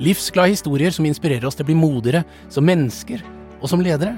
Livsglade 0.00 0.54
historier 0.54 0.94
som 0.96 1.04
inspirerer 1.04 1.44
oss 1.44 1.58
til 1.58 1.66
å 1.66 1.68
bli 1.68 1.76
modigere 1.76 2.22
som 2.48 2.64
mennesker 2.64 3.20
og 3.60 3.66
som 3.68 3.82
ledere. 3.84 4.14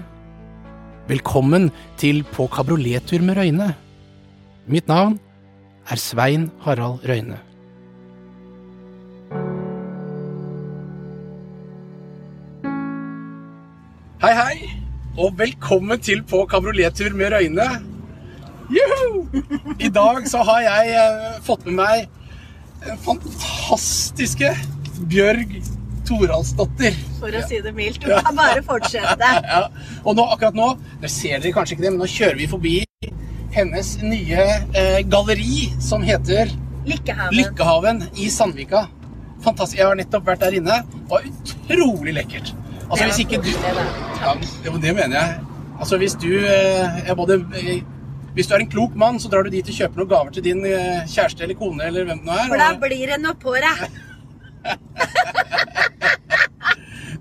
Velkommen 1.08 1.72
til 1.98 2.22
På 2.22 2.46
kabriolettur 2.46 3.24
med 3.26 3.34
Røyne. 3.40 3.72
Mitt 4.70 4.86
navn 4.86 5.16
er 5.90 5.98
Svein 5.98 6.52
Harald 6.62 7.02
Røyne. 7.02 7.40
Hei, 14.22 14.30
hei, 14.38 14.70
og 15.18 15.34
velkommen 15.40 15.98
til 15.98 16.22
På 16.22 16.44
kabriolettur 16.46 17.10
med 17.18 17.34
Røyne. 17.34 17.66
Juhu! 18.70 19.26
I 19.82 19.90
dag 19.90 20.30
så 20.30 20.44
har 20.46 20.62
jeg 20.62 20.94
eh, 20.94 21.42
fått 21.42 21.66
med 21.66 21.74
meg 21.80 22.06
den 22.86 23.02
fantastiske 23.02 24.54
Bjørg 25.10 25.56
Toralsdatter. 26.08 26.96
For 27.20 27.34
å 27.38 27.42
si 27.48 27.60
det 27.64 27.74
mildt. 27.76 28.02
Du 28.02 28.10
kan 28.26 28.38
bare 28.38 28.62
fortsette. 28.66 29.34
Ja. 29.52 29.66
Og 30.02 30.16
nå, 30.18 30.24
akkurat 30.34 30.56
nå, 30.56 30.72
det 31.02 31.10
ser 31.12 31.42
dere 31.42 31.54
kanskje 31.54 31.76
ikke 31.76 31.86
det, 31.86 31.92
men 31.94 32.02
nå 32.02 32.08
kjører 32.10 32.40
vi 32.40 32.48
forbi 32.50 32.74
hennes 33.52 33.94
nye 34.00 34.44
eh, 34.72 34.98
galleri 35.12 35.68
som 35.82 36.04
heter 36.06 36.50
Lykkehaven. 36.88 37.36
Lykkehaven 37.36 38.02
i 38.18 38.28
Sandvika. 38.32 38.86
Fantastisk. 39.44 39.78
Jeg 39.78 39.86
har 39.86 39.98
nettopp 39.98 40.26
vært 40.26 40.42
der 40.46 40.56
inne. 40.58 40.80
Det 40.88 41.08
var 41.10 41.26
utrolig 41.28 42.14
lekkert. 42.16 42.54
Altså, 42.88 43.06
hvis 43.08 43.22
ikke 43.24 43.40
du 43.40 43.48
ja, 43.52 44.34
det, 44.40 44.72
det 44.82 44.94
mener 44.96 45.16
jeg. 45.16 45.36
Altså, 45.78 45.98
hvis 46.00 46.16
du 46.20 46.30
eh, 46.38 47.02
er 47.08 47.16
både 47.18 47.40
eh, 47.58 47.82
Hvis 48.34 48.48
du 48.48 48.54
er 48.54 48.62
en 48.64 48.70
klok 48.70 48.94
mann, 48.96 49.20
så 49.20 49.28
drar 49.28 49.44
du 49.44 49.50
dit 49.52 49.66
og 49.68 49.76
kjøper 49.76 50.00
noen 50.00 50.08
gaver 50.08 50.32
til 50.32 50.44
din 50.46 50.64
eh, 50.64 51.02
kjæreste 51.04 51.44
eller 51.44 51.58
kone 51.58 51.84
eller 51.84 52.06
hvem 52.08 52.22
det 52.22 52.28
nå 52.28 52.36
er. 52.36 52.48
For 52.48 52.62
da 52.62 52.70
blir 52.80 53.12
det 53.12 53.20
noe 53.20 53.36
på 53.36 53.54
deg. 53.60 53.84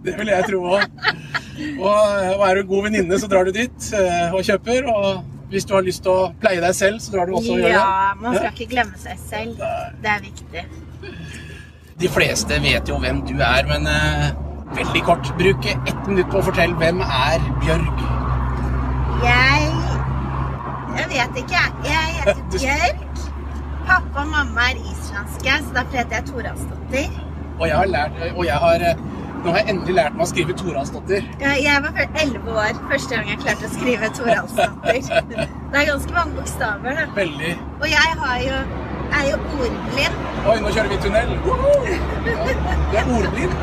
Det 0.05 0.13
vil 0.17 0.27
jeg 0.31 0.43
tro 0.49 0.59
òg. 0.65 0.81
Og, 1.81 1.97
er 2.47 2.55
du 2.57 2.61
god 2.69 2.83
venninne, 2.87 3.15
så 3.21 3.27
drar 3.29 3.43
du 3.45 3.51
dit 3.53 3.79
eh, 3.93 4.33
og 4.33 4.41
kjøper. 4.47 4.81
Og 4.89 5.05
hvis 5.51 5.65
du 5.67 5.73
har 5.75 5.83
lyst 5.85 6.01
til 6.05 6.11
å 6.13 6.31
pleie 6.41 6.61
deg 6.63 6.73
selv, 6.77 6.97
så 7.03 7.09
drar 7.15 7.25
du 7.29 7.33
også 7.37 7.51
og 7.53 7.57
gjør 7.61 7.67
det. 7.67 7.73
Ja, 7.75 7.83
man 8.21 8.31
skal 8.37 8.49
ikke 8.55 8.69
glemme 8.71 8.97
seg 9.01 9.17
selv. 9.21 9.51
Det 10.01 10.09
er 10.15 10.21
viktig. 10.25 10.63
De 12.01 12.07
fleste 12.09 12.53
vet 12.63 12.85
jo 12.89 12.95
hvem 13.03 13.17
du 13.27 13.35
er, 13.37 13.63
men 13.69 13.81
uh, 13.85 13.91
veldig 14.77 15.01
kort. 15.05 15.25
Bruk 15.37 15.61
ett 15.69 16.01
minutt 16.07 16.29
på 16.33 16.37
å 16.41 16.45
fortelle 16.49 16.75
hvem 16.81 16.97
er 17.05 17.37
Bjørg. 17.61 17.95
Jeg 19.21 19.61
Jeg 20.97 21.05
vet 21.11 21.33
ikke, 21.43 21.61
jeg. 21.85 22.07
Heter 22.21 22.41
Bjørg. 22.55 22.97
Pappa 23.85 24.17
og 24.23 24.27
mamma 24.31 24.61
er 24.71 24.77
islandske, 24.81 25.51
så 25.65 25.69
derfor 25.75 25.95
heter 25.99 26.15
jeg 26.19 26.25
Toralsdottir. 26.31 27.09
Og 27.61 27.67
jeg 27.69 27.77
har 27.77 27.89
lært 27.93 28.11
Og 28.35 28.45
jeg 28.45 28.57
har 28.65 28.83
eh, 28.89 29.01
Nå 29.41 29.51
har 29.53 29.57
jeg 29.63 29.73
endelig 29.73 29.93
lært 29.97 30.13
meg 30.17 30.21
å 30.21 30.29
skrive 30.29 30.53
Toralsdottir. 30.53 31.23
Ja, 31.41 31.51
Jeg 31.57 31.81
var 31.81 31.95
elleve 31.97 32.41
11 32.45 32.57
år 32.61 32.81
første 32.91 33.15
gang 33.15 33.29
jeg 33.31 33.39
klarte 33.41 33.65
å 33.65 33.71
skrive 33.73 34.09
Toralsdottir. 34.13 35.07
Det 35.31 35.79
er 35.79 35.87
ganske 35.89 36.13
mange 36.13 36.35
bokstaver, 36.37 36.99
da. 36.99 37.05
Veldig 37.15 37.53
Og 37.79 37.87
jeg 37.89 38.11
har 38.21 38.35
jo, 38.45 38.59
er 39.17 39.25
jo 39.31 39.39
ordblind. 39.55 40.19
Oi, 40.51 40.55
nå 40.61 40.73
kjører 40.75 40.91
vi 40.93 40.99
tunnel. 41.07 41.33
Woho! 41.47 41.71
Ja, 41.89 42.35
du 42.91 42.99
er 43.01 43.09
ordblind. 43.17 43.57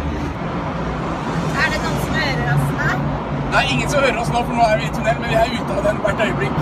Er 1.63 1.71
det 1.77 1.81
noen 1.85 2.03
som 2.03 2.19
hører 2.25 2.51
oss 2.57 2.67
nå? 2.81 2.91
Er 3.61 3.71
ingen 3.77 3.95
som 3.95 4.03
hører 4.03 4.21
oss 4.25 4.35
nå, 4.35 4.43
for 4.51 4.59
nå 4.59 4.67
er 4.67 4.83
vi 4.83 4.89
i 4.91 4.93
tunnel, 4.99 5.23
men 5.23 5.31
vi 5.31 5.39
er 5.45 5.55
ute 5.61 5.79
av 5.79 5.87
den 5.87 6.03
hvert 6.09 6.25
øyeblikk. 6.27 6.59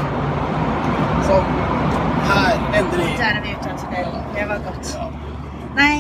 Sånn. 1.31 1.51
Her. 2.29 2.61
Endelig. 2.83 3.09
Der 3.23 3.33
er 3.33 3.43
vi 3.49 3.57
ute 3.57 3.73
av 3.73 3.81
tunnelen. 3.87 4.23
Det 4.37 4.47
var 4.53 4.63
godt. 4.69 4.93
Ja. 4.93 5.09
Nei, 5.81 5.97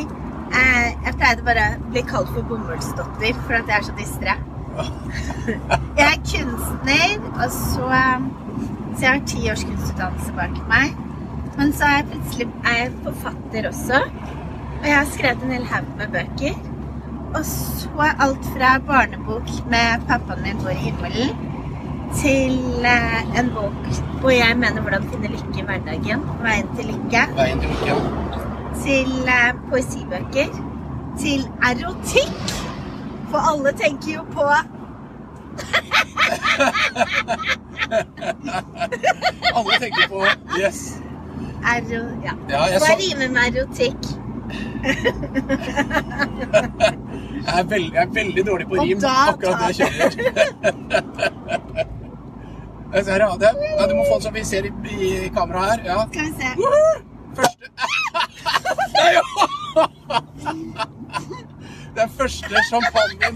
eh, 0.60 0.95
jeg 1.16 1.22
pleide 1.22 1.44
bare 1.46 1.66
å 1.72 1.90
bli 1.92 2.02
kalt 2.04 2.28
for 2.34 2.44
bomullsdotter, 2.44 3.38
for 3.46 3.56
at 3.56 3.70
jeg 3.70 3.76
er 3.78 3.84
så 3.86 3.94
distré. 3.96 4.36
Jeg 5.96 6.04
er 6.04 6.18
kunstner, 6.28 7.22
og 7.32 7.46
så 7.54 7.86
Så 8.96 9.04
jeg 9.04 9.10
har 9.10 9.22
ti 9.28 9.50
års 9.50 9.62
kunstutdannelse 9.64 10.32
bak 10.36 10.54
meg. 10.68 10.92
Men 11.56 11.72
så 11.76 11.84
er 11.84 11.96
jeg 11.98 12.06
plutselig 12.10 12.46
er 12.64 12.76
jeg 12.78 12.92
forfatter 13.04 13.68
også. 13.68 13.98
Og 14.78 14.86
jeg 14.86 14.96
har 14.96 15.10
skrevet 15.12 15.44
en 15.44 15.52
hel 15.52 15.66
haug 15.68 15.90
med 15.98 16.14
bøker. 16.14 16.54
Og 17.34 17.42
så 17.44 18.08
alt 18.26 18.48
fra 18.54 18.70
barnebok 18.88 19.52
med 19.72 20.06
'Pappaen 20.08 20.42
min 20.42 20.62
bor 20.62 20.72
i 20.72 20.80
himmelen' 20.80 21.36
til 22.14 22.84
eh, 22.84 23.38
en 23.40 23.50
bok 23.54 24.00
hvor 24.20 24.30
jeg 24.30 24.56
mener 24.56 24.80
hvordan 24.80 25.08
finne 25.10 25.28
lykke 25.28 25.60
i 25.60 25.66
hverdagen. 25.68 26.24
Veien 26.42 26.72
til 26.76 26.92
lykke. 26.92 27.26
Veien 27.36 27.60
til 27.60 27.68
lykke. 27.68 28.00
Til 28.84 29.28
eh, 29.36 29.52
poesibøker. 29.70 30.75
Til 31.18 31.46
erotikk. 31.70 32.42
For 33.30 33.38
alle 33.50 33.72
tenker 33.78 34.12
jo 34.14 34.22
på 34.32 34.44
Alle 39.54 39.78
tenker 39.80 40.08
på 40.08 40.24
Yes. 40.60 41.00
ero... 41.74 42.02
Ja. 42.24 42.32
Ja, 42.48 42.64
jeg, 42.64 42.80
Hva 42.80 42.86
så, 42.86 42.96
rimer 43.00 43.28
med 43.34 43.56
erotikk? 43.56 44.02
jeg, 47.46 47.58
er 47.58 47.64
veldig, 47.64 47.92
jeg 47.94 48.02
er 48.02 48.12
veldig 48.14 48.44
dårlig 48.46 48.66
på 48.68 48.74
rim 48.82 48.98
akkurat 49.02 49.56
det 49.58 49.66
jeg 49.66 49.76
kjører. 49.80 50.10
Se 52.96 53.10
her, 53.10 53.20
ja. 53.20 53.30
Det, 53.40 53.48
ja. 53.80 53.86
Du 53.90 53.94
må 53.98 54.02
få 54.08 54.14
den 54.14 54.22
så 54.22 54.30
vi 54.36 54.44
ser 54.44 54.62
i, 54.64 54.72
i 54.94 55.28
kameraet 55.34 55.70
her. 55.70 55.80
Ja. 55.90 55.96
Skal 56.12 56.24
vi 56.24 56.32
se. 56.38 56.46
Første 57.36 57.64
Nei, 58.96 59.12
er 62.02 62.08
første 62.18 62.62
sjampanjen 62.68 63.34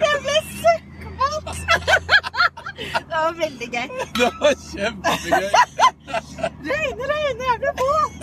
Jeg 0.00 0.16
ble 0.24 0.36
søkkvåt! 0.62 1.46
Det 2.76 3.16
var 3.16 3.32
veldig 3.38 3.68
gøy. 3.72 3.88
Det 4.18 4.30
var 4.40 4.54
kjempegøy. 4.60 5.46
Regner 6.66 7.00
og 7.00 7.08
regner, 7.12 7.44
jeg 7.46 7.58
blir 7.62 7.74
våt! 7.80 8.20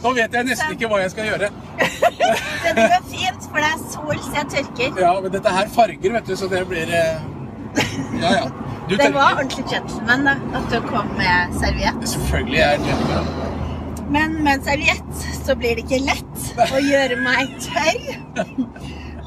Nå 0.00 0.08
vet 0.16 0.32
jeg 0.36 0.44
nesten 0.48 0.72
ikke 0.76 0.88
hva 0.88 0.98
jeg 1.02 1.10
skal 1.12 1.24
gjøre. 1.28 1.48
Det 1.80 2.72
går 2.76 3.04
fint, 3.10 3.42
for 3.48 3.58
det 3.60 3.68
er 3.68 3.78
sol, 3.84 4.16
så 4.24 4.34
jeg 4.38 4.46
tørker. 4.54 4.88
Ja, 5.02 5.12
men 5.20 5.30
dette 5.34 5.50
her 5.56 5.66
farger, 5.74 6.10
vet 6.16 6.26
du, 6.28 6.34
så 6.40 6.46
det 6.52 6.62
blir 6.70 6.88
eh, 6.96 7.16
Ja, 8.20 8.30
ja. 8.36 8.46
Du 8.90 8.96
Det 8.96 9.10
var 9.14 9.36
ordentlig 9.36 9.64
gentleman 9.70 10.24
da, 10.26 10.34
at 10.58 10.64
du 10.72 10.80
kom 10.88 11.06
med 11.20 11.54
serviett. 11.60 12.08
Selvfølgelig 12.16 12.58
er 12.58 12.70
jeg 12.74 12.80
gentleman. 12.88 13.49
Men 14.10 14.32
med 14.44 14.54
en 14.54 14.62
serviett 14.62 15.26
så 15.46 15.54
blir 15.56 15.76
det 15.78 15.84
ikke 15.86 16.00
lett 16.02 16.48
å 16.74 16.80
gjøre 16.82 17.16
meg 17.22 17.52
tørr. 17.62 18.08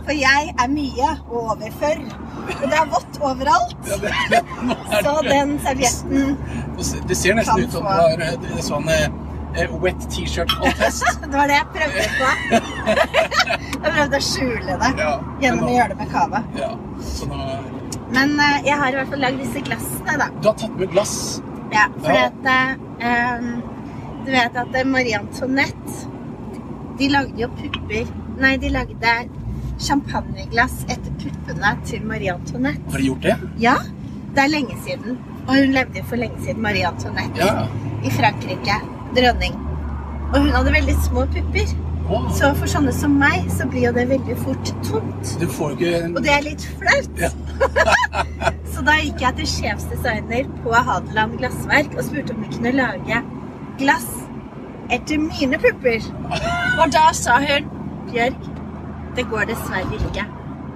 For 0.03 0.11
jeg 0.17 0.51
er 0.59 0.71
mye 0.71 1.11
overfør. 1.31 2.01
Og 2.43 2.63
det 2.67 2.75
er 2.75 2.89
vått 2.91 3.19
overalt. 3.23 3.75
Ja, 3.87 3.99
det, 4.01 4.11
det, 4.33 4.41
nå 4.67 4.75
er 4.75 5.05
Så 5.05 5.13
den 5.29 5.53
servietten 5.63 6.33
det 7.07 7.15
ser 7.15 7.37
nesten 7.37 7.63
ut 7.63 7.71
som 7.71 7.85
du 7.85 7.91
har 7.93 8.23
eh, 8.25 8.57
sånn 8.65 8.89
eh, 8.91 9.05
eh, 9.61 9.75
wet 9.83 10.03
T-shirt 10.11 10.51
contest. 10.59 11.07
Det 11.23 11.31
var 11.31 11.47
det 11.47 11.61
jeg 11.61 11.69
prøvde 11.77 12.07
på. 12.17 12.31
Jeg 13.83 13.91
prøvde 13.91 14.19
å 14.19 14.23
skjule 14.23 14.75
det 14.79 14.89
Ja, 14.99 15.09
gjennom 15.43 15.67
å 15.67 15.73
gjøre 15.73 15.95
det 15.99 16.05
med. 16.31 16.45
Ja, 16.55 16.69
nå 17.27 17.39
Men 18.15 18.35
jeg 18.63 18.77
har 18.79 18.93
i 18.93 18.95
hvert 18.95 19.09
fall 19.11 19.23
lagd 19.25 19.41
disse 19.43 19.63
glassene, 19.67 20.15
da. 20.21 20.27
Du 20.39 20.47
har 20.47 20.55
tatt 20.61 20.77
med 20.79 20.91
glass. 20.93 21.15
Ja, 21.73 21.87
fordi 21.99 22.21
Ja. 22.21 22.29
at 22.29 23.72
Du 24.23 24.31
vet 24.31 24.55
at 24.55 24.75
Marie 24.87 25.17
Antoinette 25.19 26.07
De 26.99 27.09
lagde 27.11 27.41
jo 27.41 27.49
pupper 27.57 28.07
Nei, 28.39 28.55
de 28.57 28.71
lagde 28.73 29.15
champagneglass 29.83 30.83
etter 30.87 31.11
puppene 31.19 31.73
til 31.85 32.03
Marie 32.07 32.31
Antoinette. 32.33 32.91
Har 32.91 33.01
de 33.01 33.07
gjort 33.09 33.25
det? 33.25 33.35
Ja, 33.61 33.75
det 34.35 34.43
er 34.45 34.51
lenge 34.51 34.77
siden. 34.85 35.17
Og 35.43 35.55
hun 35.57 35.73
levde 35.75 35.99
jo 35.99 36.05
for 36.09 36.21
lenge 36.21 36.39
siden, 36.45 36.61
Marie 36.63 36.87
Antoinette. 36.87 37.41
Ja. 37.41 37.65
I 38.05 38.11
Frankrike. 38.13 38.77
Dronning. 39.17 39.57
Og 40.31 40.39
hun 40.39 40.53
hadde 40.55 40.73
veldig 40.73 40.95
små 41.03 41.25
pupper. 41.35 41.73
Oh. 42.09 42.25
Så 42.35 42.49
for 42.59 42.69
sånne 42.69 42.93
som 42.95 43.13
meg, 43.19 43.45
så 43.53 43.67
blir 43.69 43.87
jo 43.87 43.93
det 43.95 44.07
veldig 44.09 44.35
fort 44.41 44.73
tomt. 44.87 45.35
Du 45.39 45.45
får 45.51 45.75
ikke 45.75 45.93
en 45.99 46.17
Og 46.17 46.25
det 46.25 46.33
er 46.33 46.43
litt 46.47 46.65
flaut. 46.79 47.21
Ja. 47.21 47.29
så 48.73 48.83
da 48.87 48.97
gikk 48.99 49.23
jeg 49.23 49.39
til 49.39 49.49
sjefsdesigner 49.53 50.49
på 50.63 50.73
Hadeland 50.89 51.37
Glassverk 51.39 51.95
og 51.95 52.03
spurte 52.07 52.35
om 52.35 52.43
vi 52.43 52.51
kunne 52.57 52.75
lage 52.75 53.21
glass 53.79 54.07
etter 54.93 55.21
mine 55.21 55.59
pupper. 55.61 56.01
Og 56.81 56.91
da 56.93 57.05
sa 57.17 57.39
hun 57.43 57.69
Bjørg, 58.11 58.49
det 59.17 59.27
går 59.31 59.47
dessverre 59.49 59.99
ikke. 59.99 60.25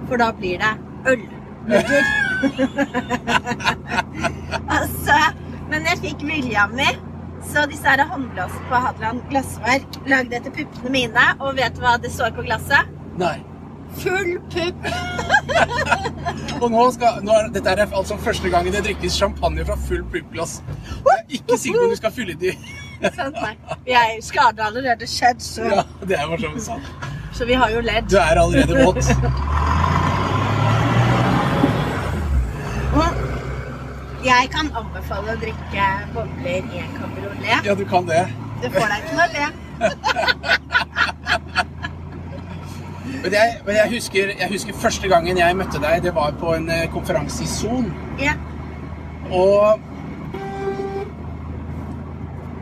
For 0.08 0.20
da 0.20 0.30
blir 0.32 0.62
det 0.62 0.72
ølmugger. 1.12 2.08
altså, 4.78 5.18
men 5.70 5.86
jeg 5.90 6.02
fikk 6.06 6.24
vilja 6.26 6.66
mi. 6.72 6.88
Så 7.48 7.68
disse 7.70 7.86
her 7.86 8.02
håndglassene 8.08 8.70
på 8.70 8.80
Hadeland 8.82 9.20
glassverk 9.30 10.00
lagde 10.10 10.40
etter 10.40 10.54
puppene 10.54 10.94
mine. 10.94 11.28
Og 11.38 11.54
vet 11.60 11.76
du 11.76 11.84
hva 11.84 11.98
det 12.02 12.10
står 12.14 12.34
på 12.36 12.46
glasset? 12.48 12.90
Nei. 13.20 13.38
Full 13.98 14.34
pupp! 14.52 14.88
Og 16.62 16.66
nå 16.72 16.82
skal, 16.92 17.22
nå 17.24 17.36
er, 17.38 17.46
dette 17.54 17.72
er 17.72 17.86
altså 17.86 18.18
første 18.20 18.50
gangen 18.52 18.74
det 18.74 18.82
drikkes 18.84 19.16
champagne 19.16 19.64
fra 19.64 19.78
full 19.88 20.02
puppglass. 20.12 20.58
Ikke 21.28 21.56
på 21.56 21.84
om 21.84 21.94
du 21.94 21.96
skal 21.96 22.12
fylle 22.12 22.36
de. 22.40 22.52
Sant, 23.02 23.36
nei. 23.44 23.54
Jeg 23.86 24.18
skada 24.26 24.68
allerede 24.68 25.06
skjedd, 25.06 25.40
så, 25.44 25.62
Ja, 25.70 25.84
det 26.02 26.18
er 26.18 26.26
for 26.26 26.42
så 26.42 26.52
vidt 26.54 26.66
sant. 26.66 26.82
så 27.32 27.46
vi 27.46 27.58
har 27.58 27.70
jo 27.70 27.80
ledd. 27.80 28.10
Du 28.10 28.16
er 28.16 28.42
allerede 28.42 28.84
våt. 28.84 29.04
Jeg 34.28 34.48
kan 34.50 34.66
anbefale 34.76 35.32
å 35.32 35.38
drikke 35.38 35.84
bobler 36.12 36.64
i 36.74 36.80
en 36.82 36.94
kabriolet. 36.96 37.64
Ja, 37.64 37.74
du 37.78 37.84
kan 37.88 38.08
det. 38.08 38.24
Det 38.62 38.70
får 38.74 38.90
deg 38.90 39.04
til 39.06 39.20
å 39.22 39.26
le. 39.34 39.46
Men 43.22 43.34
jeg, 43.34 43.54
men 43.66 43.76
jeg, 43.76 43.90
husker, 43.94 44.32
jeg 44.40 44.48
husker 44.50 44.76
første 44.78 45.08
gangen 45.10 45.38
jeg 45.38 45.56
møtte 45.58 45.80
deg, 45.82 46.02
det 46.04 46.12
var 46.14 46.34
på 46.38 46.52
en 46.54 46.68
eh, 46.70 46.84
konferanse 46.92 47.42
i 47.46 47.48
Son. 47.50 47.88
Ja. 48.20 48.34
Og 49.30 49.80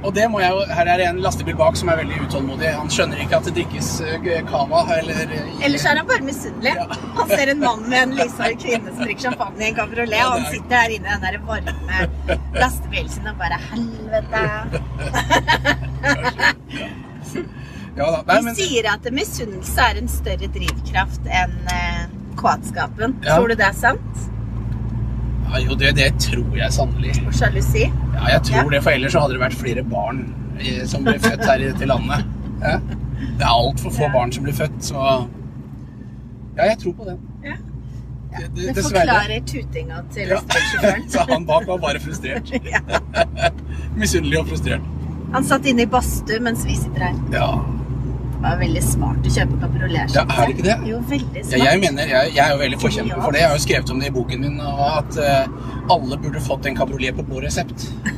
og 0.05 0.13
det 0.15 0.27
må 0.31 0.41
jeg 0.43 0.51
jo, 0.53 0.61
Her 0.77 0.87
er 0.93 0.97
det 1.01 1.07
en 1.09 1.21
lastebil 1.25 1.57
bak 1.59 1.77
som 1.81 1.89
er 1.93 1.97
veldig 2.01 2.19
utålmodig. 2.27 2.69
Han 2.77 2.91
skjønner 2.93 3.19
ikke 3.25 3.39
at 3.41 3.45
det 3.49 3.55
drikkes 3.57 3.89
eh, 4.05 4.27
cava 4.51 4.83
eller 4.99 5.33
eh, 5.35 5.65
Ellers 5.67 5.85
er 5.89 5.97
han 6.01 6.07
bare 6.11 6.23
misunnelig. 6.27 6.75
Ja. 6.79 6.87
Han 7.17 7.29
ser 7.33 7.53
en 7.55 7.61
mann 7.65 7.83
med 7.91 8.03
en 8.03 8.15
lyshåret 8.19 8.61
kvinne 8.63 8.93
som 8.93 9.03
drikker 9.05 9.25
champagne 9.31 9.65
i 9.65 9.69
en 9.73 9.79
kabriolet, 9.81 10.21
og 10.27 10.33
han 10.37 10.45
er- 10.47 10.53
sitter 10.55 10.77
her 10.83 10.91
inne 10.99 11.07
i 11.07 11.11
den 11.15 11.23
der 11.25 11.39
varme 11.49 11.73
lastebilen 12.61 13.11
sin 13.17 13.27
og 13.33 13.37
bare 13.41 13.59
Helvete. 13.71 14.45
Ja 17.97 18.07
da. 18.13 18.23
Nei, 18.29 18.41
De 18.45 18.55
sier 18.59 18.87
at 18.93 19.07
misunnelse 19.15 19.81
er 19.91 20.01
en 20.03 20.09
større 20.13 20.49
drivkraft 20.53 21.25
enn 21.33 21.55
eh, 21.73 22.03
kåtskapen. 22.37 23.15
Ja. 23.25 23.39
Tror 23.39 23.49
du 23.49 23.57
det 23.57 23.65
er 23.71 23.77
sant? 23.79 24.27
Jo, 25.65 25.75
det, 25.79 25.93
det 25.97 26.09
tror 26.23 26.57
jeg 26.57 26.73
sannelig. 26.73 27.15
Og 27.27 27.35
sjalusi? 27.35 27.87
Ja, 28.15 28.27
jeg 28.35 28.43
tror 28.49 28.63
Ja. 28.65 28.69
det, 28.77 28.83
for 28.83 28.91
ellers 28.91 29.13
så 29.13 29.21
hadde 29.25 29.35
det 29.37 29.41
vært 29.43 29.55
flere 29.61 29.83
barn 29.85 30.21
eh, 30.61 30.83
som 30.87 31.05
ble 31.05 31.19
født 31.23 31.45
her 31.47 31.63
i 31.63 31.71
dette 31.71 31.87
landet. 31.89 32.25
Ja? 32.63 32.79
Det 33.17 33.45
er 33.45 33.53
altfor 33.53 33.91
få 33.93 34.03
Ja. 34.09 34.13
barn 34.13 34.33
som 34.33 34.45
blir 34.45 34.55
født, 34.57 34.77
så 34.91 35.07
Ja, 36.57 36.63
jeg 36.71 36.79
tror 36.79 36.93
på 36.97 37.05
det. 37.05 37.17
Ja. 37.45 37.57
Det, 38.37 38.49
Det 38.57 38.75
det, 38.77 38.83
forklarer 38.85 39.41
tutinga 39.49 40.03
til 40.13 40.29
lastebilsjåføren. 40.29 41.09
Så 41.13 41.21
han 41.29 41.47
bak 41.49 41.67
var 41.67 41.79
bare 41.79 42.01
frustrert. 42.01 42.51
Misunnelig 43.97 44.39
og 44.41 44.49
frustrert. 44.51 44.81
Han 45.33 45.45
satt 45.45 45.67
inne 45.67 45.83
i 45.87 45.87
badstue 45.91 46.41
mens 46.45 46.65
vi 46.69 46.77
sitter 46.77 47.07
her. 47.09 47.15
Ja. 47.33 47.49
Det 48.47 48.53
var 48.53 48.61
veldig 48.61 48.81
smart 48.87 49.25
å 49.27 49.31
kjøpe 49.35 49.57
kabriolet. 49.59 50.13
Ja, 50.15 50.23
er 50.23 50.47
det 50.47 50.53
ikke 50.55 50.65
det? 50.69 50.75
Jo, 50.87 50.99
veldig 51.11 51.41
Ja, 51.41 51.47
smart. 51.49 51.65
jeg 51.67 51.81
mener, 51.83 52.11
jeg, 52.13 52.29
jeg 52.37 52.43
er 52.45 52.53
jo 52.53 52.59
veldig 52.61 52.77
forkjemper 52.85 53.23
for 53.25 53.35
det. 53.35 53.41
Jeg 53.43 53.49
har 53.51 53.57
jo 53.57 53.63
skrevet 53.65 53.91
om 53.91 54.03
det 54.05 54.07
i 54.07 54.15
boken 54.15 54.45
min, 54.47 54.61
at 54.87 55.19
uh, 55.19 55.91
alle 55.97 56.19
burde 56.23 56.43
fått 56.45 56.69
en 56.71 56.77
kabriolet 56.79 57.17
på 57.19 57.25
blå 57.27 57.43
resept. 57.43 57.89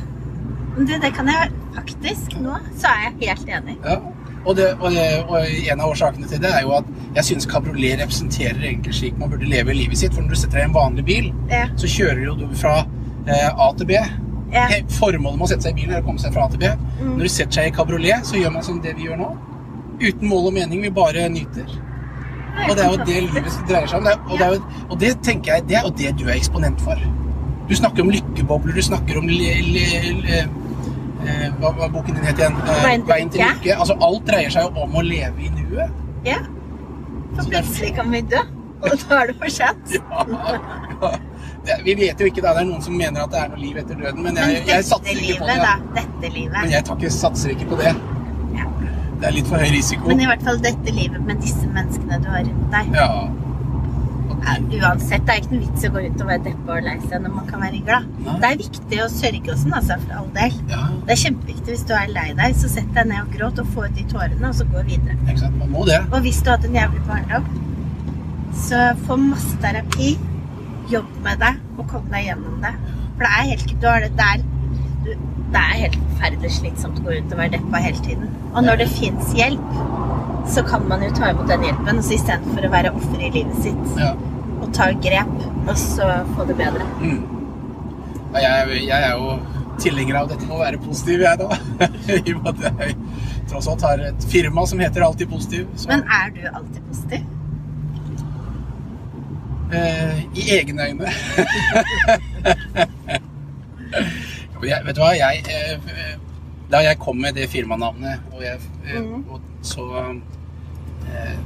Det, 0.79 0.95
det 1.03 1.09
kan 1.11 1.27
jeg 1.27 1.49
faktisk 1.75 2.37
nå, 2.39 2.53
så 2.79 2.87
er 2.93 3.01
jeg 3.19 3.31
helt 3.33 3.49
enig. 3.57 3.73
Ja. 3.83 3.97
Og, 4.45 4.53
det, 4.55 4.67
og, 4.79 4.93
det, 4.95 5.07
og 5.27 5.41
en 5.73 5.81
av 5.83 5.89
årsakene 5.91 6.29
til 6.29 6.39
det 6.39 6.53
er 6.55 6.61
jo 6.63 6.71
at 6.77 6.87
jeg 7.17 7.25
syns 7.27 7.47
kabriolet 7.51 7.99
representerer 7.99 8.61
egentlig 8.69 8.93
slik 8.95 9.17
man 9.19 9.33
burde 9.33 9.49
leve 9.49 9.75
livet 9.75 9.99
sitt. 9.99 10.13
For 10.15 10.23
når 10.23 10.37
du 10.37 10.39
setter 10.39 10.61
deg 10.61 10.63
i 10.63 10.69
en 10.69 10.77
vanlig 10.77 11.03
bil, 11.09 11.27
Ja. 11.51 11.65
så 11.75 11.89
kjører 11.91 12.21
jo 12.29 12.37
du 12.39 12.45
fra 12.55 12.77
eh, 13.27 13.49
A 13.49 13.67
til 13.81 13.89
B. 13.91 13.97
Ja. 14.53 14.69
Formålet 15.01 15.41
med 15.41 15.49
å 15.49 15.51
sette 15.51 15.67
seg 15.67 15.75
i 15.75 15.81
bilen 15.81 15.97
er 15.97 16.05
å 16.05 16.07
komme 16.07 16.23
seg 16.23 16.31
fra 16.37 16.47
A 16.47 16.53
til 16.55 16.63
B. 16.63 16.71
Mm. 17.01 17.11
Når 17.17 17.27
du 17.27 17.33
setter 17.35 17.59
seg 17.59 17.67
i 17.73 17.75
kabriolet, 17.75 18.29
så 18.31 18.39
gjør 18.39 18.55
man 18.55 18.63
som 18.69 18.79
det 18.85 18.95
vi 18.95 19.09
gjør 19.09 19.19
nå. 19.19 19.29
Uten 19.99 20.27
mål 20.31 20.47
og 20.49 20.53
mening, 20.55 20.81
vi 20.85 20.89
bare 20.95 21.25
nyter. 21.29 21.69
Og 22.69 22.75
det 22.75 22.83
er 22.85 22.91
jo 22.91 23.05
det 23.07 23.17
livet 23.29 23.57
dreier 23.69 23.87
seg 23.87 23.99
om. 24.01 24.07
Det 24.07 24.15
og, 24.29 24.37
det 24.39 24.47
jo, 24.47 24.83
og 24.89 24.99
det 24.99 25.11
tenker 25.25 25.53
jeg, 25.57 25.65
det 25.69 25.77
er 25.79 25.85
jo 25.87 25.91
det 25.99 26.13
du 26.19 26.25
er 26.27 26.35
eksponent 26.37 26.81
for. 26.83 26.99
Du 27.69 27.75
snakker 27.77 28.03
om 28.03 28.09
lykkebobler, 28.11 28.73
du 28.75 28.81
snakker 28.83 29.19
om 29.21 29.27
le, 29.29 29.51
le, 29.69 29.85
le, 30.23 30.39
eh, 31.23 31.43
hva 31.61 31.71
var 31.77 31.91
boken 31.93 32.17
din 32.17 32.25
het 32.25 32.39
igjen? 32.41 32.55
Eh, 32.65 32.83
Veien 32.83 33.03
til 33.05 33.11
Veien 33.13 33.29
til 33.33 33.43
lykke. 33.43 33.57
lykke. 33.59 33.75
Altså, 33.83 33.97
alt 34.07 34.25
dreier 34.27 34.55
seg 34.55 34.65
jo 34.67 34.85
om 34.87 34.95
å 34.99 35.03
leve 35.05 35.45
i 35.45 35.51
nuet. 35.53 35.99
Ja. 36.25 36.39
For 37.35 37.45
plutselig 37.51 37.93
kan 37.99 38.09
vi 38.11 38.23
dø, 38.33 38.41
og 38.81 38.95
da 39.03 39.19
er 39.21 39.31
det 39.33 39.37
for 39.43 39.55
sent. 39.59 39.93
Ja. 39.99 40.25
ja. 41.01 41.11
Det, 41.67 41.75
vi 41.85 41.93
vet 41.99 42.19
jo 42.19 42.27
ikke, 42.27 42.41
da. 42.41 42.53
Det 42.55 42.61
er 42.63 42.67
noen 42.69 42.81
som 42.83 42.95
mener 42.97 43.21
at 43.25 43.31
det 43.33 43.39
er 43.43 43.49
noe 43.51 43.59
liv 43.59 43.77
etter 43.77 43.97
døden, 43.99 44.23
men 44.23 44.37
jeg, 44.39 44.61
Men 44.61 44.69
jeg 44.71 44.85
satser 44.87 45.19
ikke 45.21 45.39
på 45.41 45.47
det. 45.49 45.57
da. 45.63 45.73
Dette 45.95 46.31
livet. 46.33 46.55
Men 46.63 46.71
jeg 46.73 46.85
ikke, 46.87 47.09
satser 47.13 47.51
ikke 47.53 47.67
på 47.73 47.79
det. 47.83 47.91
Det 49.19 49.27
er 49.27 49.35
litt 49.35 49.49
for 49.51 49.59
høy 49.59 49.69
risiko. 49.75 50.07
Men 50.07 50.23
i 50.23 50.27
hvert 50.29 50.43
fall 50.47 50.59
dette 50.63 50.95
livet 50.95 51.21
med 51.27 51.41
disse 51.43 51.67
menneskene 51.67 52.19
du 52.23 52.27
har 52.31 52.43
rundt 52.47 52.73
deg. 52.75 52.91
Ja. 52.95 53.09
Uansett, 54.39 55.25
det 55.27 55.33
er 55.33 55.41
ikke 55.41 55.51
noe 55.51 55.65
vits 55.65 55.83
i 55.83 55.89
å 55.89 55.91
gå 55.93 56.01
rundt 56.05 56.21
og 56.23 56.29
være 56.29 56.43
deppa 56.45 56.75
og 56.77 56.85
lei 56.85 56.93
seg 57.03 57.23
når 57.25 57.33
man 57.35 57.47
kan 57.49 57.61
være 57.61 57.81
glad. 57.85 58.05
Nei. 58.23 58.35
Det 58.39 58.49
er 58.49 58.59
viktig 58.61 58.99
å 59.03 59.07
sørge 59.11 59.51
og 59.51 59.59
sånn, 59.59 59.75
altså, 59.79 59.97
for 60.05 60.15
all 60.21 60.29
del. 60.37 60.55
ja, 60.71 60.79
Det 61.05 61.15
er 61.15 61.19
kjempeviktig 61.23 61.73
hvis 61.75 61.83
du 61.89 61.93
er 61.97 62.13
lei 62.15 62.27
deg, 62.39 62.55
så 62.61 62.71
sett 62.71 62.87
deg 62.95 63.09
ned 63.11 63.19
og 63.25 63.33
gråt 63.35 63.59
og 63.63 63.73
få 63.75 63.85
ut 63.89 63.97
de 63.97 64.05
tårene, 64.13 64.39
og 64.49 64.55
så 64.55 64.67
gå 64.71 64.85
videre. 64.87 65.17
sant. 65.41 65.57
Man 65.59 65.73
må 65.75 65.83
det. 65.89 65.99
Og 66.07 66.23
hvis 66.25 66.39
du 66.39 66.49
har 66.49 66.57
hatt 66.57 66.69
en 66.69 66.79
jævlig 66.79 67.03
barndom, 67.09 67.49
så 68.63 68.85
få 69.05 69.19
masse 69.21 69.59
terapi, 69.61 70.13
jobb 70.89 71.11
med 71.27 71.43
det, 71.43 71.53
og 71.77 71.83
kom 71.91 72.07
deg 72.13 72.29
gjennom 72.31 72.63
det. 72.63 72.73
For 73.17 73.25
det 73.27 73.33
er 73.35 73.51
helt, 73.51 73.75
du 73.83 73.87
har 73.91 74.05
det, 74.07 74.13
der, 74.17 74.47
det 75.53 75.61
er 75.61 75.79
helt 75.83 75.95
forferdelig 76.01 76.51
slitsomt 76.59 76.99
å 76.99 77.03
gå 77.07 77.13
rundt 77.15 77.31
og 77.33 77.39
være 77.41 77.53
deppa 77.57 77.77
hele 77.83 78.01
tiden. 78.05 78.27
Og 78.53 78.63
når 78.65 78.75
det 78.83 78.89
fins 78.93 79.31
hjelp, 79.37 79.69
så 80.49 80.63
kan 80.65 80.81
man 80.89 81.03
jo 81.05 81.09
ta 81.17 81.29
imot 81.33 81.47
den 81.49 81.63
hjelpen, 81.67 82.01
så 82.05 82.13
istedenfor 82.17 82.65
å 82.67 82.71
være 82.73 82.91
offer 82.97 83.19
i 83.25 83.31
livet 83.33 83.57
sitt 83.63 83.97
Ja. 83.99 84.11
og 84.61 84.67
ta 84.73 84.89
grep, 85.05 85.33
og 85.67 85.75
så 85.77 86.09
få 86.35 86.45
det 86.49 86.55
bedre. 86.59 86.85
Mm. 87.01 87.21
Jeg, 88.33 88.83
jeg 88.85 88.99
er 89.09 89.11
jo 89.17 89.39
tilhenger 89.81 90.15
av 90.21 90.29
dette 90.29 90.45
med 90.45 90.55
å 90.57 90.59
være 90.61 90.77
positiv, 90.83 91.21
jeg, 91.25 91.37
da. 91.39 91.47
I 92.19 92.33
og 92.35 92.43
med 92.43 92.49
at 92.53 92.59
jeg 92.83 92.95
tross 93.49 93.67
alt 93.71 93.81
har 93.87 93.97
et 94.09 94.25
firma 94.29 94.65
som 94.69 94.79
heter 94.83 95.01
Alltid 95.05 95.29
positiv. 95.31 95.65
Så, 95.75 95.87
Men 95.89 96.03
er 96.05 96.29
du 96.35 96.41
alltid 96.53 96.81
positiv? 96.89 97.21
eh, 99.73 100.17
I 100.35 100.45
egne 100.59 100.81
øyne. 100.89 101.09
Jeg, 104.67 104.81
vet 104.85 104.95
du 104.97 105.01
hva, 105.01 105.11
jeg 105.15 105.43
eh, 105.47 106.17
Da 106.71 106.81
jeg 106.85 106.99
kom 107.01 107.17
med 107.21 107.33
det 107.39 107.47
firmanavnet, 107.49 108.19
og, 108.33 108.43
jeg, 108.43 108.59
Mhm. 108.89 109.23
og 109.29 109.39
så 109.65 109.85
eh, 111.07 111.37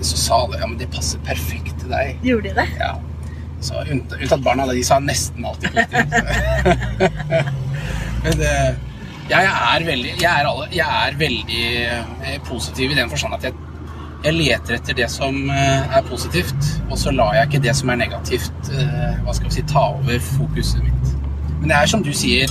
Så 0.00 0.16
sa 0.16 0.34
alle 0.44 0.58
ja, 0.60 0.66
men 0.66 0.78
det 0.78 0.90
passer 0.94 1.18
perfekt 1.26 1.80
til 1.80 1.90
deg. 1.90 2.16
Gjorde 2.22 2.48
de 2.48 2.54
det? 2.60 2.66
Ja. 2.78 2.92
Så 3.60 3.74
unntatt 3.90 4.42
barna, 4.44 4.66
de 4.70 4.84
sa 4.86 4.98
nesten 5.02 5.44
alltid 5.44 5.68
positivt. 5.74 6.12
Men 8.24 8.32
det, 8.38 8.52
jeg 9.30 9.44
er 9.50 9.84
veldig, 9.86 10.12
jeg 10.22 10.30
er 10.30 10.46
alle, 10.48 10.68
jeg 10.72 10.86
er 11.08 11.16
veldig 11.18 12.38
positiv 12.46 12.90
i 12.90 12.94
den 12.98 13.10
forstand 13.10 13.34
at 13.34 13.44
jeg, 13.48 13.52
jeg 14.24 14.34
leter 14.34 14.74
etter 14.78 14.96
det 14.98 15.10
som 15.10 15.50
er 15.50 16.02
positivt, 16.08 16.70
og 16.90 16.96
så 16.98 17.10
lar 17.14 17.34
jeg 17.36 17.48
ikke 17.50 17.60
det 17.66 17.74
som 17.78 17.90
er 17.92 17.98
negativt, 18.00 18.70
hva 19.24 19.34
skal 19.36 19.50
vi 19.50 19.54
si, 19.58 19.62
ta 19.70 19.84
over 19.98 20.18
fokuset 20.24 20.82
mitt. 20.86 21.12
Men 21.60 21.70
det 21.72 21.76
er 21.78 21.90
som 21.90 22.02
du 22.04 22.10
sier, 22.14 22.50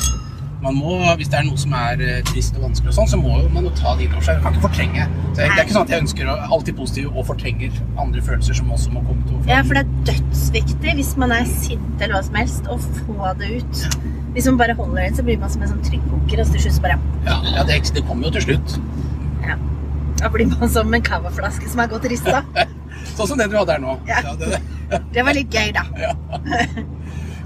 man 0.61 0.73
må, 0.73 0.95
hvis 1.19 1.29
det 1.29 1.37
er 1.37 1.45
noe 1.45 1.59
som 1.61 1.73
er 1.77 2.01
eh, 2.01 2.21
trist 2.27 2.55
og 2.57 2.63
vanskelig 2.65 2.89
og 2.89 2.95
sånn, 2.97 3.09
så 3.11 3.19
må 3.21 3.37
man 3.53 3.67
jo 3.67 3.71
ta 3.77 3.93
det 3.95 4.07
inn 4.07 4.15
over 4.15 4.25
seg. 4.25 4.39
Man 4.41 4.47
kan 4.47 4.57
ikke 4.57 4.65
fortrenge. 4.65 5.05
Så 5.05 5.43
jeg, 5.43 5.51
det 5.53 5.59
er 5.61 5.65
ikke 5.67 5.75
sånn 5.75 5.85
at 5.85 5.93
jeg 5.93 6.03
ønsker 6.03 6.31
å 6.33 6.35
alltid 6.57 6.77
positiv 6.79 7.11
og 7.13 7.27
fortrenger 7.29 7.77
andre 8.01 8.23
følelser 8.25 8.57
som 8.57 8.71
også 8.73 8.93
må 8.95 9.03
komme 9.05 9.21
til 9.27 9.37
overflaten. 9.37 9.53
Ja, 9.53 9.61
for 9.67 9.77
det 9.77 9.83
er 9.85 9.91
dødsviktig 10.09 10.95
hvis 10.97 11.11
man 11.21 11.35
er 11.37 11.45
sint 11.51 12.01
eller 12.01 12.17
hva 12.17 12.23
som 12.25 12.39
helst, 12.41 12.71
å 12.73 12.79
få 12.81 13.33
det 13.39 13.51
ut. 13.61 13.85
Hvis 14.33 14.49
man 14.49 14.59
bare 14.59 14.75
holder 14.81 14.99
det 15.03 15.07
inn, 15.11 15.19
så 15.21 15.27
blir 15.29 15.39
man 15.41 15.53
som 15.53 15.63
en 15.65 15.71
sånn 15.75 15.85
trykkoker, 15.85 16.41
og 16.43 16.51
til 16.55 16.65
slutt 16.65 16.81
bare 16.83 16.97
Ja, 17.29 17.37
ja 17.53 17.63
det, 17.69 17.79
det 17.93 18.03
kommer 18.09 18.27
jo 18.29 18.35
til 18.39 18.49
slutt. 18.49 18.77
ja. 19.45 19.55
Da 20.17 20.31
blir 20.33 20.49
man 20.49 20.69
som 20.73 20.89
en 20.97 21.03
cavaflaske 21.05 21.69
som 21.69 21.83
er 21.83 21.89
godt 21.91 22.07
rista. 22.09 22.41
Sånn 23.13 23.29
som 23.29 23.37
den 23.37 23.51
du 23.51 23.55
hadde 23.59 23.75
her 23.75 23.81
nå. 23.83 23.91
Ja. 24.09 24.23
det, 24.41 24.57
Det 25.13 25.23
var 25.25 25.37
litt 25.37 25.53
gøy, 25.53 25.69
da. 25.75 25.83
ja. 26.01 26.15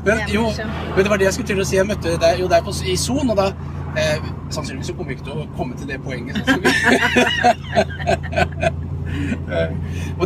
Men 0.06 0.22
jo, 0.34 0.48
men 0.96 1.04
det 1.04 1.10
var 1.10 1.22
det 1.22 1.28
jeg 1.30 1.34
skulle 1.34 1.52
til 1.52 1.62
å 1.62 1.68
si. 1.68 1.78
Jeg 1.78 1.88
møtte 1.90 2.16
deg 2.22 2.42
jo 2.42 2.50
der 2.52 2.64
på, 2.66 2.74
i 2.86 2.96
Son, 3.00 3.30
og 3.30 3.38
da 3.38 3.52
eh, 4.00 4.30
Sannsynligvis 4.50 4.92
så 4.92 4.96
kommer 4.98 5.14
vi 5.14 5.20
ikke 5.20 5.30
til 5.30 5.44
å 5.44 5.50
komme 5.58 5.78
til 5.78 5.92
det 5.92 6.02
poenget. 6.06 6.38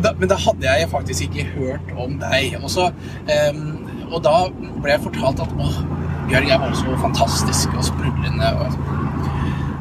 Da, 0.03 0.11
men 0.19 0.29
da 0.29 0.35
hadde 0.37 0.65
jeg 0.67 0.89
faktisk 0.91 1.21
ikke 1.23 1.45
hørt 1.55 1.87
om 1.97 2.19
deg. 2.21 2.57
Og, 2.61 2.69
så, 2.69 2.89
eh, 3.31 3.55
og 4.11 4.19
da 4.23 4.33
ble 4.53 4.91
jeg 4.91 5.01
fortalt 5.07 5.39
at 5.41 5.53
åh, 5.57 5.77
Bjørg 6.27 6.49
er 6.49 6.59
bare 6.61 6.75
så 6.77 6.97
fantastisk 7.01 7.73
og 7.77 7.83
sprudlende. 7.87 8.51
Og, 8.59 8.67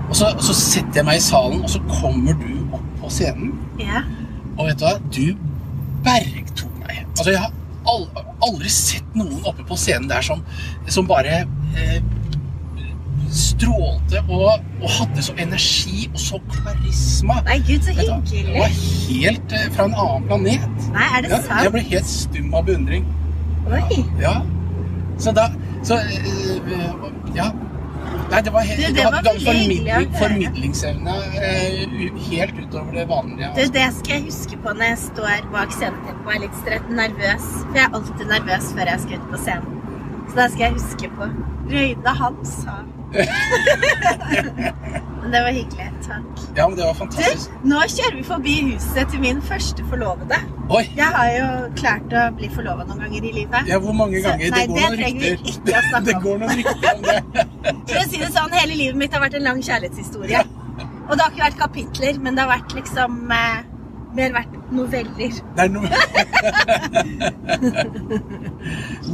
og 0.08 0.16
så, 0.16 0.26
så 0.40 0.54
setter 0.56 0.96
jeg 1.02 1.06
meg 1.08 1.16
i 1.20 1.24
salen, 1.24 1.60
og 1.64 1.70
så 1.72 1.80
kommer 1.90 2.32
du 2.40 2.48
opp 2.76 2.86
på 3.02 3.10
scenen. 3.12 3.52
Ja. 3.80 4.00
Og 4.56 4.66
vet 4.68 4.80
du 4.80 4.84
hva? 4.86 4.94
Du 5.18 5.26
bergtok 6.06 6.72
meg. 6.84 6.96
Altså, 7.18 7.30
jeg 7.30 7.40
har 7.44 7.52
aldri 7.88 8.70
sett 8.72 9.16
noen 9.16 9.44
oppe 9.44 9.64
på 9.68 9.76
scenen 9.78 10.08
der 10.10 10.24
som, 10.24 10.42
som 10.90 11.08
bare 11.08 11.42
eh, 11.78 11.98
strålte 13.34 14.22
og, 14.28 14.62
og 14.80 14.88
hadde 14.98 15.24
så 15.26 15.34
energi 15.42 16.06
og 16.12 16.20
så 16.22 16.40
karisma. 16.52 17.40
Nei, 17.48 17.58
gud, 17.66 17.82
så 17.86 17.94
hyggelig. 17.96 18.46
Det 18.46 18.56
var 18.58 18.74
helt 19.08 19.54
eh, 19.58 19.68
fra 19.74 19.88
en 19.88 19.96
annen 20.04 20.26
planet. 20.30 20.88
Nei, 20.94 21.08
er 21.10 21.26
det 21.26 21.32
Ja, 21.34 21.60
jeg 21.66 21.74
ble 21.74 21.84
helt 21.90 22.10
stum 22.10 22.54
av 22.54 22.66
beundring. 22.68 23.06
Oi. 23.64 24.02
Ja. 24.20 24.38
Så 25.18 25.32
da 25.34 25.48
Så 25.84 25.98
eh, 26.00 26.74
ja. 27.36 27.50
Nei, 28.30 28.40
det 28.46 28.52
var 28.54 28.66
helt 28.68 28.80
det, 28.80 28.92
det 28.96 29.04
var 29.04 29.10
du 29.10 29.28
hadde 29.28 29.44
formidling, 29.44 30.16
formidlingsevne 30.18 31.14
eh, 31.48 32.18
helt 32.30 32.58
utover 32.62 32.98
det 32.98 33.06
vanlige. 33.10 33.50
Altså. 33.50 33.72
det 33.76 33.86
skal 33.98 34.14
jeg 34.16 34.24
huske 34.30 34.58
på 34.64 34.74
når 34.78 34.90
jeg 34.92 34.98
står 35.04 35.46
bak 35.54 35.76
sceneteppet 35.76 36.26
og 36.26 36.34
er 36.34 36.42
litt 36.46 36.58
strett 36.62 36.90
nervøs. 37.02 37.46
For 37.60 37.80
jeg 37.80 37.86
er 37.88 38.00
alltid 38.00 38.26
nervøs 38.32 38.72
før 38.78 38.92
jeg 38.94 39.04
skal 39.06 39.22
ut 39.22 39.30
på 39.34 39.44
scenen. 39.46 39.80
Så 40.28 40.40
det 40.40 40.50
skal 40.56 40.66
jeg 40.66 40.76
huske 40.80 41.14
på. 41.18 41.30
Røyne 41.74 42.18
hans 42.20 42.58
sa 42.64 42.80
det 45.32 45.40
var 45.42 45.50
hyggelig. 45.56 45.88
Takk. 46.06 46.24
Ja, 46.56 46.68
men 46.68 46.76
det 46.78 46.84
var 46.84 46.92
Du, 46.92 46.98
fantastisk. 46.98 47.50
nå 47.64 47.78
kjører 47.88 48.16
vi 48.18 48.22
forbi 48.28 48.54
huset 48.72 49.08
til 49.10 49.20
min 49.22 49.40
første 49.42 49.84
forlovede. 49.90 50.38
Oi! 50.70 50.82
Jeg 50.96 51.08
har 51.16 51.28
jo 51.34 51.46
klart 51.80 52.12
å 52.12 52.24
bli 52.36 52.48
forlova 52.54 52.84
noen 52.88 53.00
ganger 53.04 53.22
i 53.24 53.32
livet. 53.40 53.60
Ja, 53.68 53.78
hvor 53.78 53.92
mange 53.96 54.20
Så- 54.22 54.28
ganger? 54.28 54.50
nei, 54.50 54.60
det 54.60 54.68
går 54.68 54.74
det 54.74 54.82
noen 54.90 54.98
rykter. 55.24 55.80
snakke 55.90 56.04
det 56.10 56.16
går 56.22 56.36
noen 56.38 56.56
rykter 56.60 56.90
om 56.94 57.02
det. 57.02 57.18
For 57.88 57.96
å 58.00 58.04
si 58.08 58.16
det 58.20 58.30
sånn, 58.36 58.52
hele 58.60 58.74
livet 58.76 58.96
mitt 58.96 59.12
har 59.16 59.20
vært 59.24 59.34
en 59.40 59.42
lang 59.48 59.60
kjærlighetshistorie. 59.62 60.40
Og 61.08 61.12
det 61.16 61.20
har 61.24 61.30
ikke 61.30 61.44
vært 61.48 61.58
kapitler, 61.58 62.14
men 62.20 62.34
det 62.34 62.42
har 62.44 62.50
vært 62.58 62.74
liksom 62.74 63.30
eh, 63.32 63.58
mer 64.14 64.30
vært 64.32 64.54
noveller. 64.72 65.32
Det 65.56 65.62
er 65.64 65.68
no 65.68 65.80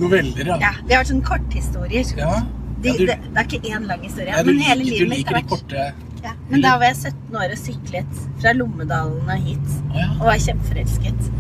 Noveller, 0.01 0.47
ja. 0.47 0.57
Ja, 0.61 0.73
Det 0.87 0.95
har 0.95 1.03
vært 1.03 1.11
sånne 1.13 1.27
korthistorier. 1.27 2.05
Ja, 2.19 2.43
De, 2.81 2.89
ja, 2.89 2.97
du, 2.97 3.07
det, 3.07 3.17
det 3.25 3.43
er 3.43 3.49
ikke 3.49 3.75
én 3.77 3.87
lang 3.89 4.05
historie. 4.05 4.33
du, 4.41 4.51
men 4.53 4.63
hele 4.65 4.85
liker, 4.85 5.05
livet 5.05 5.13
mitt 5.13 5.29
har 5.29 5.37
vært 5.41 5.51
korte 5.53 5.91
ja. 6.25 6.33
Men 6.51 6.65
da 6.65 6.75
var 6.81 6.91
jeg 6.91 7.13
17 7.13 7.37
år 7.41 7.55
og 7.55 7.61
syklet 7.61 8.19
fra 8.43 8.53
Lommedalen 8.53 9.31
og 9.31 9.47
hit. 9.47 9.71
Oh, 9.91 9.97
ja. 9.97 10.09
Og 10.19 10.27
var 10.29 10.43
kjempeforelsket. 10.45 11.31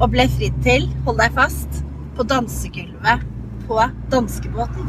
Og 0.00 0.06
ble 0.14 0.24
fridd 0.36 0.56
til, 0.64 0.86
hold 1.04 1.20
deg 1.20 1.36
fast, 1.36 1.82
på 2.16 2.24
dansegulvet 2.28 3.26
på 3.70 3.82
danskebåten. 4.10 4.88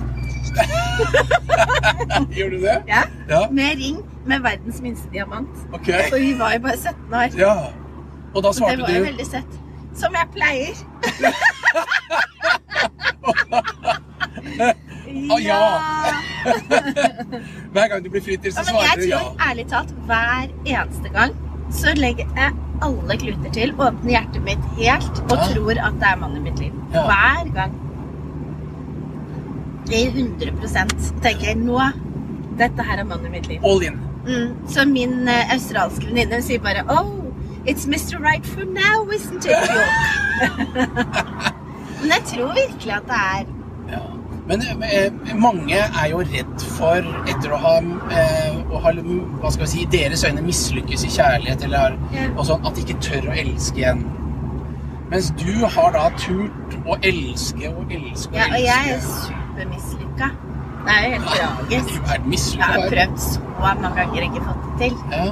Gjorde 2.37 2.55
du 2.55 2.61
det? 2.61 2.83
Ja. 2.87 3.03
Ja, 3.29 3.49
Med 3.51 3.75
ring 3.77 3.97
med 4.25 4.39
verdens 4.39 4.81
minste 4.81 5.09
diamant. 5.11 5.49
Okay. 5.73 6.09
For 6.09 6.17
vi 6.17 6.39
var 6.39 6.53
jo 6.53 6.59
bare 6.59 6.77
17 6.77 7.13
år. 7.13 7.29
Ja. 7.37 7.55
Og 8.33 8.43
da 8.43 8.51
svarte 8.53 8.71
Og 8.71 8.77
det 8.77 8.83
var 8.87 8.91
jo 8.93 8.99
du 8.99 9.05
veldig 9.05 9.25
søtt. 9.25 9.53
Som 9.95 10.15
jeg 10.15 10.27
pleier. 10.33 10.75
Å, 15.31 15.37
ja. 15.41 15.59
Hver 17.73 17.87
gang 17.91 18.03
du 18.03 18.09
blir 18.09 18.23
fritt 18.25 18.45
så 18.49 18.59
Ja, 18.59 18.65
svarer 18.67 18.99
du 19.01 19.05
ja. 19.07 19.19
Jeg 19.19 19.25
tror 19.25 19.47
ærlig 19.49 19.65
talt 19.71 19.93
hver 20.09 20.51
eneste 20.65 21.13
gang 21.13 21.35
så 21.71 21.93
legger 21.95 22.27
jeg 22.35 22.51
alle 22.83 23.15
kluter 23.21 23.53
til, 23.55 23.71
åpner 23.77 24.11
hjertet 24.11 24.43
mitt 24.43 24.63
helt 24.79 25.21
og 25.29 25.37
Ja. 25.37 25.45
tror 25.53 25.79
at 25.87 25.99
det 26.01 26.07
er 26.09 26.17
mannen 26.19 26.37
i 26.41 26.49
mitt 26.49 26.59
liv. 26.59 26.73
Hver 26.91 27.51
gang. 27.55 27.75
I 29.91 30.01
100 30.07 31.21
tenker 31.21 31.45
jeg 31.47 31.57
nå 31.61 31.79
dette 32.59 32.83
her 32.83 32.99
er 32.99 33.07
mannen 33.07 33.25
i 33.29 33.35
mitt 33.37 33.47
liv. 33.47 33.63
All 33.63 33.81
in. 33.83 33.99
Mm. 34.27 34.67
Så 34.67 34.85
min 34.85 35.27
uh, 35.27 35.53
australske 35.53 36.05
venninne 36.09 36.41
sier 36.45 36.59
bare 36.61 36.83
Oh, 36.89 37.31
it's 37.65 37.87
Mr. 37.87 38.19
Right 38.19 38.45
for 38.45 38.65
now, 38.65 39.07
isn't 39.13 39.45
it? 39.45 39.51
York?» 39.51 39.89
Men 42.01 42.11
jeg 42.17 42.23
tror 42.33 42.53
virkelig 42.57 42.93
at 42.93 43.07
det 43.07 43.21
er. 43.39 43.45
Men 44.47 44.61
eh, 44.83 45.11
mange 45.37 45.77
er 45.77 46.07
jo 46.11 46.21
redd 46.25 46.63
for, 46.77 47.05
etter 47.29 47.53
å 47.53 47.59
ha, 47.61 47.75
eh, 48.11 48.55
å 48.73 48.79
ha 48.83 48.91
hva 48.95 49.51
skal 49.53 49.65
vi 49.67 49.69
si, 49.73 49.85
deres 49.93 50.23
øyne 50.27 50.41
mislykkes 50.45 51.05
i 51.05 51.11
kjærlighet, 51.13 51.63
eller 51.67 51.77
har, 51.85 51.97
Ja. 52.15 52.25
og 52.35 52.45
sånn, 52.49 52.65
at 52.67 52.75
de 52.75 52.81
ikke 52.81 52.97
tør 53.05 53.29
å 53.31 53.37
elske 53.37 53.77
igjen. 53.83 54.01
Mens 55.11 55.29
du 55.37 55.51
har 55.67 55.91
da 55.93 56.09
turt 56.17 56.75
å 56.87 56.97
elske 57.03 57.67
og 57.69 57.91
elske 57.91 58.31
og 58.31 58.35
Ja, 58.39 58.45
og 58.47 58.59
jeg 58.63 58.75
er 58.79 58.93
elske. 58.95 59.35
supermislykka. 59.51 60.29
Det 60.81 60.93
er 60.97 61.03
jo 61.03 61.11
helt 61.11 61.31
tragisk. 61.37 61.95
Er 62.09 62.19
Jeg 62.31 62.63
har 62.65 62.89
prøvd 62.89 63.17
så 63.19 63.39
mange 63.61 63.95
ganger 63.95 64.21
ikke 64.27 64.43
fått 64.47 64.63
det 64.79 64.89
til. 64.89 64.97
Ja. 65.11 65.25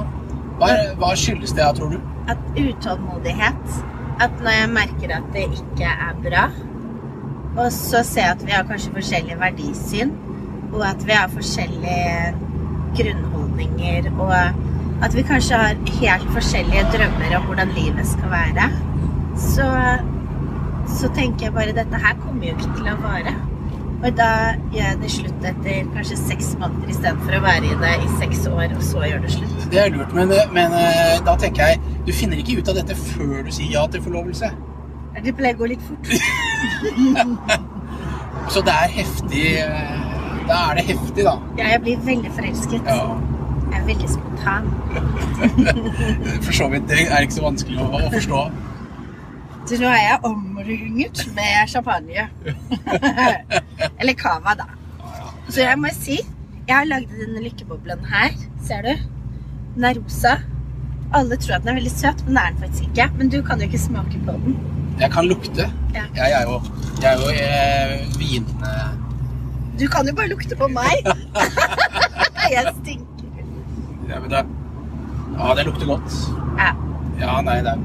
Hva, 0.60 0.68
er- 0.68 0.94
hva 1.00 1.14
skyldes 1.16 1.52
det, 1.56 1.64
tror 1.76 1.90
du? 1.90 2.00
At 2.28 2.38
utålmodighet 2.56 3.84
At 4.20 4.30
når 4.44 4.50
jeg 4.52 4.68
merker 4.68 5.14
at 5.16 5.22
det 5.32 5.46
ikke 5.56 5.88
er 5.88 6.14
bra, 6.22 6.42
og 7.60 7.72
så 7.72 8.02
ser 8.06 8.26
jeg 8.26 8.36
at 8.36 8.46
vi 8.46 8.56
har 8.56 8.66
kanskje 8.68 8.92
forskjellige 8.96 9.38
verdisyn, 9.40 10.12
og 10.72 10.84
at 10.88 11.06
vi 11.06 11.16
har 11.16 11.28
forskjellige 11.34 12.34
grunnholdninger, 12.98 14.10
og 14.18 14.34
at 15.04 15.16
vi 15.16 15.22
kanskje 15.22 15.56
har 15.56 15.76
helt 16.00 16.32
forskjellige 16.32 16.86
drømmer 16.94 17.36
om 17.36 17.46
hvordan 17.50 17.68
livet 17.76 18.06
skal 18.06 18.32
være, 18.32 18.70
så, 19.36 19.68
så 20.98 21.12
tenker 21.14 21.46
jeg 21.46 21.54
bare 21.54 21.76
dette 21.76 22.02
her 22.04 22.18
kommer 22.24 22.46
jo 22.46 22.56
ikke 22.56 22.74
til 22.76 22.92
å 22.92 22.98
vare. 23.04 23.36
Og 24.00 24.14
da 24.16 24.30
gjør 24.72 24.86
jeg 24.86 24.98
det 25.02 25.10
slutt 25.12 25.42
etter 25.44 25.88
kanskje 25.92 26.16
seks 26.16 26.54
måneder 26.60 26.92
istedenfor 26.94 27.36
å 27.36 27.42
være 27.44 27.68
i 27.68 27.74
det 27.82 27.92
i 28.00 28.10
seks 28.22 28.46
år, 28.48 28.72
og 28.72 28.84
så 28.84 29.04
gjør 29.04 29.24
det 29.26 29.32
slutt. 29.34 29.66
Det 29.72 29.82
er 29.82 29.92
lurt, 29.92 30.14
men, 30.16 30.32
men 30.56 30.76
eh, 30.78 31.18
da 31.26 31.36
tenker 31.40 31.74
jeg 31.74 31.96
du 32.06 32.12
finner 32.16 32.40
ikke 32.40 32.62
ut 32.62 32.72
av 32.72 32.80
dette 32.80 32.96
før 32.96 33.42
du 33.44 33.52
sier 33.52 33.74
ja 33.76 33.84
til 33.92 34.04
forlovelse. 34.06 34.48
Det 35.18 35.34
pleier 35.36 35.56
å 35.58 35.60
gå 35.60 35.66
litt 35.72 35.84
fort. 35.84 36.06
Så 38.50 38.58
det 38.66 38.72
er 38.72 38.88
heftig 38.94 39.42
eh, 39.60 39.98
Da 40.48 40.54
er 40.70 40.74
det 40.78 40.84
heftig, 40.88 41.22
da. 41.26 41.34
Ja, 41.58 41.64
jeg 41.74 41.80
blir 41.84 41.96
veldig 42.06 42.30
forelsket. 42.38 42.82
Ja. 42.88 42.94
Jeg 43.70 43.78
er 43.78 43.84
veldig 43.86 44.08
spontan. 44.10 44.64
For 46.46 46.52
så 46.56 46.66
vidt. 46.72 46.88
Det 46.90 46.98
er 47.06 47.20
ikke 47.26 47.36
så 47.36 47.44
vanskelig 47.46 47.78
å, 47.82 47.84
å 48.00 48.02
forstå. 48.14 48.40
Så 49.70 49.74
nå 49.78 49.86
er 49.92 50.02
jeg 50.02 50.18
omrunget 50.26 51.20
med 51.36 51.70
champagne. 51.70 52.24
Eller 54.00 54.14
cava, 54.18 54.52
da. 54.58 54.66
Så 55.50 55.58
jeg 55.62 55.78
må 55.78 55.88
si, 55.94 56.16
jeg 56.66 56.74
har 56.74 56.88
lagd 56.88 57.10
denne 57.20 57.40
lykkeboblen 57.44 58.02
her. 58.10 58.30
Ser 58.66 58.80
du? 58.88 58.94
Den 59.76 59.84
er 59.92 59.96
rosa. 60.00 60.32
Alle 61.14 61.34
tror 61.38 61.54
at 61.58 61.64
den 61.64 61.72
er 61.74 61.78
veldig 61.78 61.94
søt, 61.94 62.18
men 62.26 62.34
det 62.34 62.42
er 62.42 62.50
den 62.54 62.62
faktisk 62.64 62.84
ikke. 62.90 63.06
Men 63.18 63.26
du 63.30 63.38
kan 63.46 63.56
jo 63.62 63.66
ikke 63.70 63.84
smake 63.86 64.16
på 64.26 64.32
den. 64.42 64.52
Jeg 65.00 65.10
kan 65.12 65.26
lukte. 65.26 65.72
Ja. 65.94 66.02
Jeg 66.14 66.32
er 66.40 66.42
jo, 66.42 66.60
jeg 67.02 67.12
er 67.12 67.16
jo 67.16 67.28
eh, 67.32 68.18
vin... 68.20 68.46
Du 69.80 69.86
kan 69.88 70.08
jo 70.08 70.14
bare 70.14 70.28
lukte 70.28 70.56
på 70.56 70.68
meg. 70.68 71.06
jeg 72.54 72.74
stinker. 72.82 73.28
Ja, 74.10 74.20
men 74.20 74.30
det, 74.30 74.44
ja, 75.38 75.54
det 75.56 75.66
lukter 75.66 75.86
godt. 75.86 76.18
Ja. 76.58 76.74
Ja, 77.20 77.40
nei, 77.44 77.60
det 77.64 77.72
er 77.76 77.78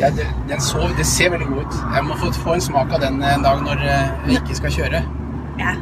ja, 0.00 0.10
det, 0.10 0.26
den 0.48 0.60
så, 0.60 0.88
det 0.98 1.06
ser 1.06 1.30
veldig 1.30 1.46
god 1.46 1.60
ut. 1.60 1.74
Jeg 1.94 2.04
må 2.04 2.16
få, 2.18 2.32
få 2.32 2.54
en 2.56 2.60
smak 2.60 2.92
av 2.92 3.00
den 3.04 3.20
en 3.22 3.44
dag 3.44 3.60
når 3.62 3.84
eh, 3.84 4.08
jeg 4.26 4.40
ikke 4.40 4.56
skal 4.62 4.78
kjøre. 4.78 5.04
ja. 5.60 5.76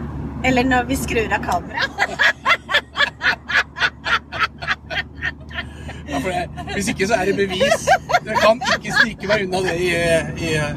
Eller 0.45 0.67
når 0.67 0.89
vi 0.89 0.97
skrur 0.99 1.33
av 1.33 1.45
kameraet. 1.45 1.91
Ja, 6.13 6.19
for 6.19 6.29
det, 6.29 6.62
hvis 6.75 6.91
ikke 6.93 7.09
så 7.11 7.21
er 7.21 7.31
det 7.31 7.37
bevis. 7.41 7.87
Jeg 8.23 8.37
kan 8.43 8.61
ikke 8.77 8.97
snike 9.01 9.31
meg 9.31 9.47
unna 9.47 9.63
det 9.67 9.77
i, 9.81 9.93
i 10.43 10.53
ja. 10.57 10.69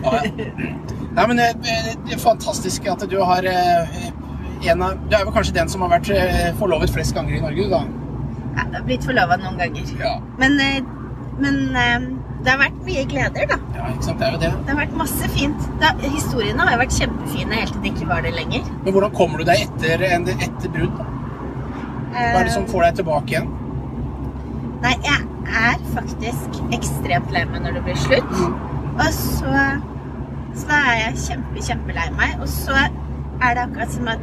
Ja. 0.00 0.20
Nei, 1.10 1.24
men 1.26 1.40
det, 1.40 1.48
det 1.64 2.14
er 2.14 2.20
fantastisk 2.22 2.86
at 2.90 3.02
du 3.10 3.16
har 3.26 3.46
eh, 3.50 3.98
en 4.70 4.82
av 4.84 4.98
Du 5.10 5.16
er 5.16 5.24
vel 5.26 5.34
kanskje 5.34 5.56
den 5.56 5.70
som 5.72 5.82
har 5.84 5.92
vært 5.96 6.10
eh, 6.14 6.50
forlovet 6.60 6.92
flest 6.94 7.16
ganger 7.16 7.38
i 7.38 7.42
Norge, 7.42 7.66
da? 7.72 7.82
Ja, 8.54 8.64
jeg 8.64 8.74
har 8.78 8.86
blitt 8.86 9.06
forlova 9.06 9.38
noen 9.40 9.58
ganger. 9.60 9.92
Ja. 10.00 10.16
Men, 10.40 10.58
eh, 10.62 10.80
men 11.40 11.60
eh, 11.78 12.08
det 12.40 12.52
har 12.54 12.60
vært 12.62 12.78
mye 12.86 13.04
gleder, 13.10 13.46
da. 13.50 13.58
ja, 13.76 13.88
ikke 13.92 14.06
sant. 14.06 14.20
Det 14.20 14.28
er 14.28 14.36
jo 14.36 14.42
det. 14.42 14.50
Det 14.64 14.74
har 14.74 14.80
vært 14.82 14.98
masse 15.00 15.30
fint. 15.34 15.66
Da, 15.82 15.92
historiene 16.04 16.66
har 16.66 16.76
jo 16.76 16.82
vært 16.84 16.98
kjempefine 16.98 17.62
helt 17.62 17.74
til 17.76 17.84
det 17.84 17.94
ikke 17.94 18.10
var 18.10 18.24
det 18.26 18.34
lenger. 18.36 18.68
Men 18.84 18.96
hvordan 18.96 19.16
kommer 19.16 19.42
du 19.42 19.48
deg 19.50 19.66
etter, 19.66 20.06
etter 20.10 20.76
brudd? 20.76 21.02
Hva 22.10 22.40
er 22.40 22.46
det 22.48 22.54
som 22.54 22.64
får 22.70 22.88
deg 22.88 23.02
tilbake 23.02 23.36
igjen? 23.36 23.50
Nei, 24.80 24.94
jeg 25.04 25.20
er 25.60 25.80
faktisk 25.92 26.60
ekstremt 26.72 27.32
lei 27.34 27.44
meg 27.50 27.64
når 27.64 27.76
det 27.76 27.82
blir 27.84 27.98
slutt. 28.00 28.36
Og 28.90 29.08
så, 29.12 29.64
så 30.56 30.68
da 30.70 30.78
er 30.92 31.00
jeg 31.02 31.18
kjempe, 31.26 31.64
kjempelei 31.66 32.06
meg. 32.16 32.36
Og 32.40 32.48
så 32.48 32.76
er 32.80 33.56
det 33.56 33.64
akkurat 33.66 33.92
som 33.92 34.08
at 34.12 34.22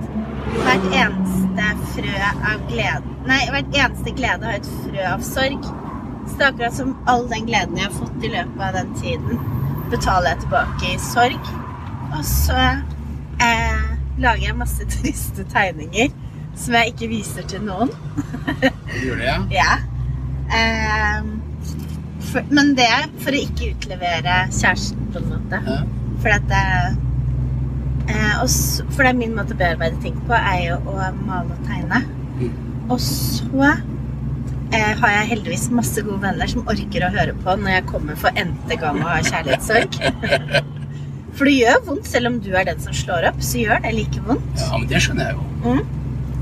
hvert 0.57 0.87
eneste 0.93 1.67
frø 1.93 2.15
av 2.51 2.63
glede 2.69 3.15
Nei, 3.27 3.41
hvert 3.51 3.75
eneste 3.75 4.13
glede 4.15 4.47
har 4.47 4.57
et 4.61 4.69
frø 4.85 5.03
av 5.11 5.25
sorg. 5.25 5.65
Så 6.27 6.37
det 6.37 6.45
er 6.45 6.51
akkurat 6.53 6.77
som 6.77 6.93
all 7.11 7.25
den 7.31 7.49
gleden 7.49 7.77
jeg 7.77 7.89
har 7.89 7.97
fått 7.97 8.23
i 8.23 8.31
løpet 8.31 8.63
av 8.63 8.77
den 8.77 8.93
tiden, 9.01 9.41
betaler 9.91 10.33
jeg 10.33 10.45
tilbake 10.45 10.93
i 10.93 11.01
sorg. 11.03 11.51
Og 12.15 12.23
så 12.27 12.61
eh, 13.43 13.83
lager 14.17 14.47
jeg 14.47 14.57
masse 14.57 14.87
triste 14.95 15.45
tegninger 15.51 16.15
som 16.57 16.79
jeg 16.79 16.95
ikke 16.95 17.11
viser 17.11 17.45
til 17.51 17.61
noen. 17.67 17.93
Du 18.47 19.03
gjør 19.03 19.21
det, 19.21 19.27
ja? 19.27 19.37
Ja. 19.53 19.75
Ehm, 20.53 21.33
for, 22.27 22.43
men 22.51 22.73
det 22.77 22.85
er 22.87 23.07
for 23.23 23.35
å 23.35 23.41
ikke 23.41 23.73
utlevere 23.75 24.37
kjæresten, 24.53 25.09
på 25.13 25.21
en 25.21 25.29
måte. 25.33 25.59
Ja. 25.67 25.81
For 26.23 26.33
at 26.33 26.47
det, 26.51 26.63
eh, 28.09 28.39
og 28.41 28.47
s- 28.49 28.81
For 28.91 29.03
det 29.03 29.09
er 29.13 29.17
min 29.19 29.35
måte 29.35 29.53
å 29.55 29.59
bearbeide 29.59 30.01
ting 30.01 30.15
på, 30.27 30.33
er 30.33 30.63
jo 30.69 30.77
å 30.85 31.11
male 31.25 31.51
og 31.55 31.67
tegne. 31.67 32.03
Mm. 32.39 32.51
Og 32.89 32.99
så 33.03 33.67
eh, 34.71 34.93
har 34.99 35.09
jeg 35.17 35.29
heldigvis 35.33 35.69
masse 35.71 36.01
gode 36.01 36.21
venner 36.21 36.47
som 36.47 36.63
orker 36.67 37.05
å 37.07 37.11
høre 37.13 37.33
på 37.43 37.55
når 37.59 37.71
jeg 37.77 37.85
kommer 37.91 38.15
for 38.19 38.29
n-te 38.35 38.75
gang 38.79 38.99
og 39.03 39.09
har 39.11 39.23
kjærlighetssorg. 39.23 39.99
For 41.37 41.45
det 41.45 41.53
gjør 41.59 41.83
vondt, 41.85 42.07
selv 42.09 42.27
om 42.31 42.39
du 42.41 42.47
er 42.57 42.63
den 42.65 42.79
som 42.81 42.93
slår 42.97 43.27
opp, 43.29 43.41
så 43.45 43.59
gjør 43.61 43.83
det 43.83 43.91
like 43.93 44.21
vondt. 44.25 44.55
ja, 44.57 44.71
men 44.77 44.87
det 44.89 45.01
skjønner 45.05 45.27
jeg 45.27 45.35
jo. 45.37 45.43
Mm. 45.67 45.83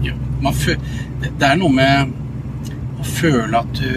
Ja, 0.05 0.13
man 0.45 0.53
det, 0.63 1.31
det 1.41 1.50
er 1.50 1.57
noe 1.59 1.74
med 1.75 2.13
føle 3.05 3.57
at 3.57 3.71
du 3.77 3.89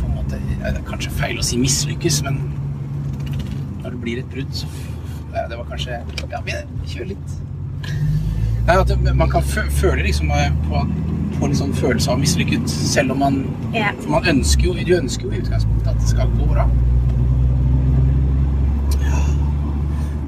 på 0.00 0.08
en 0.08 0.14
måte, 0.16 0.40
Det 0.62 0.70
er 0.70 0.82
kanskje 0.88 1.12
feil 1.18 1.38
å 1.38 1.46
si 1.46 1.58
mislykkes, 1.60 2.22
men 2.26 2.40
når 3.82 3.90
det 3.90 4.00
blir 4.04 4.22
et 4.22 4.30
brudd, 4.30 4.52
så 4.54 4.66
ja, 5.34 5.46
Det 5.48 5.58
var 5.58 5.64
kanskje 5.70 6.02
Ja, 6.30 6.42
vi 6.46 6.58
kjører 6.86 7.14
litt 7.14 7.38
Nei, 8.66 8.76
at 8.78 8.92
Man 9.18 9.30
kan 9.30 9.42
føle 9.42 10.02
liksom 10.06 10.30
eh, 10.30 10.52
på, 10.68 10.84
på 11.38 11.48
en 11.48 11.56
sånn 11.58 11.74
følelse 11.74 12.12
av 12.14 12.20
mislykket, 12.22 12.70
selv 12.70 13.16
om 13.16 13.24
man 13.26 13.42
Ja. 13.74 13.90
For 14.00 14.18
man 14.18 14.28
ønsker 14.36 14.70
jo, 14.70 14.74
du 14.78 14.96
ønsker 14.96 15.26
jo 15.26 15.34
i 15.34 15.42
utgangspunktet 15.42 15.94
at 15.94 16.00
det 16.00 16.12
skal 16.14 16.30
gå 16.38 16.46
bra. 16.52 16.68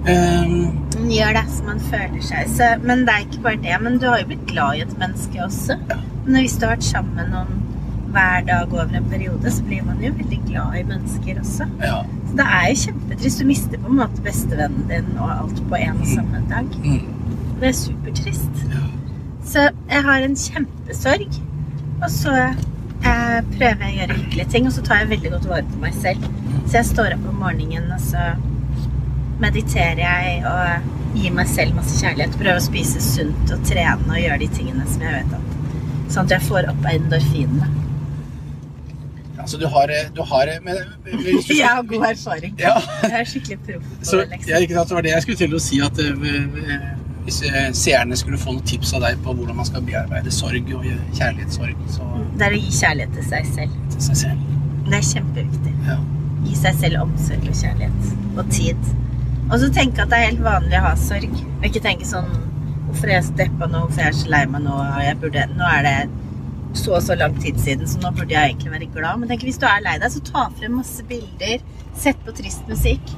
Man 0.04 1.08
gjør 1.12 1.32
det 1.36 1.44
som 1.52 1.66
man 1.70 1.80
føler 1.80 2.20
seg. 2.24 2.48
Så, 2.52 2.66
men 2.84 3.06
det 3.06 3.14
er 3.14 3.24
ikke 3.24 3.42
bare 3.46 3.60
det. 3.62 3.76
Men 3.84 3.96
du 4.00 4.06
har 4.08 4.20
jo 4.20 4.28
blitt 4.32 4.44
glad 4.50 4.76
i 4.78 4.82
et 4.84 4.98
menneske 5.00 5.40
også. 5.44 5.78
Ja. 5.90 5.96
Men 6.26 6.40
hvis 6.42 6.56
du 6.56 6.66
har 6.66 6.74
vært 6.76 6.86
sammen 6.86 7.16
med 7.18 7.32
noen 7.32 7.63
hver 8.14 8.44
dag 8.48 8.72
over 8.74 8.94
en 8.98 9.08
periode, 9.10 9.50
så 9.52 9.62
blir 9.66 9.82
man 9.86 10.00
jo 10.02 10.12
veldig 10.16 10.40
glad 10.48 10.76
i 10.80 10.82
mennesker 10.88 11.40
også. 11.42 11.66
ja. 11.82 12.02
Så 12.28 12.36
det 12.40 12.46
er 12.58 12.68
jo 12.70 12.76
kjempetrist. 12.82 13.40
Du 13.40 13.46
mister 13.46 13.78
på 13.82 13.90
en 13.92 13.98
måte 14.00 14.22
bestevennen 14.24 14.86
din 14.90 15.10
og 15.18 15.30
alt 15.34 15.60
på 15.68 15.76
en 15.78 16.00
og 16.00 16.06
samme 16.14 16.40
dag. 16.50 16.70
Mm, 16.84 17.10
Det 17.60 17.68
er 17.68 17.76
supertrist. 17.78 18.62
ja. 18.72 18.80
Så 19.44 19.68
jeg 19.90 20.02
har 20.02 20.24
en 20.24 20.36
kjempesorg. 20.36 21.36
Og 22.02 22.10
så 22.10 22.32
eh, 22.34 23.38
prøver 23.54 23.84
jeg 23.84 23.92
å 23.92 23.98
gjøre 24.00 24.16
hyggelige 24.18 24.48
ting, 24.50 24.66
og 24.66 24.72
så 24.72 24.82
tar 24.82 25.02
jeg 25.02 25.10
veldig 25.12 25.30
godt 25.36 25.48
vare 25.52 25.68
på 25.70 25.80
meg 25.84 25.94
selv. 25.94 26.26
Så 26.66 26.78
jeg 26.80 26.86
står 26.90 27.14
opp 27.18 27.28
om 27.30 27.38
morgenen, 27.44 27.92
og 27.92 28.00
så 28.00 28.32
mediterer 29.42 30.00
jeg 30.02 30.42
og 30.48 31.16
gir 31.18 31.32
meg 31.34 31.48
selv 31.50 31.76
masse 31.78 31.96
kjærlighet. 32.00 32.36
Prøver 32.40 32.58
å 32.60 32.64
spise 32.64 33.02
sunt 33.04 33.52
og 33.54 33.62
trene 33.68 34.10
og 34.10 34.20
gjøre 34.20 34.40
de 34.42 34.48
tingene 34.56 34.86
som 34.90 35.02
jeg 35.06 35.20
vet 35.20 35.36
at 35.38 35.50
Sånn 36.14 36.26
at 36.28 36.34
jeg 36.34 36.44
får 36.50 36.66
opp 36.70 36.84
endorfinene. 36.90 37.66
Altså, 39.44 39.58
du 39.60 39.66
har, 39.68 39.92
du 40.16 40.22
har 40.32 40.50
men, 40.64 40.82
hvis 41.04 41.46
du- 41.48 41.54
Jeg 41.60 41.68
har 41.68 41.82
god 41.92 42.04
erfaring. 42.10 42.54
Ja. 42.58 42.74
Jeg 43.04 43.20
er 43.20 43.24
skikkelig 43.28 43.58
proff 43.68 43.88
på 44.00 44.04
Så, 44.10 44.16
det, 44.22 44.28
liksom. 44.32 44.50
ja, 44.54 44.60
ikke 44.64 44.74
sant, 44.78 44.88
det 44.88 44.98
var 44.98 45.06
det 45.08 45.12
jeg 45.14 45.22
skulle 45.26 45.40
til 45.44 45.54
å 45.58 45.62
si, 45.62 45.80
at 45.84 46.00
eh, 46.00 46.88
hvis 47.24 47.38
eh, 47.48 47.68
seerne 47.76 48.16
skulle 48.20 48.38
få 48.40 48.52
noen 48.56 48.64
tips 48.68 48.90
av 48.96 49.04
deg 49.06 49.20
på 49.24 49.32
hvordan 49.36 49.56
man 49.60 49.68
skal 49.68 49.84
bearbeide 49.86 50.32
sorg 50.34 50.72
og 50.76 50.84
kjærlighetssorg, 51.16 51.86
så 51.94 52.08
Det 52.40 52.48
er 52.48 52.56
å 52.56 52.60
gi 52.64 52.72
kjærlighet 52.80 53.14
til 53.20 53.28
seg 53.30 53.46
selv. 53.54 53.78
til 53.94 54.02
seg 54.08 54.18
selv. 54.24 54.50
Det 54.88 54.98
er 54.98 55.06
kjempeviktig. 55.12 55.74
Ja. 55.88 55.98
Gi 56.44 56.56
seg 56.60 56.80
selv 56.82 57.00
omsorg 57.06 57.46
og 57.48 57.56
kjærlighet. 57.62 58.10
Og 58.36 58.50
tid. 58.52 58.90
Og 59.50 59.54
så 59.62 59.70
tenke 59.76 60.02
at 60.04 60.10
det 60.12 60.18
er 60.18 60.26
helt 60.30 60.42
vanlig 60.44 60.76
å 60.80 60.82
ha 60.88 60.94
sorg. 61.00 61.32
Og 61.60 61.64
ikke 61.70 61.84
tenke 61.84 62.08
sånn 62.08 62.28
Hvorfor 62.84 63.08
er 63.10 63.16
jeg 63.16 63.24
så 63.26 63.32
deppa 63.40 63.66
nå? 63.66 63.78
Hvorfor 63.88 64.00
er 64.04 64.10
jeg 64.12 64.18
så 64.20 64.28
lei 64.30 64.42
meg 64.46 64.62
nå? 64.62 64.74
Nå 65.56 65.70
er 65.72 65.80
det 65.82 65.94
så 66.78 66.94
og 66.98 67.02
så 67.02 67.16
lang 67.18 67.36
tid 67.42 67.58
siden, 67.62 67.86
så 67.88 68.00
nå 68.02 68.10
burde 68.16 68.34
jeg 68.34 68.52
egentlig 68.54 68.72
være 68.74 68.90
glad. 68.94 69.20
Men 69.22 69.28
tenk, 69.30 69.42
hvis 69.46 69.58
du 69.62 69.66
er 69.68 69.82
lei 69.84 69.96
deg, 70.02 70.10
så 70.14 70.22
ta 70.26 70.46
frem 70.58 70.74
masse 70.80 71.04
bilder. 71.08 71.62
Sett 71.94 72.18
på 72.26 72.34
trist 72.36 72.66
musikk. 72.70 73.12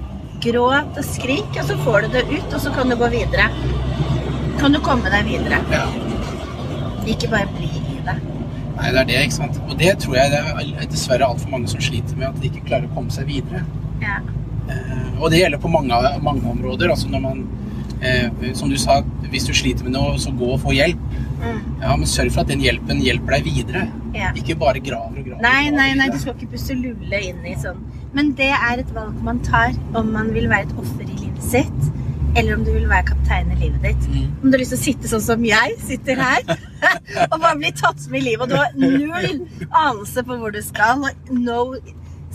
Gråt 0.45 0.99
og 1.01 1.05
skrik, 1.07 1.49
og 1.57 1.65
så 1.71 1.77
får 1.85 2.07
du 2.07 2.09
det 2.19 2.25
ut, 2.31 2.53
og 2.53 2.61
så 2.61 2.71
kan 2.77 2.91
du 2.93 2.97
gå 3.01 3.09
videre. 3.15 3.49
Kan 4.61 4.73
du 4.77 4.81
komme 4.85 5.11
deg 5.13 5.25
videre. 5.29 5.63
ja. 5.73 5.87
Ikke 7.07 7.29
bare 7.31 7.47
bli 7.55 7.69
i 7.71 8.01
det. 8.07 8.17
Nei, 8.77 8.89
det 8.93 8.99
er 9.01 9.05
det, 9.09 9.19
ikke 9.29 9.37
sant. 9.39 9.59
Og 9.71 9.77
det 9.79 9.93
tror 10.03 10.17
jeg 10.19 10.33
det 10.33 10.41
er 10.83 10.89
dessverre 10.91 11.29
altfor 11.31 11.53
mange 11.53 11.69
som 11.71 11.81
sliter 11.81 12.17
med, 12.19 12.27
at 12.33 12.41
de 12.43 12.51
ikke 12.51 12.65
klarer 12.67 12.89
å 12.91 12.95
komme 12.97 13.15
seg 13.15 13.29
videre. 13.31 13.63
Ja. 14.03 14.17
Eh, 14.69 15.21
Og 15.23 15.31
det 15.33 15.39
gjelder 15.41 15.63
på 15.63 15.71
mange, 15.73 15.95
mange 16.21 16.43
områder. 16.51 16.91
Altså 16.93 17.09
når 17.09 17.23
man, 17.25 17.45
eh, 18.03 18.51
som 18.59 18.69
du 18.69 18.77
sa, 18.77 18.99
hvis 19.31 19.47
du 19.49 19.55
sliter 19.55 19.87
med 19.87 19.95
noe, 19.95 20.19
så 20.21 20.35
gå 20.37 20.51
og 20.57 20.61
få 20.67 20.75
hjelp. 20.77 20.99
Mm. 21.41 21.59
Ja, 21.83 21.97
men 21.97 22.09
sørg 22.09 22.33
for 22.35 22.47
at 22.47 22.51
den 22.53 22.63
hjelpen 22.65 23.03
hjelper 23.05 23.37
deg 23.37 23.45
videre. 23.51 23.85
ja. 24.17 24.31
Ikke 24.37 24.57
bare 24.59 24.81
graver 24.81 25.21
og 25.21 25.29
graver. 25.29 25.43
Nei, 25.45 25.71
nei, 25.75 25.91
nei, 25.99 26.09
du 26.13 26.19
skal 26.23 26.35
ikke 26.35 26.53
puste 26.55 26.75
lulle 26.79 27.21
inn 27.29 27.45
i 27.47 27.55
sånn. 27.61 27.83
Men 28.17 28.33
det 28.39 28.53
er 28.57 28.81
et 28.81 28.95
valg 28.97 29.19
man 29.27 29.43
tar 29.45 29.75
om 29.95 30.09
man 30.15 30.33
vil 30.35 30.49
være 30.49 30.69
et 30.71 30.79
offer 30.81 31.05
i 31.05 31.13
livet 31.21 31.43
sitt, 31.45 31.91
eller 32.37 32.57
om 32.57 32.65
du 32.65 32.73
vil 32.73 32.89
være 32.89 33.09
kaptein 33.11 33.53
i 33.53 33.59
livet 33.61 33.83
ditt. 33.85 34.09
Mm. 34.13 34.33
Om 34.43 34.49
du 34.49 34.57
har 34.57 34.63
lyst 34.63 34.73
til 34.75 34.81
å 34.81 34.85
sitte 34.87 35.11
sånn 35.13 35.25
som 35.25 35.45
jeg 35.45 35.77
sitter 35.85 36.21
her, 36.21 36.57
og 37.31 37.39
bare 37.41 37.57
bli 37.61 37.73
tatt 37.77 38.09
med 38.09 38.23
i 38.23 38.27
livet, 38.31 38.45
og 38.45 38.53
du 38.53 38.57
har 38.57 38.73
null 38.81 39.47
anelse 39.71 40.25
på 40.25 40.37
hvor 40.41 40.53
du 40.57 40.61
skal, 40.65 41.05
og 41.05 41.33
no 41.37 41.63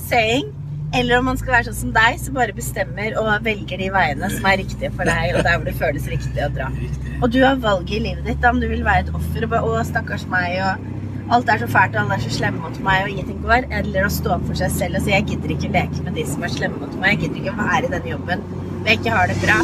saying. 0.08 0.50
Eller 0.93 1.19
om 1.19 1.25
man 1.30 1.38
skal 1.39 1.54
være 1.56 1.69
sånn 1.69 1.77
som 1.77 1.91
deg, 1.95 2.17
som 2.19 2.36
bare 2.36 2.56
bestemmer 2.56 3.13
og 3.19 3.30
velger 3.45 3.80
de 3.80 3.88
veiene 3.93 4.30
som 4.34 4.47
er 4.49 4.58
riktige 4.60 4.91
for 4.95 5.08
deg, 5.08 5.38
og 5.38 5.45
der 5.47 5.56
hvor 5.56 5.67
det 5.69 5.75
føles 5.80 6.08
riktig 6.12 6.43
å 6.43 6.49
dra. 6.51 6.67
Riktig. 6.75 7.13
Og 7.21 7.32
du 7.32 7.38
har 7.45 7.62
valget 7.63 7.93
i 7.95 8.01
livet 8.08 8.25
ditt, 8.27 8.41
da, 8.43 8.51
om 8.51 8.60
du 8.60 8.67
vil 8.67 8.84
være 8.84 9.06
et 9.06 9.13
offer 9.15 9.45
og 9.45 9.54
bare 9.54 9.69
'Å, 9.69 9.86
stakkars 9.88 10.25
meg', 10.27 10.58
og 10.65 11.32
alt 11.38 11.49
er 11.49 11.62
så 11.62 11.67
fælt, 11.75 11.95
og 11.95 12.01
alle 12.01 12.17
er 12.17 12.25
så 12.25 12.32
slemme 12.38 12.60
mot 12.60 12.80
meg, 12.84 13.04
og 13.04 13.10
ingenting 13.10 13.39
går, 13.45 13.69
eller 13.71 14.06
å 14.06 14.12
stå 14.12 14.34
opp 14.36 14.43
for 14.47 14.60
seg 14.62 14.71
selv 14.71 14.95
og 14.99 15.06
si 15.06 15.12
'Jeg 15.12 15.27
gidder 15.30 15.54
ikke 15.56 15.71
leke 15.77 16.04
med 16.04 16.13
de 16.15 16.25
som 16.25 16.43
er 16.43 16.51
slemme 16.58 16.80
mot 16.80 16.99
meg', 16.99 17.15
jeg 17.15 17.19
gidder 17.21 17.39
ikke 17.39 17.58
være 17.58 17.86
i 17.86 17.93
denne 17.95 18.12
jobben 18.12 18.43
hvor 18.82 18.88
jeg 18.89 18.99
ikke 18.99 19.15
har 19.15 19.27
det 19.27 19.38
bra'. 19.45 19.62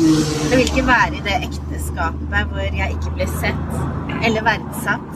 Jeg 0.49 0.57
vil 0.57 0.69
ikke 0.71 0.87
være 0.87 1.15
i 1.17 1.25
det 1.27 1.37
ekteskapet 1.49 2.47
hvor 2.53 2.77
jeg 2.79 2.89
ikke 2.95 3.15
blir 3.15 3.27
sett 3.41 4.23
eller 4.23 4.41
verdsatt. 4.47 5.11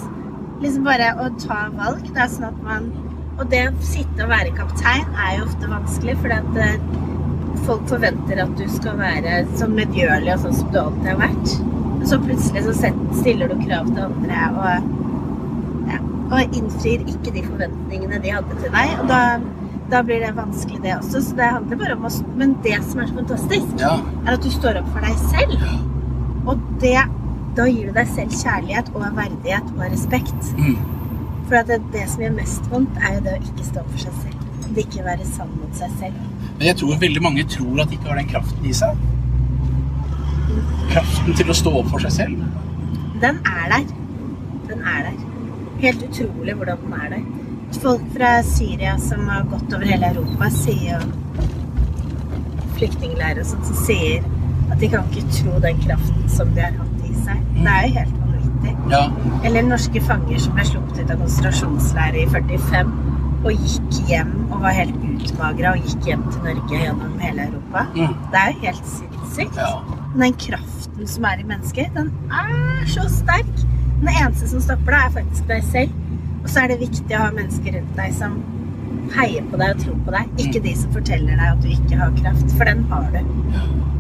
Liksom 0.62 0.84
bare 0.84 1.14
å 1.24 1.30
ta 1.40 1.70
valg, 1.78 2.04
da, 2.14 2.28
sånn 2.28 2.52
at 2.52 2.64
man 2.64 2.92
Og 3.42 3.50
det 3.50 3.62
å 3.66 3.72
sitte 3.82 4.22
og 4.22 4.30
være 4.30 4.52
kaptein 4.54 5.08
er 5.18 5.40
jo 5.40 5.46
ofte 5.48 5.70
vanskelig, 5.72 6.14
fordi 6.22 6.36
at 6.38 6.58
eh, 6.62 6.84
folk 7.66 7.88
forventer 7.90 8.42
at 8.44 8.52
du 8.60 8.68
skal 8.70 9.00
være 9.00 9.40
så 9.58 9.68
medgjørlig 9.72 10.36
og 10.36 10.44
sånn 10.44 10.58
som 10.60 10.70
du 10.74 10.78
alltid 10.82 11.10
har 11.10 11.18
vært. 11.24 11.56
Så 12.10 12.20
plutselig 12.22 12.64
så 12.68 12.92
stiller 13.18 13.50
du 13.50 13.56
krav 13.64 13.90
til 13.90 14.04
andre 14.06 14.44
og, 14.52 14.94
ja, 15.90 16.00
og 16.30 16.56
innfrir 16.58 17.04
ikke 17.10 17.34
de 17.34 17.44
forventningene 17.48 18.22
de 18.24 18.36
hadde 18.38 18.62
til 18.62 18.74
deg. 18.78 18.94
Og 19.02 19.10
da, 19.10 19.20
da 19.94 20.04
blir 20.06 20.22
det 20.26 20.32
vanskelig, 20.38 20.82
det 20.86 20.96
også. 21.00 21.26
Så 21.26 21.38
det 21.42 21.50
handler 21.58 21.82
bare 21.82 21.98
om 21.98 22.08
å 22.10 22.14
Men 22.38 22.56
det 22.66 22.78
som 22.92 23.02
er 23.02 23.10
så 23.10 23.20
fantastisk, 23.24 23.74
Ja. 23.82 23.96
er 24.26 24.38
at 24.38 24.46
du 24.46 24.54
står 24.54 24.82
opp 24.84 24.94
for 24.94 25.10
deg 25.10 25.18
selv. 25.34 25.58
Og 26.46 26.62
det, 26.82 26.98
da 27.58 27.70
gir 27.70 27.90
du 27.90 27.98
deg 27.98 28.10
selv 28.14 28.38
kjærlighet 28.38 28.94
og 28.94 29.06
verdighet 29.18 29.74
og 29.78 29.86
respekt. 29.90 30.54
Mm. 30.58 31.01
For 31.52 31.60
at 31.60 31.68
det, 31.68 31.82
det 31.92 32.06
som 32.08 32.22
gjør 32.24 32.36
mest 32.38 32.68
vondt, 32.72 33.00
er 33.04 33.18
jo 33.18 33.22
det 33.26 33.32
å 33.36 33.40
ikke 33.44 33.66
stå 33.68 33.82
for 33.84 34.00
seg 34.00 34.20
selv. 34.22 34.44
Det 34.72 34.86
ikke 34.86 35.02
være 35.04 35.26
sann 35.28 35.50
mot 35.60 35.74
seg 35.76 35.98
selv. 36.00 36.22
Men 36.46 36.64
jeg 36.70 36.78
tror 36.80 37.02
veldig 37.02 37.24
mange 37.26 37.44
tror 37.52 37.82
at 37.84 37.92
de 37.92 37.98
ikke 37.98 38.08
har 38.08 38.22
den 38.22 38.30
kraften 38.32 38.70
i 38.70 38.76
seg. 38.78 39.02
Kraften 40.94 41.36
til 41.42 41.52
å 41.52 41.58
stå 41.60 41.74
opp 41.82 41.90
for 41.92 42.06
seg 42.06 42.14
selv. 42.16 42.46
Den 43.20 43.42
er 43.52 43.68
der. 43.74 43.92
Den 44.70 44.88
er 44.94 45.04
der. 45.10 45.20
Helt 45.84 46.08
utrolig 46.08 46.56
hvordan 46.62 46.86
den 46.86 46.96
er 47.02 47.14
der. 47.18 47.28
Folk 47.84 48.08
fra 48.16 48.32
Syria 48.48 48.96
som 49.10 49.28
har 49.28 49.44
gått 49.52 49.76
over 49.76 49.92
hele 49.92 50.14
Europa, 50.16 50.48
sier 50.56 50.88
jo 50.94 51.02
Flyktningleirer 52.80 53.44
og 53.44 53.52
sånt, 53.52 53.68
som 53.68 53.84
sier 53.90 54.24
at 54.72 54.80
de 54.80 54.88
kan 54.96 55.12
ikke 55.12 55.28
tro 55.36 55.60
den 55.68 55.84
kraften 55.84 56.32
som 56.32 56.56
de 56.56 56.64
har 56.64 56.80
hatt 56.80 57.08
i 57.12 57.16
seg. 57.28 57.48
Det 57.60 57.76
er 57.76 57.90
jo 57.90 57.96
helt 58.00 58.21
vanvittig. 58.62 58.92
Ja. 58.92 59.12
Eller 59.44 59.64
norske 59.64 60.02
fanger 60.02 60.40
som 60.40 60.54
ble 60.56 60.66
sluppet 60.66 61.00
ut 61.00 61.12
av 61.12 61.22
konsentrasjonsleirer 61.22 62.22
i 62.24 62.28
45 62.30 62.94
og 63.42 63.52
gikk 63.58 64.00
hjem 64.10 64.34
og 64.52 64.62
var 64.62 64.76
helt 64.78 64.98
utmagra 65.02 65.74
og 65.74 65.88
gikk 65.88 66.12
hjem 66.12 66.24
til 66.30 66.44
Norge 66.46 66.84
gjennom 66.84 67.18
hele 67.20 67.48
Europa. 67.50 67.88
Mm. 67.96 68.16
Det 68.32 68.42
er 68.42 68.52
jo 68.52 68.60
helt 68.68 68.88
sinnssykt. 68.94 69.58
ja. 69.58 69.72
Den 70.12 70.34
kraften 70.34 71.08
som 71.08 71.26
er 71.26 71.40
i 71.40 71.44
mennesket, 71.48 71.94
den 71.96 72.12
er 72.30 72.88
så 72.88 73.08
sterk. 73.10 73.52
Den 74.02 74.10
eneste 74.12 74.50
som 74.50 74.62
stopper 74.62 74.92
deg, 74.92 75.06
er 75.06 75.14
faktisk 75.22 75.48
deg 75.48 75.64
selv. 75.64 75.94
Og 76.42 76.50
så 76.50 76.64
er 76.64 76.74
det 76.74 76.82
viktig 76.82 77.16
å 77.16 77.22
ha 77.22 77.30
mennesker 77.34 77.78
rundt 77.78 77.96
deg 77.98 78.14
som 78.18 78.42
heier 79.16 79.46
på 79.50 79.58
deg 79.62 79.76
og 79.76 79.84
tror 79.86 79.98
på 80.06 80.14
deg. 80.18 80.36
Ikke 80.46 80.62
de 80.66 80.76
som 80.78 80.94
forteller 80.94 81.40
deg 81.40 81.48
at 81.48 81.64
du 81.64 81.70
ikke 81.72 82.02
har 82.02 82.14
kraft, 82.20 82.54
for 82.58 82.70
den 82.70 82.84
har 82.92 83.08
du. 83.14 83.34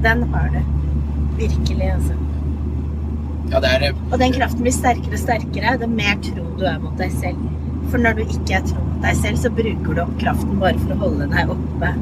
Den 0.04 0.24
har 0.34 0.54
du. 0.54 0.62
Virkelig, 1.40 1.88
altså. 1.96 2.18
Ja, 3.52 3.60
det 3.64 3.72
er 3.76 3.88
Og 4.12 4.18
den 4.22 4.34
kraften 4.36 4.64
blir 4.66 4.76
sterkere 4.76 5.18
og 5.18 5.22
sterkere 5.22 5.76
det 5.82 5.90
mer 5.92 6.16
tro 6.24 6.46
du 6.58 6.66
er 6.70 6.80
mot 6.80 6.98
deg 7.00 7.12
selv. 7.20 7.42
For 7.92 8.00
når 8.00 8.20
du 8.20 8.24
ikke 8.24 8.58
er 8.60 8.66
tro 8.70 8.80
mot 8.86 9.04
deg 9.04 9.18
selv, 9.20 9.40
så 9.44 9.52
bruker 9.58 9.98
du 9.98 10.02
opp 10.06 10.18
kraften 10.22 10.60
bare 10.62 10.80
for 10.80 10.96
å 10.96 11.00
holde 11.06 11.28
deg 11.34 11.52
oppe 11.56 11.94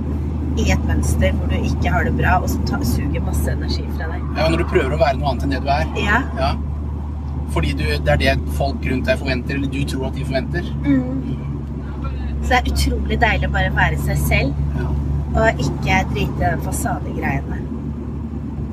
i 0.59 0.65
et 0.73 0.81
mønster 0.89 1.31
hvor 1.37 1.47
du 1.51 1.55
ikke 1.57 1.91
har 1.93 2.03
det 2.07 2.13
bra, 2.17 2.37
og 2.43 2.49
som 2.51 2.63
tar, 2.67 2.81
suger 2.85 3.23
masse 3.23 3.47
energi 3.51 3.85
fra 3.95 4.09
deg. 4.11 4.25
ja, 4.37 4.47
når 4.49 4.57
du 4.63 4.65
prøver 4.73 4.95
å 4.95 4.99
være 4.99 5.19
noe 5.21 5.31
annet 5.31 5.45
enn 5.47 5.53
det 5.55 5.61
du 5.63 5.69
er. 5.73 5.93
Ja. 6.03 6.19
Ja. 6.39 6.49
Fordi 7.53 7.71
du, 7.79 7.85
det 8.05 8.13
er 8.13 8.19
det 8.21 8.33
folk 8.57 8.83
rundt 8.85 9.07
deg 9.09 9.21
forventer, 9.21 9.55
eller 9.57 9.71
du 9.73 9.79
tror 9.89 10.09
at 10.09 10.17
de 10.19 10.25
forventer. 10.27 10.67
Mm. 10.85 11.37
Så 12.43 12.49
det 12.51 12.59
er 12.59 12.69
utrolig 12.73 13.17
deilig 13.23 13.49
å 13.49 13.55
bare 13.55 13.71
være 13.75 13.97
seg 14.05 14.19
selv 14.27 14.77
Ja. 14.79 14.89
og 15.39 15.63
ikke 15.65 15.97
drite 16.13 16.37
i 16.43 16.43
den 16.43 16.61
fasadegreiene. 16.67 17.57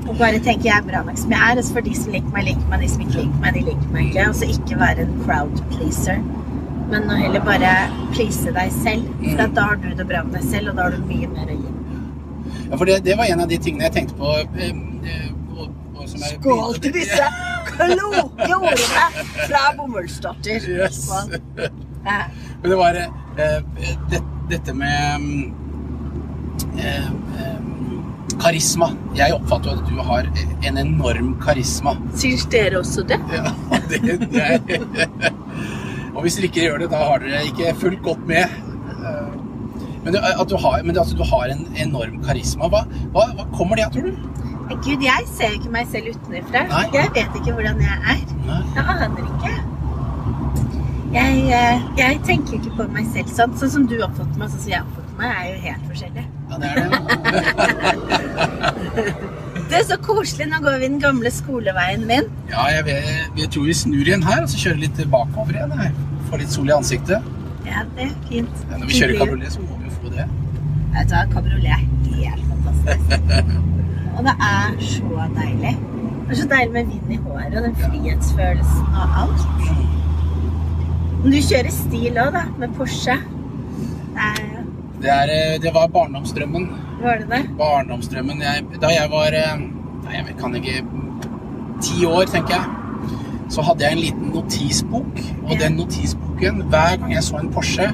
Og 0.07 0.16
bare 0.19 0.38
tenke 0.38 0.69
jeg 0.69 0.77
er 0.77 0.87
bra 0.87 1.03
nok 1.07 1.19
som 1.19 1.33
jeg 1.35 1.42
er. 1.42 1.61
Og 1.61 1.66
så 1.66 1.77
for 1.77 1.87
de 1.87 1.95
som 1.99 2.12
liker 2.14 2.35
meg, 2.35 2.49
liker 2.51 2.66
meg. 2.71 2.83
De 2.83 2.90
som 2.92 3.05
ikke 3.07 3.19
liker 3.21 3.40
meg, 3.45 3.55
de 3.57 3.64
liker 3.71 3.95
meg 3.95 4.11
ikke. 4.11 4.27
Og 4.31 4.37
så 4.40 4.51
ikke 4.55 4.81
være 4.83 5.07
en 5.07 5.16
crowd 5.25 5.62
pleaser. 5.75 6.21
Men 6.90 7.11
å 7.11 7.16
heller 7.19 7.42
bare 7.47 7.73
please 8.14 8.53
deg 8.59 8.75
selv. 8.77 9.09
For 9.25 9.42
at 9.47 9.57
da 9.57 9.71
har 9.73 9.81
du 9.83 9.88
det 9.99 10.07
bra 10.07 10.23
med 10.27 10.38
deg 10.38 10.47
selv, 10.47 10.71
og 10.71 10.79
da 10.79 10.87
har 10.87 10.95
du 10.95 11.09
mye 11.09 11.31
mer 11.33 11.51
å 11.51 11.59
gi. 11.59 11.75
Ja, 12.66 12.77
for 12.77 12.87
det, 12.88 13.01
det 13.07 13.16
var 13.19 13.31
en 13.31 13.42
av 13.42 13.51
de 13.51 13.59
tingene 13.62 13.87
jeg 13.87 13.95
tenkte 13.95 14.16
på 14.19 14.33
eh, 14.42 14.71
eh, 15.07 15.29
og, 15.55 15.69
og 15.95 16.07
jeg 16.07 16.38
Skål 16.38 16.81
til 16.83 16.95
disse 16.97 17.29
kloke 17.77 18.49
ordene 18.57 19.27
fra 19.47 19.62
Bomullsdatter. 19.77 20.66
Yes. 20.71 21.07
Ja. 22.07 22.19
Men 22.62 22.71
det 22.71 22.79
var 22.79 22.99
eh, 23.03 23.61
det, 24.11 24.23
dette 24.51 24.75
med 24.75 25.21
mm, 25.21 25.55
eh, 26.79 27.07
eh, 27.42 27.59
karisma. 28.42 28.90
Jeg 29.16 29.35
oppfatter 29.37 29.72
jo 29.72 29.81
at 29.81 29.90
du 29.90 30.03
har 30.11 30.31
en 30.68 30.81
enorm 30.83 31.35
karisma. 31.42 31.96
Syns 32.18 32.46
dere 32.53 32.81
også 32.83 33.07
det? 33.09 33.18
Ja, 33.33 33.53
det, 33.90 34.03
det 34.33 34.44
er, 34.44 35.33
og 36.14 36.22
hvis 36.25 36.38
dere 36.38 36.51
ikke 36.51 36.64
gjør 36.64 36.85
det, 36.85 36.90
da 36.92 37.03
har 37.11 37.25
dere 37.25 37.44
ikke 37.51 37.75
fulgt 37.81 38.03
godt 38.07 38.25
med. 38.29 38.62
Men, 40.07 40.14
det, 40.14 40.20
at 40.22 40.49
du 40.49 40.57
har, 40.62 40.83
men 40.83 40.94
det, 40.94 41.01
altså, 41.03 41.16
du 41.18 41.25
har 41.27 41.51
en 41.51 41.64
enorm 41.83 42.20
karisma. 42.25 42.68
Hva, 42.70 42.85
hva, 43.14 43.25
hva 43.35 43.46
kommer 43.57 43.79
det 43.79 43.88
av, 43.88 43.96
tror 43.96 44.07
du? 44.07 44.37
Gud, 44.85 45.03
jeg 45.03 45.27
ser 45.31 45.57
ikke 45.57 45.72
meg 45.75 45.88
selv 45.90 46.12
utenfra. 46.14 46.62
Jeg 46.94 47.11
vet 47.14 47.40
ikke 47.40 47.55
hvordan 47.57 47.83
jeg 47.83 47.99
er. 48.14 48.22
Nei. 48.46 48.61
Jeg 48.77 48.87
aner 48.94 49.27
ikke. 49.27 49.53
Jeg, 51.16 51.42
eh, 51.59 51.85
jeg 51.99 52.22
tenker 52.27 52.59
ikke 52.61 52.75
på 52.79 52.88
meg 52.94 53.07
selv 53.14 53.31
sånn. 53.35 53.55
Sånn 53.59 53.75
som 53.77 53.90
du 53.90 53.99
oppfatter 53.99 54.38
meg, 54.38 54.51
sånn 54.55 54.64
som 54.64 54.75
jeg 54.77 54.87
oppfatter 54.87 55.20
meg, 55.20 55.37
er 55.37 55.53
jo 55.53 55.61
helt 55.68 55.87
forskjellig. 55.90 56.27
Ja, 56.51 56.55
det 56.63 56.69
er 56.71 56.77
det. 56.83 56.91
Det 59.67 59.75
er 59.81 59.85
så 59.89 59.97
koselig. 59.99 60.47
Nå 60.47 60.61
går 60.63 60.77
vi 60.79 60.87
den 60.89 61.01
gamle 61.03 61.31
skoleveien 61.35 62.05
min. 62.07 62.29
Ja, 62.51 62.69
jeg, 62.71 62.85
vet, 62.87 63.09
jeg 63.41 63.49
tror 63.51 63.65
vi 63.67 63.75
snur 63.75 64.05
igjen 64.07 64.23
her, 64.23 64.45
og 64.45 64.49
så 64.53 64.61
kjører 64.63 64.79
litt 64.85 65.01
bakover 65.11 65.57
igjen. 65.59 65.73
her. 65.81 65.91
Får 66.31 66.39
litt 66.43 66.53
sol 66.55 66.71
i 66.71 66.75
ansiktet. 66.77 67.27
Ja, 67.67 67.83
det 67.97 68.07
er 68.07 68.13
fint. 68.29 68.61
Ja, 68.71 68.79
når 68.79 68.87
vi 68.93 69.01
kjører 69.01 69.19
kabriolet, 69.19 69.51
så 69.57 69.65
må 69.65 69.81
vi 69.81 69.89
jo 69.91 69.97
få 69.99 70.13
det. 70.15 70.27
Vet 70.95 71.11
du 71.11 71.17
hva, 71.17 71.25
kabriolet 71.35 71.71
er 71.75 71.83
helt 72.15 72.45
fantastisk. 72.53 73.51
Og 74.17 74.21
det 74.29 74.35
er 74.49 74.79
så 74.87 75.27
deilig. 75.41 75.75
Det 76.27 76.35
er 76.37 76.41
så 76.41 76.49
deilig 76.55 76.73
med 76.79 76.93
vind 76.95 77.13
i 77.13 77.19
håret 77.27 77.59
og 77.59 77.67
den 77.67 77.77
frihetsfølelsen 77.83 78.87
og 79.03 79.19
alt. 79.25 79.43
Men 81.25 81.35
du 81.35 81.41
kjører 81.43 81.73
stil 81.75 82.23
òg, 82.23 82.31
da, 82.39 82.45
med 82.63 82.79
Porsche. 82.79 83.19
Det 84.15 84.31
er, 84.31 84.56
Det, 85.03 85.11
er, 85.13 85.33
eh, 85.37 85.61
det 85.61 85.73
var 85.75 85.89
barndomsdrømmen. 85.93 86.69
var 87.03 87.19
det 87.21 87.29
det? 87.31 87.43
Barndomsdrømmen 87.59 88.41
jeg, 88.41 88.65
Da 88.81 88.89
jeg 88.89 89.11
var 89.13 89.37
eh, 89.37 89.59
Nei, 90.07 90.15
jeg 90.17 90.37
kan 90.41 90.55
ikke 90.57 90.85
Ti 91.83 92.07
år, 92.09 92.25
tenker 92.33 92.55
jeg. 92.57 92.86
Så 93.49 93.63
hadde 93.63 93.85
jeg 93.87 93.93
en 93.93 94.01
liten 94.03 94.31
notisbok. 94.35 95.21
Og 95.47 95.51
Ja. 95.53 95.59
den 95.69 95.77
notisboken, 95.79 96.63
hver 96.69 96.97
gang 96.99 97.13
jeg 97.13 97.23
så 97.23 97.39
en 97.39 97.49
Porsche, 97.55 97.87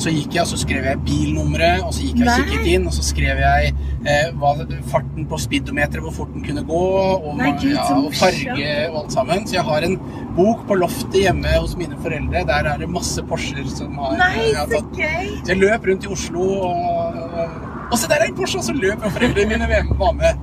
så 0.00 0.10
gikk 0.10 0.34
jeg 0.34 0.40
og 0.42 0.48
så 0.48 0.56
skrev 0.58 0.84
jeg 0.84 0.98
bilnummeret, 1.04 1.82
og 1.84 1.92
så 1.94 2.02
gikk 2.02 2.22
jeg 2.22 2.28
og 2.28 2.48
kikket 2.48 2.66
inn, 2.72 2.86
og 2.86 2.92
så 2.96 3.02
skrev 3.04 3.36
jeg 3.42 3.74
eh, 4.06 4.30
hva, 4.40 4.54
farten 4.90 5.26
på 5.28 5.38
speedometeret, 5.38 6.00
hvor 6.02 6.12
fort 6.12 6.32
den 6.34 6.42
kunne 6.44 6.64
gå, 6.64 6.80
og, 7.20 7.36
Nei, 7.36 7.50
Gud, 7.60 7.74
ja, 7.74 7.84
og 7.98 8.14
farge 8.14 8.70
og 8.90 8.96
alt 9.02 9.12
sammen. 9.12 9.46
Så 9.46 9.58
jeg 9.58 9.64
har 9.68 9.86
en 9.90 9.98
bok 10.36 10.64
på 10.66 10.74
loftet 10.80 11.20
hjemme 11.20 11.52
hos 11.60 11.76
mine 11.76 11.96
foreldre. 12.02 12.44
Der 12.48 12.70
er 12.72 12.78
det 12.78 12.88
masse 12.90 13.22
Porscher 13.28 13.68
som 13.68 13.98
har 14.00 14.16
Nei, 14.18 14.32
jeg 14.48 14.56
har 14.56 14.66
så 14.66 14.80
tatt 14.80 14.96
gøy! 14.96 15.28
så 15.44 15.52
jeg 15.52 15.60
løp 15.60 15.86
rundt 15.90 16.04
i 16.04 16.12
Oslo 16.16 16.40
og, 16.40 16.74
og, 17.14 17.48
og 17.92 17.98
se 17.98 18.08
der 18.08 18.24
er 18.24 18.32
en 18.32 18.34
Porsche! 18.40 18.58
Og 18.58 18.64
så 18.64 18.72
løp 18.72 18.96
jeg, 18.96 19.04
og 19.04 19.12
foreldrene 19.12 19.52
mine 19.52 19.84
var 20.00 20.12
med. 20.16 20.42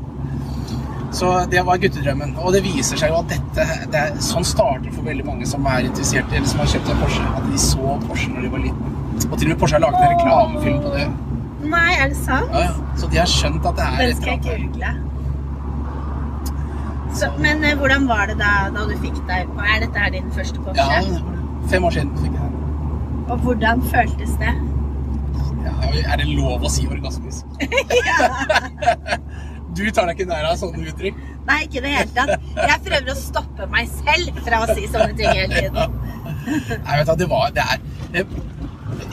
Så 1.12 1.45
det 1.52 1.62
var 1.67 1.78
guttedrømmen. 1.78 2.36
Og 2.39 2.54
det 2.56 2.62
viser 2.63 2.97
seg 3.00 3.12
jo 3.12 3.17
at 3.19 3.28
dette 3.34 3.65
det 3.91 4.00
er, 4.00 4.13
Sånn 4.24 4.45
starter 4.47 4.91
for 4.95 5.04
veldig 5.08 5.26
mange 5.28 5.45
som 5.50 5.65
er 5.67 5.80
interessert 5.89 6.32
eller 6.32 6.47
som 6.47 6.60
har 6.63 6.69
kjøpt 6.71 6.88
seg 6.88 7.02
Porsche. 7.04 7.26
At 7.36 7.43
de 7.52 7.58
så 7.60 7.97
Porsche 8.08 8.30
når 8.32 8.41
de 8.47 8.52
var 8.56 8.62
liten. 8.63 8.97
Og 9.28 9.36
til 9.38 9.45
og 9.47 9.52
med 9.54 9.60
Porsche 9.62 9.76
har 9.78 9.84
laget 9.84 10.00
en 10.02 10.13
reklamefilm 10.15 10.80
på 10.86 10.93
det. 10.95 11.08
Nei, 11.71 11.91
er 12.00 12.08
det 12.13 12.17
sant? 12.17 12.56
Ja, 12.56 12.63
ja. 12.69 12.71
Så 12.97 13.10
de 13.12 13.19
har 13.21 13.30
skjønt 13.30 13.67
at 13.69 13.76
det 13.78 13.86
er 13.86 13.97
Den 14.00 14.10
et 14.10 14.17
skal 14.21 14.32
jeg 14.32 14.39
eller 14.39 14.56
annet. 14.56 14.71
google. 14.71 14.91
Så, 17.19 17.28
men 17.43 17.63
eh, 17.67 17.76
hvordan 17.78 18.08
var 18.08 18.26
det 18.32 18.38
da, 18.39 18.52
da 18.71 18.86
du 18.88 18.93
fikk 19.04 19.17
deg 19.28 19.50
Er 19.60 19.82
dette 19.84 20.00
her 20.00 20.13
din 20.15 20.32
første 20.32 20.63
Porsche? 20.63 20.80
Ja, 20.80 21.02
fem 21.69 21.84
år 21.84 21.91
siden 21.97 22.15
fikk 22.24 22.34
jeg 22.39 22.41
den. 22.47 22.56
Og 23.28 23.38
hvordan 23.45 23.84
føltes 23.91 24.32
det? 24.39 24.54
Ja, 25.62 25.74
er 26.13 26.17
det 26.17 26.28
lov 26.32 26.63
å 26.65 26.71
si 26.71 26.88
orgasmisk? 26.89 27.45
Du 29.77 29.84
tar 29.95 30.10
deg 30.10 30.19
ikke 30.19 30.29
nær 30.31 30.49
av 30.51 30.57
sånne 30.60 30.84
uttrykk? 30.91 31.19
Nei, 31.47 31.60
ikke 31.65 31.79
i 31.79 31.84
det 31.86 31.91
hele 31.95 32.15
tatt. 32.15 32.47
Jeg 32.60 32.81
prøver 32.86 33.13
å 33.13 33.17
stoppe 33.17 33.67
meg 33.71 33.91
selv 34.01 34.41
fra 34.45 34.63
å 34.65 34.71
si 34.75 34.88
sånne 34.91 35.15
ting 35.17 35.31
hele 35.31 35.62
tiden. 35.62 35.99
Nei, 36.86 36.97
vet 36.99 37.07
du, 37.07 37.15
det 37.21 37.27
var 37.31 37.53
Det 37.55 37.63
er 37.71 38.27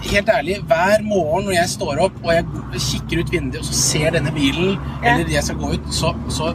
Helt 0.08 0.28
ærlig, 0.32 0.56
hver 0.68 1.02
morgen 1.06 1.46
når 1.48 1.54
jeg 1.54 1.70
står 1.74 2.00
opp 2.02 2.16
og 2.24 2.30
jeg 2.32 2.80
kikker 2.82 3.20
ut 3.22 3.30
vinduet 3.32 3.60
og 3.62 3.66
så 3.68 3.76
ser 3.78 4.14
denne 4.16 4.32
bilen, 4.34 4.74
Ja. 5.02 5.14
eller 5.14 5.30
jeg 5.32 5.44
skal 5.46 5.58
gå 5.60 5.70
ut, 5.76 5.88
så, 5.94 6.10
så 6.34 6.50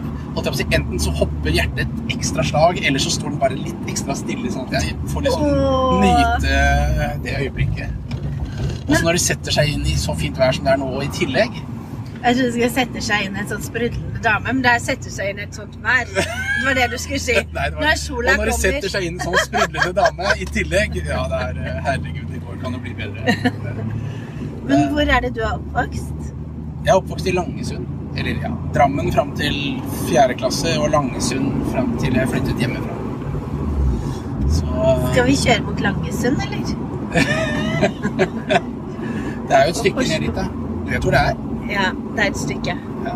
si, 0.58 0.66
enten 0.76 1.02
så 1.02 1.14
hopper 1.18 1.56
hjertet 1.56 1.84
et 1.86 2.14
ekstra 2.18 2.46
slag, 2.48 2.80
eller 2.84 3.04
så 3.04 3.12
står 3.14 3.34
den 3.34 3.40
bare 3.42 3.58
litt 3.60 3.90
ekstra 3.92 4.16
stille, 4.20 4.52
sånn 4.54 4.68
at 4.70 4.76
jeg 4.80 4.98
får 5.14 5.26
liksom 5.28 5.46
Åh. 5.50 6.04
nyte 6.04 7.12
det 7.26 7.36
øyeblikket. 7.42 8.00
Og 8.84 8.96
så 8.98 9.04
når 9.06 9.18
det 9.20 9.24
setter 9.26 9.56
seg 9.56 9.72
inn 9.76 9.86
i 9.88 9.96
så 10.00 10.16
fint 10.20 10.40
vær 10.40 10.56
som 10.56 10.68
det 10.68 10.76
er 10.76 10.82
nå 10.84 10.92
i 11.04 11.12
tillegg 11.16 11.62
Jeg 12.24 12.36
trodde 12.36 12.48
du 12.48 12.52
skulle 12.56 12.70
sette 12.72 13.02
seg 13.04 13.24
inn 13.26 13.34
i 13.36 13.40
en 13.42 13.48
sånn 13.50 13.64
sprudlende 13.66 14.20
dame, 14.24 14.46
men 14.54 14.62
det 14.64 14.70
er 14.72 14.80
'sette 14.80 15.10
seg 15.12 15.30
inn 15.34 15.40
i 15.40 15.42
et 15.44 15.56
sånt 15.58 15.74
vær. 15.84 16.06
Det 16.08 16.24
var 16.66 16.74
det 16.78 16.86
du 16.92 16.98
skulle 16.98 17.20
si. 17.20 17.34
Nei, 17.58 17.66
det 17.70 17.76
var, 17.76 17.82
Når 17.84 17.96
sola 18.00 18.16
kommer. 18.16 18.32
og 18.32 18.38
når 18.40 18.46
det 18.46 18.54
setter 18.62 18.90
seg 18.94 19.04
inn 19.10 19.18
en 19.20 19.26
sånn 19.28 19.38
sprudlende 19.48 19.94
dame 19.98 20.26
i 20.40 20.46
tillegg 20.58 20.92
Ja, 21.02 21.22
det 21.34 21.40
er 21.48 21.56
eh, 21.66 21.82
Herregud, 21.90 22.30
i 22.32 22.34
går 22.46 22.56
kan 22.64 22.72
det 22.78 22.82
bli 22.86 22.94
bedre. 23.02 23.22
Men 24.70 24.80
hvor 24.94 25.06
er 25.18 25.22
det 25.28 25.32
du 25.36 25.42
er 25.44 25.54
oppvokst? 25.58 26.20
Jeg 26.86 26.92
er 26.94 26.98
oppvokst 27.02 27.26
i 27.28 27.32
Langesund. 27.36 27.86
Eller 28.16 28.34
ja, 28.46 28.52
Drammen 28.74 29.08
fram 29.12 29.32
til 29.36 29.56
fjerde 30.08 30.34
klasse, 30.40 30.70
og 30.80 30.88
Langesund 30.96 31.52
fram 31.74 31.90
til 32.00 32.14
jeg 32.16 32.28
flyttet 32.30 32.58
hjemmefra. 32.60 32.94
Så 34.54 34.66
Skal 35.12 35.26
vi 35.28 35.36
kjøre 35.44 35.62
mot 35.68 35.80
Langesund, 35.82 36.38
eller? 36.46 36.64
det 39.48 39.54
er 39.58 39.62
jo 39.66 39.70
et 39.70 39.76
stykke 39.82 40.00
ned 40.08 40.20
dit, 40.28 40.36
da. 40.36 40.44
Du 40.86 40.90
vet 40.92 41.02
hvor 41.04 41.12
det 41.12 41.20
er? 41.20 41.34
Ja, 41.70 41.92
det 42.16 42.26
er 42.26 42.30
et 42.30 42.38
stykke. 42.38 42.76
Ja. 43.06 43.16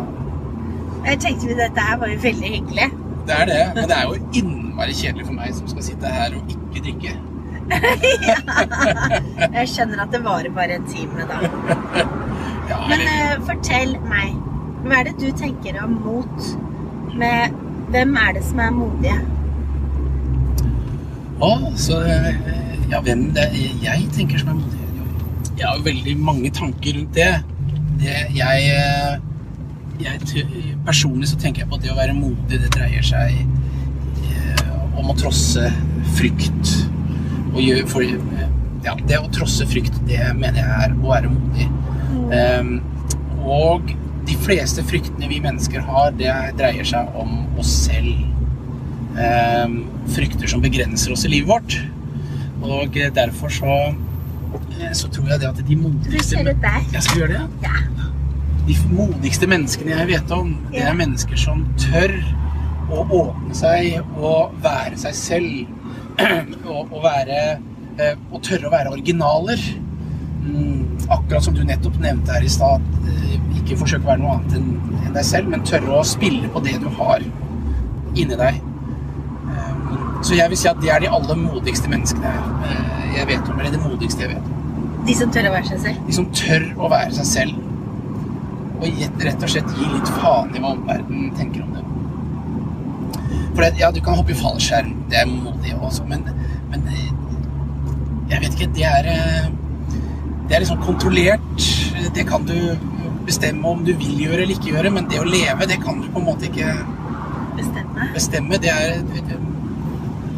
Jeg 1.06 1.20
tenkte 1.24 1.50
jo 1.50 1.56
dette 1.58 1.80
her 1.80 1.98
var 2.00 2.10
jo 2.12 2.18
veldig 2.22 2.50
hyggelig. 2.54 2.90
Det 3.28 3.34
er 3.36 3.44
det, 3.48 3.62
men 3.74 3.88
det 3.90 3.96
er 3.96 4.04
jo 4.08 4.14
innmari 4.40 4.94
kjedelig 4.96 5.26
for 5.26 5.36
meg 5.36 5.54
som 5.56 5.68
skal 5.68 5.84
sitte 5.84 6.12
her 6.12 6.36
og 6.36 6.54
ikke 6.54 6.84
drikke. 6.86 7.16
Jeg 9.58 9.68
skjønner 9.68 10.00
at 10.04 10.14
det 10.14 10.22
varer 10.24 10.52
bare 10.56 10.78
en 10.78 10.86
time, 10.88 11.26
da. 11.28 11.40
Ja, 12.70 12.78
Men 12.88 13.04
eh, 13.04 13.34
fortell 13.44 13.94
meg, 14.08 14.32
hva 14.84 15.02
er 15.02 15.10
det 15.10 15.18
du 15.20 15.28
tenker 15.36 15.76
om 15.84 15.98
mot? 16.04 16.48
Med 17.18 17.52
hvem 17.92 18.16
er 18.20 18.32
det 18.36 18.44
som 18.48 18.62
er 18.64 18.72
modige? 18.76 19.18
å, 21.44 21.52
så 21.78 22.00
eh, 22.02 22.34
Ja, 22.90 23.00
hvem 23.04 23.28
det 23.36 23.44
er 23.52 23.84
jeg 23.84 24.08
tenker 24.16 24.40
som 24.40 24.54
er 24.54 24.58
modig? 24.62 24.84
Jeg 25.58 25.66
har 25.66 25.78
jo 25.78 25.84
veldig 25.84 26.16
mange 26.22 26.50
tanker 26.54 26.96
rundt 26.96 27.14
det. 27.18 27.30
Det 27.98 28.16
jeg, 28.36 28.68
eh, 28.74 29.18
jeg 30.02 30.46
Personlig 30.86 31.30
så 31.32 31.38
tenker 31.40 31.64
jeg 31.64 31.70
på 31.70 31.78
at 31.78 31.84
det 31.84 31.92
å 31.92 31.98
være 31.98 32.16
modig, 32.16 32.60
det 32.62 32.70
dreier 32.72 33.04
seg 33.04 33.42
eh, 34.24 34.70
om 34.96 35.10
å 35.10 35.16
trosse 35.18 35.68
frykt. 36.16 36.74
Og 37.52 37.60
gjøre, 37.64 37.86
for, 37.90 38.04
eh, 38.04 38.46
ja, 38.86 38.94
det 39.08 39.18
å 39.20 39.28
trosse 39.34 39.66
frykt, 39.68 39.98
det 40.08 40.22
mener 40.38 40.62
jeg 40.62 40.86
er 40.86 40.96
å 40.96 41.12
være 41.12 41.32
modig. 41.32 41.68
Ehm, 42.32 42.78
og 43.44 43.92
de 44.28 44.36
fleste 44.44 44.84
fryktene 44.86 45.28
vi 45.30 45.40
mennesker 45.44 45.84
har, 45.84 46.12
det 46.16 46.32
dreier 46.58 46.86
seg 46.88 47.12
om 47.18 47.46
oss 47.60 47.70
selv. 47.86 48.24
Um, 49.18 49.80
frykter 50.14 50.46
som 50.46 50.60
begrenser 50.62 51.10
oss 51.10 51.24
i 51.26 51.32
livet 51.32 51.48
vårt. 51.50 51.78
Og 52.62 52.96
eh, 52.98 53.10
derfor 53.14 53.52
så, 53.52 53.74
eh, 53.88 53.96
så 54.94 55.08
tror 55.12 55.28
jeg 55.32 55.40
det 55.42 55.48
at 55.48 55.62
de 55.68 55.76
modigste? 55.76 56.36
Jeg 56.92 57.02
skal 57.02 57.18
gjøre 57.22 57.32
det, 57.32 57.40
ja. 57.62 58.04
De 58.68 58.76
modigste 58.92 59.48
menneskene 59.48 59.94
jeg 59.96 60.08
vet 60.10 60.32
om, 60.36 60.50
det 60.72 60.82
er 60.84 60.96
mennesker 60.96 61.40
som 61.40 61.62
tør 61.80 62.12
å 62.92 63.02
åpne 63.04 63.54
seg 63.56 63.98
og 64.16 64.54
være 64.64 64.96
seg 65.00 65.14
selv. 65.16 65.74
og, 66.72 66.88
og 66.92 67.02
være 67.04 67.36
eh, 67.98 68.16
Og 68.32 68.40
tørre 68.42 68.66
å 68.68 68.72
være 68.72 68.90
originaler. 68.96 69.60
Mm, 70.42 70.98
akkurat 71.12 71.44
som 71.44 71.54
du 71.54 71.62
nettopp 71.66 71.98
nevnte 72.02 72.32
her 72.34 72.44
i 72.46 72.50
stad. 72.50 72.84
eh, 73.08 73.36
Ikke 73.60 73.76
forsøke 73.80 74.04
å 74.06 74.10
være 74.12 74.22
noe 74.24 74.36
annet 74.38 74.56
enn 74.58 75.14
deg 75.14 75.24
selv, 75.24 75.48
men 75.52 75.64
tørre 75.66 76.00
å 76.00 76.04
spille 76.06 76.48
på 76.52 76.60
det 76.64 76.76
du 76.82 76.88
har 76.98 77.22
inni 78.18 78.36
deg. 78.40 78.58
Så 80.22 80.34
jeg 80.34 80.50
vil 80.50 80.58
si 80.58 80.68
at 80.70 80.80
det 80.82 80.90
er 80.90 81.02
de 81.04 81.10
aller 81.14 81.38
modigste 81.38 81.90
menneskene 81.90 82.32
eh, 82.66 83.02
jeg 83.16 83.28
vet 83.30 83.50
om. 83.50 83.58
Eller 83.60 83.74
det 83.76 83.82
modigste 83.82 84.24
jeg 84.26 84.34
vet 84.34 84.48
om. 84.50 84.54
De 85.08 85.14
som 85.16 85.30
tør 85.32 85.48
å 85.48 85.52
være 85.54 85.68
seg 85.70 85.82
selv. 85.84 86.06
De 86.08 86.16
som 86.16 86.26
tør 86.36 86.64
å 86.76 86.90
være 86.92 87.14
seg 87.20 87.28
selv. 87.32 87.64
Og 88.78 89.04
rett 89.24 89.44
og 89.46 89.52
slett 89.52 89.70
gi 89.78 89.86
litt 89.92 90.10
faen 90.18 90.50
i 90.54 90.62
hva 90.62 90.74
omverdenen 90.74 91.30
tenker 91.38 91.64
om 91.64 91.76
det. 91.76 91.84
For 93.54 93.64
det, 93.64 93.72
ja, 93.80 93.88
du 93.90 93.98
kan 94.04 94.18
hoppe 94.18 94.34
i 94.34 94.38
fallskjerm, 94.38 94.92
det 95.10 95.18
er 95.18 95.30
modig 95.30 95.72
også, 95.74 96.04
men, 96.06 96.22
men 96.70 96.84
eh, 96.92 97.08
jeg 98.30 98.44
vet 98.44 98.54
ikke, 98.54 98.68
det 98.76 98.84
er 98.86 99.08
eh, 99.14 99.48
Det 100.48 100.56
er 100.56 100.62
liksom 100.62 100.78
kontrollert. 100.80 101.64
Det 102.14 102.24
kan 102.28 102.46
du 102.48 102.54
bestemme 103.26 103.68
om 103.68 103.82
du 103.84 103.90
vil 104.00 104.22
gjøre 104.22 104.44
eller 104.44 104.54
ikke 104.54 104.70
gjøre, 104.72 104.92
men 104.94 105.08
det 105.10 105.18
å 105.20 105.26
leve, 105.28 105.66
det 105.68 105.76
kan 105.82 105.98
du 106.00 106.06
på 106.08 106.22
en 106.22 106.28
måte 106.30 106.48
ikke 106.48 106.70
Bestemme. 107.58 108.06
bestemme. 108.14 108.60
Det 108.62 108.70
er 108.70 109.02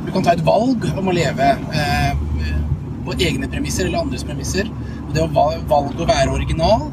Du 0.06 0.12
kan 0.12 0.24
ta 0.24 0.34
et 0.34 0.44
valg 0.44 0.86
om 0.96 1.10
å 1.10 1.14
leve 1.14 1.50
eh, 1.76 2.12
på 3.04 3.16
egne 3.18 3.48
premisser 3.50 3.86
eller 3.86 4.04
andres 4.04 4.24
premisser. 4.26 4.70
Og 5.06 5.14
det 5.14 5.24
å 5.24 5.30
valge 5.34 6.02
å 6.02 6.08
være 6.08 6.32
original, 6.32 6.88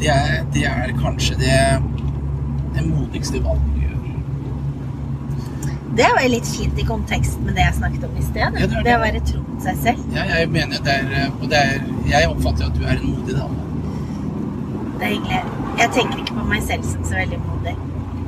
det 0.00 0.10
er, 0.12 0.42
det 0.54 0.64
er 0.68 0.92
kanskje 1.00 1.38
det, 1.40 1.56
det 2.76 2.84
modigste 2.86 3.40
valget 3.44 3.74
du 3.74 3.84
gjør. 3.84 3.92
Det 5.96 6.08
var 6.12 6.24
jo 6.26 6.32
litt 6.34 6.48
fint 6.50 6.80
i 6.80 6.84
kontekst 6.84 7.38
med 7.44 7.56
det 7.56 7.64
jeg 7.64 7.78
snakket 7.78 8.08
om 8.08 8.16
i 8.16 8.24
sted. 8.24 8.42
Ja, 8.44 8.50
det 8.52 8.68
det. 8.74 8.82
det 8.84 8.96
å 8.98 9.04
være 9.04 9.22
tro 9.30 9.42
mot 9.44 9.62
seg 9.64 9.78
selv. 9.84 10.02
Ja, 10.16 10.26
jeg 10.34 10.50
mener 10.52 10.82
det 10.84 10.96
er, 11.00 11.12
eh, 11.22 11.38
og 11.40 11.48
det 11.52 11.62
er 11.62 11.86
Jeg 12.06 12.28
oppfatter 12.30 12.68
at 12.68 12.76
du 12.76 12.84
er 12.84 13.00
en 13.00 13.14
modig 13.14 13.34
dame. 13.34 13.62
Det 14.96 15.08
er 15.08 15.14
hyggelig. 15.16 15.40
Jeg 15.80 15.92
tenker 15.96 16.20
ikke 16.22 16.36
på 16.36 16.44
meg 16.52 16.62
selv 16.64 16.84
som 16.88 17.04
så 17.04 17.18
veldig 17.18 17.40
modig. 17.44 17.74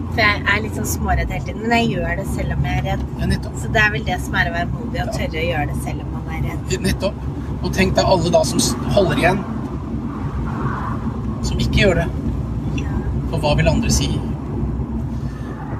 For 0.08 0.22
jeg 0.24 0.42
er 0.50 0.62
litt 0.64 0.78
sånn 0.78 0.88
småredd 0.88 1.32
hele 1.34 1.44
tiden. 1.46 1.64
Men 1.64 1.74
jeg 1.76 1.90
gjør 1.94 2.16
det 2.20 2.26
selv 2.32 2.54
om 2.56 2.66
jeg 2.66 2.80
er 2.80 2.86
redd. 2.88 3.02
Ja. 3.20 3.52
Så 3.62 3.70
det 3.74 3.82
er 3.82 3.92
vel 3.94 4.06
det 4.08 4.18
som 4.24 4.38
er 4.40 4.50
å 4.50 4.54
være 4.56 4.70
modig, 4.72 5.02
å 5.02 5.06
tørre 5.14 5.42
å 5.42 5.46
gjøre 5.48 5.66
det 5.70 5.78
selv 5.84 6.04
om 6.04 6.16
man 6.16 6.32
er 6.36 6.40
redd. 6.48 6.76
Nettopp. 6.86 7.22
Og 7.58 7.70
tenk 7.74 7.96
deg 7.98 8.10
alle 8.14 8.32
da 8.34 8.42
som 8.46 8.62
holder 8.94 9.22
igjen. 9.22 9.40
Som 11.46 11.62
ikke 11.62 11.82
gjør 11.84 12.02
det. 12.02 12.08
Ja. 12.82 13.00
For 13.30 13.42
hva 13.42 13.54
vil 13.58 13.70
andre 13.70 13.92
si? 13.94 14.10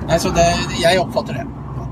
Nei, 0.08 0.18
så 0.22 0.32
det, 0.32 0.48
jeg 0.80 1.00
oppfatter 1.02 1.40
det. 1.40 1.46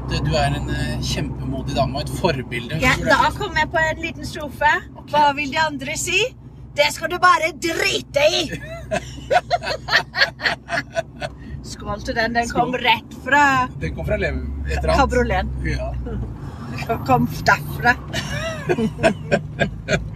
At 0.06 0.24
du 0.24 0.32
er 0.38 0.54
en 0.54 0.68
eh, 0.72 0.96
kjempemodig 1.04 1.74
dame 1.76 1.98
og 1.98 2.06
et 2.06 2.12
forbilde. 2.20 2.78
Ja, 2.82 2.94
da 3.02 3.30
kommer 3.34 3.38
kom 3.40 3.58
jeg 3.60 3.68
på 3.74 3.78
en 3.82 4.02
liten 4.04 4.28
strofe. 4.28 4.72
Hva 5.10 5.24
vil 5.36 5.50
de 5.52 5.60
andre 5.60 5.94
si? 5.98 6.20
Det 6.76 6.88
skal 6.92 7.10
du 7.10 7.18
bare 7.22 7.52
drite 7.56 8.24
i! 8.36 8.42
Skål 11.66 12.02
til 12.06 12.14
den. 12.14 12.36
Den 12.36 12.48
kom 12.48 12.74
rett 12.78 13.16
fra 13.24 13.68
Den 13.80 13.94
kom 13.96 14.06
fra 14.06 14.16
Lev... 14.20 14.38
Et. 14.66 14.84
Ja. 15.66 15.92
Kom 17.06 17.28
derfra. 17.46 17.96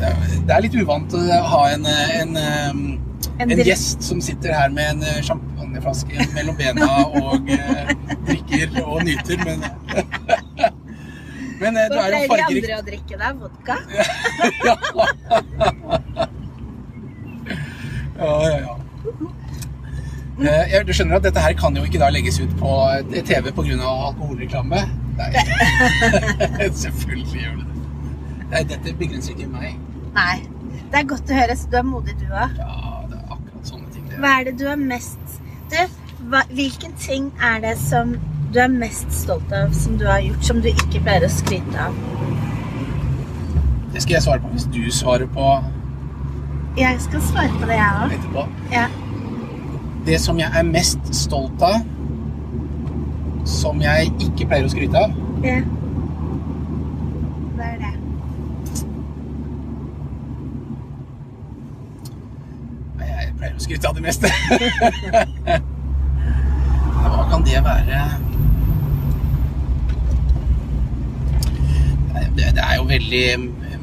Det 0.00 0.54
er, 0.56 0.62
litt 0.64 0.74
uvant 0.80 1.12
å 1.14 1.20
ha 1.52 1.60
en, 1.70 1.84
en, 1.86 2.36
En 2.40 3.50
en 3.52 3.62
gjest 3.64 4.02
som 4.02 4.20
sitter 4.24 4.52
her 4.56 4.72
med 4.74 4.96
en 4.96 5.02
eh, 5.06 5.20
champagneflaske 5.24 6.26
mellom 6.34 6.56
bena 6.58 6.88
og 7.20 7.50
eh, 7.52 7.92
drikker 8.26 8.80
og 8.82 9.04
nyter, 9.06 9.44
men 9.46 9.64
Men 11.60 11.76
eh, 11.76 11.90
du 11.92 11.96
er 12.00 12.14
jo 12.14 12.20
pleier 12.24 12.48
de 12.48 12.56
andre 12.56 12.78
å 12.78 12.84
drikke 12.88 13.20
deg 13.20 13.32
Vodka? 13.44 13.76
Ja, 18.20 18.34
ja, 18.44 18.58
ja. 18.60 18.74
Jeg- 20.46 20.86
Du 20.86 20.92
skjønner 20.92 21.16
at 21.16 21.22
dette 21.22 21.40
her 21.40 21.52
kan 21.54 21.76
jo 21.76 21.82
ikke 21.84 21.98
da 21.98 22.08
legges 22.10 22.40
ut 22.40 22.50
på 22.60 22.70
eh, 22.94 23.22
TV 23.22 23.50
pga. 23.52 23.90
alkoholreklame? 24.08 24.80
Nei. 25.18 25.30
Selvfølgelig 26.84 27.42
gjør 27.42 27.56
det 27.56 27.66
det. 27.66 28.46
Nei, 28.50 28.62
dette 28.64 28.94
begrenser 28.98 29.34
ikke 29.36 29.48
meg. 29.52 29.76
Nei. 30.14 30.40
Det 30.90 30.98
er 30.98 31.04
godt 31.06 31.30
å 31.30 31.34
høre. 31.38 31.54
Så 31.56 31.68
du 31.70 31.76
er 31.78 31.82
modig, 31.86 32.16
du 32.18 32.26
òg. 32.32 32.56
Ja, 32.58 33.04
det 33.10 33.18
er 33.20 33.34
akkurat 33.36 33.68
sånne 33.68 33.92
ting. 33.94 34.06
Det. 34.10 34.18
Hva 34.18 34.32
er 34.40 34.44
det 34.50 34.56
du 34.58 34.66
er 34.66 34.76
mest 34.80 35.36
Du, 35.70 35.76
hva, 36.32 36.40
hvilken 36.50 36.92
ting 36.98 37.28
er 37.40 37.60
det 37.62 37.76
som 37.78 38.16
du 38.52 38.58
er 38.58 38.68
mest 38.72 39.12
stolt 39.14 39.52
av 39.54 39.70
som 39.78 39.94
du 40.00 40.06
har 40.10 40.18
gjort, 40.24 40.42
som 40.44 40.58
du 40.60 40.66
ikke 40.72 40.98
pleier 41.06 41.22
å 41.22 41.30
skryte 41.30 41.78
av? 41.78 41.94
det 43.92 44.02
skal 44.02 44.14
jeg 44.16 44.22
svare 44.22 44.40
på 44.42 44.48
hvis 44.54 44.66
du 44.74 44.80
svarer 44.94 45.26
på 45.34 45.46
Jeg 46.78 46.98
skal 47.02 47.22
svare 47.26 47.50
på 47.60 47.66
det, 47.70 47.76
jeg 47.78 48.02
òg. 48.02 48.12
etterpå. 48.18 48.44
Ja. 48.72 48.84
Det 50.06 50.20
som 50.20 50.38
jeg 50.38 50.50
er 50.56 50.62
mest 50.64 50.98
stolt 51.14 51.62
av, 51.62 51.80
som 53.48 53.80
jeg 53.82 54.12
ikke 54.20 54.46
pleier 54.48 54.64
å 54.64 54.72
skryte 54.72 54.96
av, 55.00 55.12
ja. 55.44 55.60
Hva 57.56 57.66
er 57.66 57.76
det? 57.80 57.92
Jeg 63.00 63.34
pleier 63.40 63.54
å 63.56 63.64
skryte 63.64 63.90
av 63.90 63.98
det 63.98 64.04
meste. 64.04 64.32
Hva 67.00 67.26
kan 67.32 67.44
det 67.44 67.60
være? 67.64 68.00
Det, 72.40 72.62
er 72.64 72.74
jo 72.76 72.84
veldig 72.88 73.24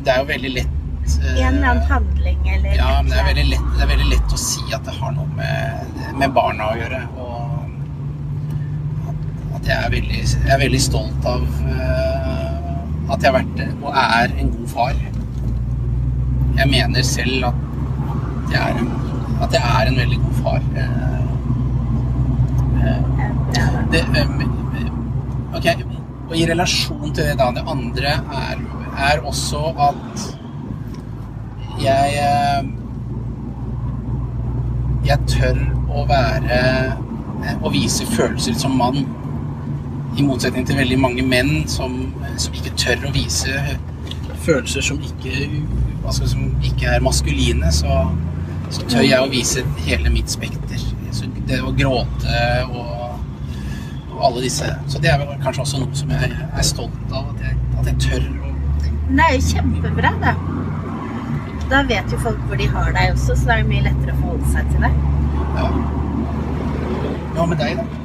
Det 0.06 0.12
er 0.14 0.20
jo 0.22 0.28
veldig 0.30 0.52
lett 0.56 0.77
En 1.16 1.56
eller 1.56 1.68
annen 1.68 1.84
handling 1.90 2.50
eller 2.50 2.76
Ja, 2.76 3.02
men 3.02 3.12
det 3.12 3.20
er 3.20 3.26
veldig 3.30 3.46
lett, 3.52 3.68
det 3.76 3.84
er 3.86 3.92
veldig 3.92 4.10
lett 4.12 4.34
å 4.34 4.40
si 4.42 4.64
at 4.76 4.84
det 4.88 4.96
har 4.98 5.14
noe 5.16 5.28
med, 5.38 6.02
med 6.20 6.34
barna 6.36 6.72
å 6.72 6.78
gjøre. 6.80 7.02
Og 7.24 7.36
at, 9.58 9.64
jeg, 9.70 9.78
er 9.78 9.90
veldig, 9.94 10.22
jeg 10.24 10.54
er 10.56 10.62
veldig 10.64 10.82
stolt 10.84 11.28
av 11.30 11.46
uh, 11.68 13.14
at 13.14 13.24
jeg 13.24 13.32
har 13.32 13.38
vært 13.38 13.62
og 13.78 13.92
er 13.94 14.36
en 14.42 14.52
god 14.56 14.70
far. 14.74 14.96
Jeg 16.58 16.72
mener 16.72 17.06
selv 17.08 17.50
at 17.52 17.60
jeg 18.52 18.62
er 18.64 18.82
en, 18.82 18.90
at 19.46 19.54
jeg 19.56 19.64
er 19.64 19.92
en 19.92 20.02
veldig 20.04 20.20
god 20.24 20.42
far. 20.42 20.62
Uh, 20.78 20.82
eh, 22.88 23.02
det, 23.94 24.02
ok, 25.58 25.68
og 26.28 26.36
i 26.36 26.48
relasjon 26.50 27.14
til 27.14 27.24
det 27.24 27.38
da, 27.40 27.52
det 27.56 27.64
andre 27.72 28.18
er, 28.42 28.66
er 29.08 29.24
også 29.28 29.70
at 29.88 30.28
jeg 31.82 32.20
eh, 32.22 32.68
jeg 35.08 35.20
tør 35.32 35.60
å 35.94 36.04
være 36.10 36.58
eh, 36.58 37.62
å 37.64 37.72
vise 37.72 38.08
følelser 38.12 38.58
som 38.60 38.76
mann 38.80 39.06
i 40.18 40.26
motsetning 40.26 40.66
til 40.68 40.80
veldig 40.80 40.98
mange 41.00 41.26
menn 41.26 41.68
som, 41.70 42.00
som 42.42 42.56
ikke 42.58 42.74
tør 42.80 43.08
å 43.10 43.14
vise 43.16 43.62
følelser 44.48 44.86
som 44.86 45.00
ikke, 45.04 45.50
altså, 46.06 46.28
som 46.32 46.48
ikke 46.66 46.96
er 46.96 47.04
maskuline, 47.04 47.72
så, 47.76 48.06
så 48.72 48.86
tør 48.88 49.06
jeg 49.06 49.20
å 49.22 49.30
vise 49.32 49.64
hele 49.86 50.12
mitt 50.14 50.32
spekter. 50.32 50.82
Så 51.12 51.28
det 51.48 51.60
å 51.64 51.74
gråte 51.76 52.42
og, 52.68 53.14
og 54.12 54.26
alle 54.28 54.44
disse 54.44 54.68
Så 54.92 55.00
det 55.00 55.12
er 55.12 55.22
vel 55.22 55.38
kanskje 55.44 55.64
også 55.64 55.80
noe 55.80 55.96
som 55.96 56.12
jeg 56.12 56.32
er 56.34 56.66
stolt 56.68 57.14
av, 57.16 57.30
at 57.32 57.46
jeg, 57.46 57.60
at 57.78 57.92
jeg 57.92 58.02
tør 58.08 58.28
å 58.42 58.48
det 59.08 59.24
er 59.24 59.36
jo 59.38 59.44
kjempebra, 59.48 60.10
da. 60.20 60.34
Da 61.68 61.84
vet 61.84 62.12
jo 62.12 62.18
folk 62.24 62.44
hvor 62.48 62.60
de 62.60 62.68
har 62.72 62.92
deg 62.96 63.12
også, 63.12 63.36
så 63.36 63.50
da 63.50 63.56
er 63.58 63.64
det 63.66 63.72
mye 63.74 63.86
lettere 63.90 64.14
å 64.14 64.20
forholde 64.22 64.52
seg 64.54 64.70
til 64.72 64.86
deg. 64.86 65.00
Ja. 65.58 65.70
Hva 67.36 67.48
med 67.52 67.60
deg, 67.60 67.82
da? 67.82 68.04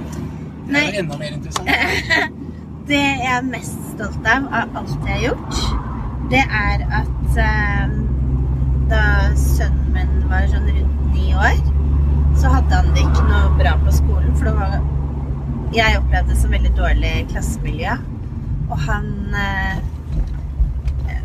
Det 0.72 0.80
er 0.80 0.88
jo 0.88 1.02
enda 1.02 1.18
mer 1.20 1.36
interessant. 1.36 2.38
Det 2.88 2.98
jeg 2.98 3.28
er 3.30 3.44
mest 3.46 3.76
stolt 3.92 4.24
av 4.26 4.48
av 4.50 4.72
alt 4.80 5.04
jeg 5.06 5.12
har 5.12 5.20
gjort, 5.22 5.58
det 6.32 6.40
er 6.42 6.80
at 6.98 7.36
eh, 7.44 7.92
da 8.90 9.04
sønnen 9.38 9.92
min 9.94 10.24
var 10.32 10.48
sånn 10.50 10.66
rundt 10.66 11.04
ni 11.14 11.28
år, 11.38 11.60
så 12.42 12.50
hadde 12.56 12.80
han 12.80 12.90
det 12.96 13.04
ikke 13.04 13.22
noe 13.28 13.52
bra 13.60 13.76
på 13.84 13.94
skolen, 14.00 14.34
for 14.34 14.50
det 14.50 14.56
var 14.58 14.80
Jeg 15.72 16.00
opplevde 16.00 16.34
det 16.34 16.40
som 16.42 16.52
veldig 16.52 16.74
dårlig 16.76 17.12
klassemiljø, 17.30 17.94
og 18.66 18.82
han 18.88 19.06
eh, 19.38 19.78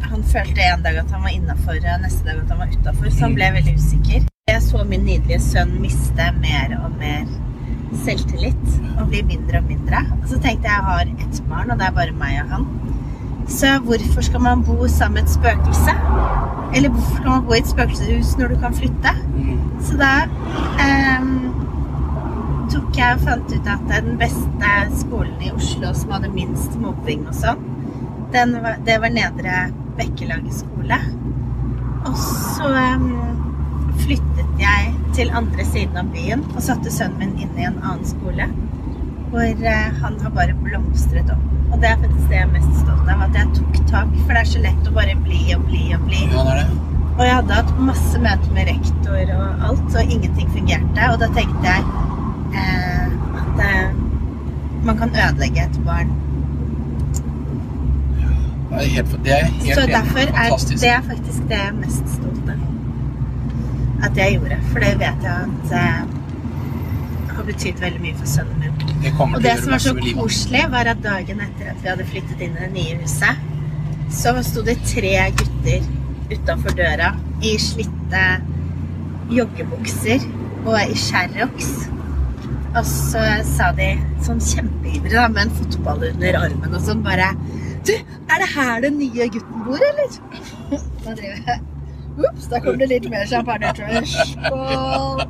Han 0.01 0.23
følte 0.23 0.63
en 0.63 0.83
dag 0.85 0.97
at 1.01 1.11
han 1.11 1.23
var 1.23 1.33
innafor, 1.33 1.77
og 1.81 2.01
neste 2.03 2.25
dag 2.27 2.41
at 2.43 2.53
han 2.53 2.59
var 2.63 2.73
utafor, 2.73 3.09
så 3.09 3.25
han 3.25 3.35
ble 3.37 3.51
veldig 3.57 3.75
usikker. 3.75 4.27
Jeg 4.47 4.61
så 4.63 4.83
min 4.87 5.03
nydelige 5.03 5.41
sønn 5.43 5.73
miste 5.83 6.29
mer 6.39 6.77
og 6.79 6.93
mer 7.01 7.25
selvtillit 8.05 8.69
og 8.97 9.09
bli 9.11 9.23
mindre 9.27 9.61
og 9.61 9.67
mindre. 9.67 10.03
Og 10.21 10.29
så 10.31 10.39
tenkte 10.39 10.69
jeg 10.69 10.75
jeg 10.75 10.87
har 10.91 11.11
ett 11.25 11.41
barn, 11.49 11.71
og 11.71 11.79
det 11.79 11.87
er 11.87 11.97
bare 11.97 12.15
meg 12.15 12.39
og 12.43 12.53
han. 12.55 12.67
Så 13.47 13.79
hvorfor 13.83 14.21
skal 14.21 14.41
man 14.41 14.63
bo 14.63 14.87
sammen 14.87 15.13
med 15.13 15.23
et 15.23 15.29
spøkelse? 15.29 15.93
Eller 16.75 16.89
hvorfor 16.89 17.15
skal 17.15 17.29
man 17.29 17.45
bo 17.45 17.53
i 17.53 17.59
et 17.59 17.67
spøkelseshus 17.67 18.37
når 18.37 18.47
du 18.47 18.59
kan 18.59 18.75
flytte? 18.75 19.13
Så 19.87 19.97
da 19.99 20.11
ehm, 20.83 21.37
tok 22.71 22.97
jeg 22.97 23.15
og 23.15 23.23
fant 23.23 23.53
ut 23.53 23.71
at 23.71 23.87
den 23.93 24.17
beste 24.19 24.73
skolen 24.99 25.41
i 25.41 25.51
Oslo 25.51 25.93
som 25.95 26.11
hadde 26.11 26.33
minst 26.35 26.75
mobbing 26.81 27.23
og 27.27 27.35
sånn, 27.37 27.63
var, 28.33 28.77
det 28.85 28.97
var 29.01 29.09
Nedre 29.09 29.57
Bekkelaget 29.97 30.53
skole. 30.53 30.99
Og 32.07 32.15
så 32.17 32.69
um, 32.69 33.11
flyttet 34.03 34.61
jeg 34.61 34.93
til 35.17 35.31
andre 35.35 35.65
siden 35.65 35.97
av 35.99 36.09
byen 36.13 36.43
og 36.53 36.63
satte 36.63 36.93
sønnen 36.93 37.19
min 37.19 37.45
inn 37.45 37.59
i 37.59 37.67
en 37.67 37.79
annen 37.81 38.05
skole. 38.07 38.49
hvor 39.31 39.43
uh, 39.43 40.01
han 40.01 40.19
har 40.23 40.31
bare 40.35 40.53
blomstret 40.63 41.31
opp. 41.33 41.47
Og 41.71 41.81
det 41.81 41.89
er 41.89 41.97
faktisk 41.99 42.29
det 42.29 42.37
jeg 42.37 42.45
er 42.45 42.53
mest 42.53 42.75
stolt 42.79 43.09
av, 43.11 43.23
at 43.25 43.35
jeg 43.35 43.49
tok 43.57 43.79
tak. 43.89 44.13
For 44.23 44.33
det 44.33 44.43
er 44.43 44.51
så 44.51 44.61
lett 44.63 44.87
å 44.87 44.93
bare 44.95 45.15
bli 45.25 45.41
og 45.55 45.65
bli 45.67 45.81
og 45.97 46.05
bli. 46.07 46.21
Ja, 46.31 46.43
det 46.47 46.53
er 46.53 46.61
det. 46.61 46.83
Og 47.17 47.23
jeg 47.25 47.33
hadde 47.33 47.57
hatt 47.57 47.79
masse 47.81 48.19
møter 48.21 48.53
med 48.53 48.69
rektor 48.69 49.31
og 49.35 49.63
alt, 49.67 49.87
og 49.89 50.11
ingenting 50.15 50.49
fungerte. 50.53 51.09
Og 51.11 51.19
da 51.23 51.29
tenkte 51.33 51.65
jeg 51.65 51.83
eh, 52.61 53.15
at 53.41 53.61
eh, 53.65 53.95
man 54.85 54.99
kan 55.01 55.15
ødelegge 55.25 55.65
et 55.65 55.79
barn. 55.87 56.13
Det 58.67 58.83
er 58.83 58.89
helt, 58.97 59.11
det 59.25 59.33
er 59.33 59.45
helt 59.45 59.79
Så 59.79 59.85
derfor 59.87 60.19
er 60.19 60.31
fantastisk. 60.33 60.81
det 60.83 60.89
er 60.91 61.01
faktisk 61.07 61.43
det 61.49 61.57
jeg 61.57 61.67
er 61.67 61.75
mest 61.77 62.09
stolt 62.17 62.49
av. 62.53 62.63
At 64.03 64.17
jeg 64.17 64.37
gjorde. 64.37 64.57
For 64.71 64.85
det 64.85 64.93
vet 64.99 65.27
jeg 65.27 65.35
at 65.47 65.75
eh, 65.81 66.01
har 67.37 67.45
betydd 67.47 67.81
veldig 67.81 68.01
mye 68.01 68.17
for 68.17 68.31
sønnen 68.33 68.59
min. 68.63 68.73
Det 69.03 69.13
Og 69.19 69.43
det 69.43 69.53
som 69.61 69.71
var 69.71 69.83
så 69.83 69.93
koselig, 70.17 70.65
var 70.73 70.91
at 70.93 71.03
dagen 71.03 71.41
etter 71.45 71.71
at 71.71 71.83
vi 71.83 71.91
hadde 71.93 72.07
flyttet 72.11 72.41
inn 72.41 72.57
i 72.57 72.65
det 72.65 72.71
nye 72.73 72.97
huset, 73.01 73.45
så 74.13 74.33
sto 74.43 74.63
det 74.65 74.77
tre 74.87 75.13
gutter 75.37 75.87
utafor 76.31 76.75
døra 76.75 77.13
i 77.45 77.57
slitte 77.61 78.23
joggebukser 79.31 80.23
og 80.65 80.79
i 80.83 80.97
Sherrox. 80.97 81.69
Og 82.77 82.83
så 82.85 83.23
sa 83.47 83.71
de 83.77 83.93
sånn 84.25 84.41
kjempeivrige 84.43 85.15
da, 85.15 85.27
med 85.31 85.47
en 85.47 85.55
fotball 85.59 86.03
under 86.11 86.39
armen 86.41 86.75
og 86.75 86.83
sånn 86.83 87.03
bare 87.05 87.31
Du, 87.87 87.93
er 88.33 88.37
det 88.43 88.49
her 88.55 88.81
den 88.83 88.97
nye 88.99 89.29
gutten 89.33 89.65
bor, 89.65 89.81
eller? 89.91 90.09
Da 91.05 91.13
driver 91.15 91.39
jeg 91.47 91.59
Ops, 92.17 92.47
da 92.49 92.59
kom 92.59 92.79
det 92.81 92.87
litt 92.89 93.05
mer 93.13 93.27
champagne. 93.29 93.69
tror 93.77 93.87
jeg. 93.93 94.07
Skål! 94.07 95.21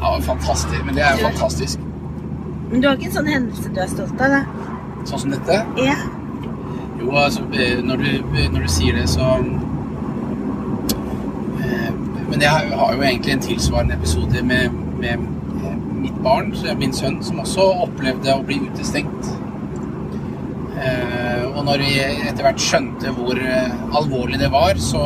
Ja, 0.00 0.20
fantastisk. 0.20 0.84
Men 0.86 0.94
det 0.94 1.02
er 1.02 1.16
jo 1.18 1.26
fantastisk. 1.26 1.78
Men 2.70 2.82
du 2.82 2.88
har 2.88 2.94
ikke 2.94 3.08
en 3.08 3.16
sånn 3.16 3.30
hendelse 3.32 3.72
du 3.74 3.80
er 3.82 3.90
stolt 3.90 4.22
av, 4.22 4.36
da? 4.36 4.40
Sånn 5.08 5.22
som 5.24 5.34
dette. 5.34 5.58
Ja. 5.82 5.96
Jo, 7.00 7.10
altså, 7.16 7.42
eh, 7.58 7.82
når 7.84 7.96
du, 8.04 8.08
når 8.52 8.60
du 8.60 8.68
sier 8.70 8.94
det, 8.98 9.08
så 9.10 9.26
eh, 11.64 11.90
Men 12.28 12.40
jeg 12.42 12.50
har 12.50 12.94
jo 12.94 13.02
egentlig 13.02 13.32
en 13.32 13.44
tilsvarende 13.48 13.94
episode 13.98 14.42
med, 14.42 14.70
med 15.00 15.26
eh, 15.64 15.76
mitt 16.04 16.22
barn, 16.22 16.54
min 16.78 16.92
sønn, 16.92 17.22
som 17.24 17.40
også 17.42 17.66
opplevde 17.88 18.34
å 18.34 18.46
bli 18.46 18.60
utestengt. 18.68 19.32
Eh, 20.78 21.44
Og 21.58 21.64
når 21.66 21.80
vi 21.82 21.94
etter 22.00 22.44
hvert 22.44 22.60
skjønte 22.62 23.10
hvor 23.16 23.38
eh, 23.42 23.72
alvorlig 23.98 24.38
det 24.38 24.50
var, 24.52 24.78
så 24.78 25.02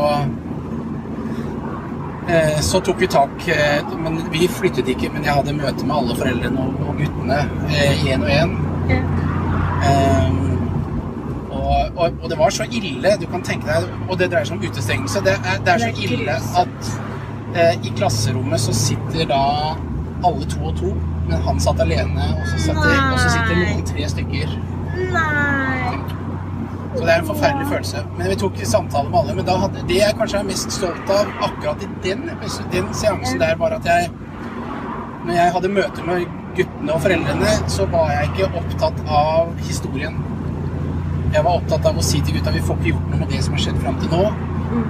eh, 2.29 2.59
så 2.61 2.81
tok 2.85 3.01
vi 3.01 3.09
tak 3.11 3.47
Men 4.03 4.21
vi 4.35 4.49
flyttet 4.53 4.89
ikke, 4.93 5.09
men 5.15 5.25
jeg 5.25 5.33
hadde 5.39 5.55
møte 5.57 5.87
med 5.87 5.97
alle 5.97 6.17
foreldrene 6.19 6.67
og, 6.67 6.93
guttene 6.99 7.39
én 8.05 8.23
og 8.23 8.31
én. 8.31 8.53
Ehm, 9.83 10.43
og, 11.51 11.97
og, 11.97 12.21
og 12.23 12.29
det 12.31 12.39
var 12.39 12.51
så 12.55 12.67
ille, 12.71 13.17
du 13.21 13.27
kan 13.33 13.43
tenke 13.43 13.67
deg, 13.67 13.89
og 14.09 14.19
det 14.21 14.29
dreier 14.33 14.47
seg 14.49 14.59
om 14.59 14.67
utestengelse. 14.69 15.23
Det 15.25 15.35
er, 15.39 15.57
det 15.65 15.73
er 15.73 15.83
så 15.87 16.05
ille 16.05 16.37
at 16.63 16.93
eh, 17.57 17.75
i 17.89 17.95
klasserommet 17.97 18.61
så 18.61 18.75
sitter 18.77 19.27
da 19.33 19.41
alle 20.23 20.47
to 20.53 20.61
og 20.69 20.77
to, 20.79 20.93
men 21.29 21.43
han 21.43 21.59
satt 21.63 21.81
alene, 21.83 22.29
og 22.37 22.45
så, 22.53 22.61
satt 22.69 22.79
det, 22.85 22.95
og 23.09 23.19
så 23.19 23.33
sitter 23.39 23.59
noen 23.65 23.83
tre 23.89 24.07
stykker. 24.15 24.55
Nei. 25.13 26.01
Så 26.93 27.05
det 27.07 27.13
er 27.15 27.19
en 27.23 27.27
forferdelig 27.29 27.67
følelse. 27.71 28.03
Men 28.19 28.29
vi 28.29 28.37
tok 28.43 28.59
samtale 28.69 29.09
med 29.09 29.19
alle. 29.23 29.35
Men 29.39 29.47
da 29.49 29.55
hadde, 29.63 29.85
det 29.89 29.97
jeg 30.03 30.17
kanskje 30.19 30.43
er 30.43 30.49
mest 30.51 30.75
stolt 30.77 31.11
av 31.15 31.31
akkurat 31.49 31.83
i 31.83 31.89
den, 32.05 32.27
den 32.75 32.91
seansen 32.95 33.41
der, 33.41 33.57
var 33.61 33.79
at 33.79 33.89
jeg 33.89 34.11
Når 35.23 35.35
jeg 35.39 35.53
hadde 35.55 35.69
møter 35.71 36.03
med 36.07 36.25
guttene 36.57 36.93
og 36.93 37.01
foreldrene, 37.05 37.51
så 37.71 37.85
var 37.93 38.09
jeg 38.11 38.31
ikke 38.33 38.49
opptatt 38.59 38.97
av 39.07 39.53
historien. 39.63 40.17
Jeg 41.33 41.45
var 41.47 41.61
opptatt 41.61 41.87
av 41.89 41.97
å 41.97 42.03
si 42.05 42.19
til 42.21 42.35
gutta 42.37 42.51
vi 42.53 42.61
får 42.67 42.77
ikke 42.81 42.91
gjort 42.91 43.07
noe 43.13 43.21
med 43.23 43.31
det 43.31 43.39
som 43.47 43.55
har 43.55 43.63
skjedd 43.65 43.79
fram 43.85 44.01
til 44.03 44.11
nå. 44.13 44.25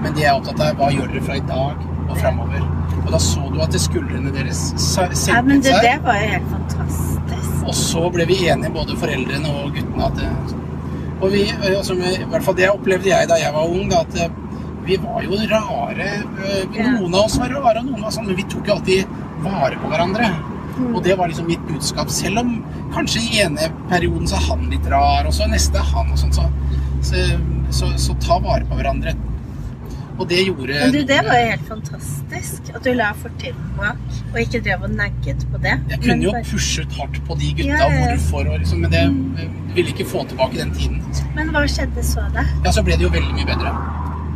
Men 0.03 0.09
det 0.17 0.25
jeg 0.25 0.31
er 0.33 0.39
opptatt 0.41 0.63
av, 0.65 0.73
hva 0.81 0.89
gjør 0.95 1.13
dere 1.13 1.23
fra 1.27 1.37
i 1.37 1.45
dag 1.53 1.85
og 2.09 2.17
framover. 2.19 2.65
Og 3.05 3.13
da 3.13 3.21
så 3.23 3.45
du 3.53 3.61
at 3.63 3.77
skuldrene 3.85 4.33
deres 4.35 4.65
sa- 4.81 5.07
Ja, 5.29 5.43
men 5.43 5.61
det, 5.61 5.77
det 5.85 5.99
var 6.09 6.19
jo 6.23 6.29
helt 6.33 6.51
fantastisk. 6.57 7.12
Og 7.63 7.75
så 7.79 8.03
ble 8.13 8.27
vi 8.29 8.41
enige, 8.51 8.73
både 8.75 8.99
foreldrene 8.99 9.51
og 9.63 9.75
guttene, 9.77 10.09
at 10.09 10.55
Og 11.23 11.31
vi, 11.31 11.43
eh, 11.51 11.77
altså, 11.79 11.95
I 11.95 12.25
hvert 12.27 12.43
fall 12.43 12.57
det 12.59 12.71
opplevde 12.73 13.13
jeg 13.13 13.29
da 13.31 13.39
jeg 13.39 13.55
var 13.55 13.69
ung, 13.71 13.89
da, 13.91 14.01
at 14.03 14.17
eh, 14.19 14.33
vi 14.83 14.97
var 14.99 15.23
jo 15.23 15.39
rare. 15.51 16.09
eh, 16.43 16.81
Noen 16.99 17.15
av 17.15 17.29
oss 17.29 17.39
var 17.39 17.53
rare, 17.55 17.79
og 17.79 17.87
noen 17.87 18.03
var 18.03 18.11
sånn, 18.11 18.27
men 18.27 18.37
vi 18.41 18.47
tok 18.51 18.67
jo 18.67 18.75
alltid 18.75 19.07
vare 19.45 19.79
på 19.79 19.91
hverandre. 19.93 20.33
Mm. 20.73 20.95
Og 20.97 21.03
det 21.05 21.15
var 21.19 21.31
liksom 21.31 21.47
mitt 21.47 21.63
budskap, 21.69 22.11
selv 22.11 22.43
om 22.43 22.57
kanskje 22.95 23.23
i 23.23 23.43
ene 23.45 23.71
perioden 23.91 24.27
så 24.27 24.41
er 24.41 24.49
han 24.49 24.67
litt 24.73 24.89
rar, 24.91 25.29
og 25.29 25.37
så 25.37 25.47
neste 25.51 25.79
er 25.79 25.93
han 25.93 26.11
og 26.11 26.19
sånn, 26.19 26.35
så, 26.35 26.49
så, 27.07 27.23
så, 27.71 27.93
så 28.01 28.19
ta 28.25 28.41
vare 28.43 28.67
på 28.67 28.81
hverandre. 28.81 29.15
Og 30.23 30.29
det 30.31 30.39
gjorde 30.47 30.77
Men 30.79 30.93
du, 30.95 31.01
det 31.09 31.19
var 31.27 31.39
jo 31.41 31.47
helt 31.51 31.65
fantastisk. 31.67 32.69
At 32.77 32.85
du 32.87 32.93
la 32.95 33.09
fortiden 33.19 33.73
bak, 33.79 33.99
og 34.33 34.37
ikke 34.39 34.61
drev 34.63 34.85
og 34.87 34.93
nagget 34.95 35.43
på 35.51 35.59
det. 35.65 35.73
Jeg 35.91 35.99
kunne 36.05 36.23
jo 36.29 36.35
bare- 36.37 36.47
pushet 36.53 36.93
hardt 36.99 37.19
på 37.27 37.35
de 37.41 37.49
gutta, 37.59 37.73
Ja, 37.73 37.89
ja. 37.91 38.05
hvorfor, 38.13 38.47
og 38.53 38.61
liksom, 38.63 38.85
men 38.85 38.93
det 38.93 39.03
eh, 39.03 39.49
ville 39.75 39.91
ikke 39.91 40.07
få 40.07 40.23
tilbake 40.31 40.61
den 40.61 40.71
tiden. 40.77 41.03
Altså. 41.09 41.25
Men 41.35 41.51
hva 41.57 41.65
skjedde 41.67 42.05
så, 42.07 42.23
da? 42.37 42.47
Ja, 42.65 42.71
så 42.77 42.85
ble 42.87 42.95
det 43.01 43.03
jo 43.09 43.11
veldig 43.17 43.35
mye 43.41 43.49
bedre. 43.51 43.75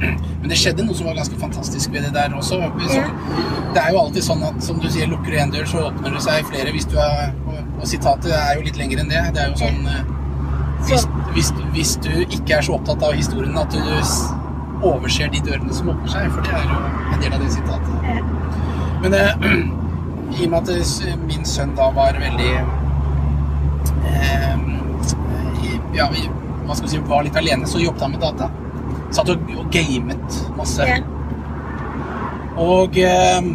Men 0.01 0.51
det 0.51 0.59
skjedde 0.61 0.85
noe 0.85 0.95
som 0.99 1.07
var 1.09 1.15
ganske 1.17 1.39
fantastisk 1.41 1.93
ved 1.95 2.03
det 2.05 2.13
der 2.15 2.35
også. 2.37 2.59
Så. 2.91 3.01
Det 3.73 3.81
er 3.83 3.95
jo 3.95 4.01
alltid 4.03 4.27
sånn 4.27 4.43
at 4.45 4.59
som 4.67 4.81
du 4.83 4.91
sier, 4.93 5.07
lukker 5.09 5.33
du 5.33 5.39
en 5.41 5.55
dør, 5.55 5.65
så 5.71 5.87
åpner 5.87 6.13
det 6.19 6.23
seg 6.27 6.45
flere 6.51 6.75
hvis 6.75 6.85
du 6.91 6.99
er 7.01 7.31
Og, 7.47 7.63
og 7.81 7.87
sitatet 7.89 8.35
er 8.37 8.59
jo 8.59 8.67
litt 8.67 8.77
lenger 8.77 9.01
enn 9.01 9.09
det. 9.15 9.23
Det 9.39 9.41
er 9.45 9.55
jo 9.55 9.57
sånn 9.63 9.87
eh, 9.89 10.03
hvis, 10.91 11.07
hvis, 11.33 11.49
hvis 11.73 11.95
du 12.05 12.11
ikke 12.27 12.59
er 12.59 12.67
så 12.67 12.75
opptatt 12.77 13.03
av 13.03 13.15
historien 13.17 13.57
at 13.57 13.73
du 13.73 13.81
overser 14.85 15.31
de 15.33 15.41
dørene 15.47 15.75
som 15.75 15.91
åpner 15.93 16.13
seg, 16.13 16.29
for 16.35 16.45
det 16.47 16.53
er 16.57 16.67
jo 16.71 16.81
en 17.15 17.23
del 17.23 17.37
av 17.37 17.43
det 17.45 17.51
sitatet. 17.55 17.95
Men 19.03 19.17
eh, 19.17 19.33
i 20.41 20.47
og 20.47 20.53
med 20.53 20.59
at 20.63 20.69
eh, 21.07 21.17
min 21.27 21.47
sønn 21.49 21.75
da 21.79 21.89
var 21.97 22.19
veldig 22.21 22.53
eh, 24.11 24.65
Ja, 25.97 26.09
vi, 26.13 26.27
hva 26.67 26.75
skal 26.77 26.89
vi 26.89 26.93
si, 26.93 27.03
var 27.09 27.25
litt 27.25 27.39
alene, 27.39 27.69
så 27.69 27.81
jobbet 27.81 28.05
han 28.05 28.17
med 28.17 28.25
data. 28.25 28.51
Satt 29.15 29.31
og, 29.33 29.53
og 29.57 29.71
gamet 29.73 30.41
masse. 30.59 30.85
Ja. 30.85 30.99
Og, 32.61 32.99
eh, 33.01 33.49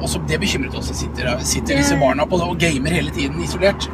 også 0.00 0.22
det 0.28 0.40
bekymret 0.40 0.74
oss. 0.78 0.88
Sitter, 0.96 1.28
sitter 1.44 1.80
disse 1.80 1.98
barna 2.00 2.24
på 2.28 2.38
det 2.40 2.48
og 2.48 2.60
gamer 2.60 2.96
hele 2.96 3.12
tiden 3.12 3.42
isolert. 3.44 3.88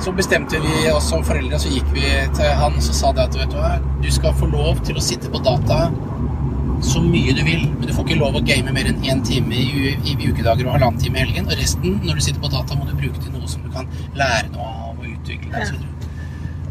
Så 0.00 0.12
bestemte 0.16 0.60
vi 0.64 0.86
oss 0.90 1.10
som 1.12 1.24
foreldre, 1.24 1.58
så 1.60 1.68
gikk 1.68 1.90
vi 1.92 2.04
til 2.36 2.54
han 2.56 2.76
og 2.78 2.84
så 2.84 2.94
sa 2.96 3.10
det 3.16 3.26
at 3.28 3.36
vet 3.36 3.50
du 3.52 3.58
hva, 3.60 3.74
du 4.00 4.08
skal 4.12 4.32
få 4.38 4.48
lov 4.48 4.80
til 4.86 4.96
å 4.96 5.02
sitte 5.04 5.28
på 5.32 5.42
data 5.44 5.90
så 6.80 7.02
mye 7.04 7.34
du 7.36 7.42
vil, 7.44 7.66
men 7.74 7.84
du 7.84 7.92
får 7.92 8.06
ikke 8.06 8.20
lov 8.22 8.38
å 8.38 8.42
game 8.48 8.72
mer 8.72 8.88
enn 8.88 9.02
én 9.04 9.20
time 9.26 9.52
i, 9.52 9.92
i 10.00 10.14
ukedager 10.16 10.64
og 10.64 10.78
halvannen 10.78 11.00
time 11.02 11.20
i 11.20 11.24
helgen. 11.26 11.50
Og 11.50 11.60
resten, 11.60 11.98
når 12.04 12.16
du 12.16 12.24
sitter 12.24 12.40
på 12.40 12.52
data, 12.52 12.78
må 12.78 12.88
du 12.88 12.94
bruke 12.96 13.20
til 13.20 13.34
noe 13.34 13.50
som 13.50 13.64
du 13.66 13.68
kan 13.74 13.88
lære 14.16 14.48
noe 14.54 14.68
av 14.70 14.94
og 14.94 15.04
utvikle 15.10 15.52
deg. 15.52 15.74
Og, 15.76 16.08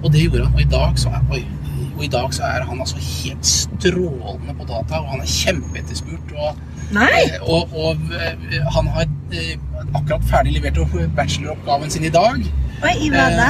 og 0.02 0.14
det 0.16 0.24
gjorde 0.26 0.48
han. 0.48 0.56
Og 0.58 0.64
i 0.64 0.70
dag 0.74 0.98
så 0.98 1.14
er, 1.14 1.28
oi, 1.30 1.44
og 1.92 2.04
i 2.08 2.12
dag 2.16 2.34
så 2.40 2.48
er 2.48 2.66
han 2.66 2.82
altså 2.82 3.04
helt 3.04 3.52
strålende 3.52 4.58
på 4.58 4.70
data, 4.72 5.04
og 5.04 5.14
han 5.14 5.22
er 5.22 5.34
kjempeetterspurt. 5.36 6.34
Og, 6.34 6.64
Nei! 6.96 7.22
og, 7.44 7.78
og 7.78 8.18
eh, 8.18 8.58
han 8.74 8.90
har 8.96 9.06
eh, 9.06 9.54
akkurat 9.94 10.26
ferdig 10.32 10.58
levert 10.58 10.82
bacheloroppgaven 11.18 11.94
sin 11.94 12.10
i 12.10 12.14
dag. 12.18 12.42
Oi, 12.84 12.94
i 13.06 13.10
hva 13.12 13.26
da? 13.36 13.50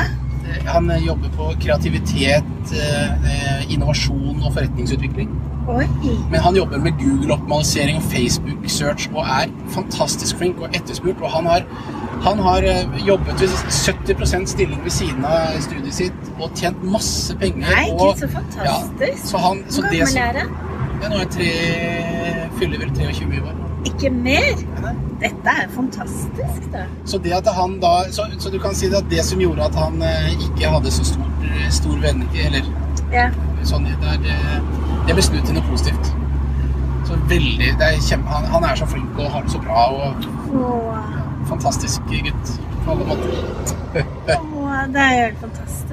Eh, 0.49 0.65
Han 0.73 0.89
eh, 0.91 1.03
jobber 1.05 1.29
på 1.37 1.51
kreativitet, 1.61 2.73
eh, 2.73 3.29
eh, 3.33 3.71
innovasjon 3.73 4.39
og 4.41 4.53
forretningsutvikling. 4.55 5.29
Oi. 5.69 5.85
Men 6.31 6.39
han 6.41 6.55
jobber 6.57 6.81
med 6.81 6.95
Google-optimalisering 6.97 7.99
og 7.99 8.05
Facebook-search 8.09 9.09
og 9.13 9.19
er 9.29 9.51
fantastisk 9.75 10.39
flink 10.39 10.57
og 10.65 10.73
etterspurt. 10.73 11.21
Og 11.21 11.29
han 11.35 11.45
har, 11.45 11.67
han 12.25 12.41
har 12.41 12.65
eh, 12.65 12.97
jobbet 13.05 13.43
ved 13.43 13.53
70 13.69 14.47
stilling 14.49 14.81
ved 14.83 14.95
siden 14.95 15.25
av 15.29 15.59
studiet 15.61 15.93
sitt 15.99 16.31
og 16.39 16.49
tjent 16.57 16.81
masse 16.83 17.35
penger. 17.37 17.69
Nei, 17.69 17.85
og, 17.93 18.17
så 18.17 18.31
fantastisk. 18.33 19.27
så 19.29 19.43
han, 19.45 19.61
så 19.69 19.85
Hvor 19.85 19.93
gammel 19.93 20.17
er 20.25 20.41
han? 20.41 20.57
ja, 21.03 21.07
nå 21.13 21.15
er 21.15 21.21
jeg 21.27 21.31
tre, 21.37 21.51
fyller 22.59 22.81
vel 22.81 22.89
23 22.97 23.37
i 23.37 23.45
år. 23.45 23.61
Ikke 23.93 24.09
mer? 24.11 24.65
Nei. 24.83 24.95
Dette 25.19 25.51
er 25.63 25.67
fantastisk, 25.73 26.67
da. 26.71 26.85
Så 27.05 27.17
det 27.23 27.33
at 27.35 27.47
han 27.55 27.73
da 27.83 27.93
så, 28.15 28.23
så 28.39 28.51
du 28.53 28.59
kan 28.63 28.75
si 28.77 28.87
det 28.91 29.01
at 29.01 29.09
det 29.11 29.23
som 29.27 29.41
gjorde 29.43 29.65
at 29.67 29.75
han 29.75 29.99
eh, 30.05 30.29
ikke 30.47 30.69
hadde 30.71 30.91
så 30.95 31.03
stor, 31.09 31.25
stor 31.75 31.97
venn... 32.05 32.23
Eller 32.45 32.63
Ja. 33.11 33.27
sånn 33.67 33.83
det, 33.89 33.95
er, 34.05 34.19
det, 34.23 34.35
det 35.09 35.15
ble 35.17 35.23
snudd 35.25 35.43
til 35.49 35.57
noe 35.57 35.65
positivt. 35.67 36.11
Så 37.09 37.17
veldig 37.27 37.71
det 37.81 37.87
er 37.89 37.97
kjempe, 38.05 38.29
han, 38.29 38.45
han 38.53 38.63
er 38.69 38.77
så 38.79 38.85
flink 38.87 39.17
og 39.17 39.31
har 39.33 39.43
det 39.43 39.51
så 39.55 39.59
bra 39.63 39.87
og 39.97 40.27
Åh. 40.53 41.07
fantastisk 41.49 42.05
gutt 42.11 42.51
på 42.85 42.93
alle 42.93 43.07
måter. 43.09 43.31
Åh, 44.37 44.83
det 44.93 45.01
er 45.01 45.15
helt 45.23 45.39
fantastisk. 45.41 45.88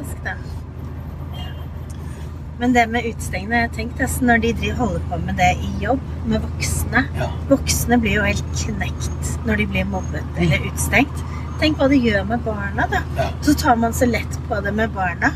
Men 2.61 2.73
det 2.73 2.87
med 2.89 3.05
utestengende, 3.05 3.69
Tenk 3.77 4.01
altså, 4.01 4.25
når 4.25 4.41
de 4.45 4.53
driver 4.57 4.79
holder 4.81 5.01
på 5.11 5.19
med 5.27 5.37
det 5.41 5.51
i 5.61 5.73
jobb, 5.85 6.01
med 6.27 6.41
voksne 6.41 7.03
Ja. 7.19 7.31
Voksne 7.51 7.99
blir 8.01 8.17
jo 8.17 8.23
helt 8.25 8.53
knekt 8.63 9.33
når 9.47 9.61
de 9.61 9.67
blir 9.67 9.85
mobbet 9.91 10.41
eller 10.41 10.65
utestengt. 10.65 11.25
Tenk 11.61 11.79
hva 11.81 11.89
det 11.89 12.01
gjør 12.05 12.25
med 12.29 12.41
barna, 12.45 12.87
da. 12.93 13.03
Ja. 13.17 13.29
Så 13.45 13.55
tar 13.57 13.77
man 13.81 13.95
så 13.97 14.09
lett 14.09 14.41
på 14.49 14.61
det 14.65 14.73
med 14.77 14.91
barna. 14.97 15.33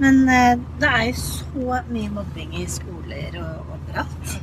Men 0.00 0.22
eh, 0.28 0.54
det 0.80 0.88
er 0.88 1.02
jo 1.10 1.16
så 1.20 1.80
mye 1.90 2.12
mobbing 2.12 2.54
i 2.56 2.66
skoler 2.68 3.36
og 3.40 3.74
overalt. 3.74 4.38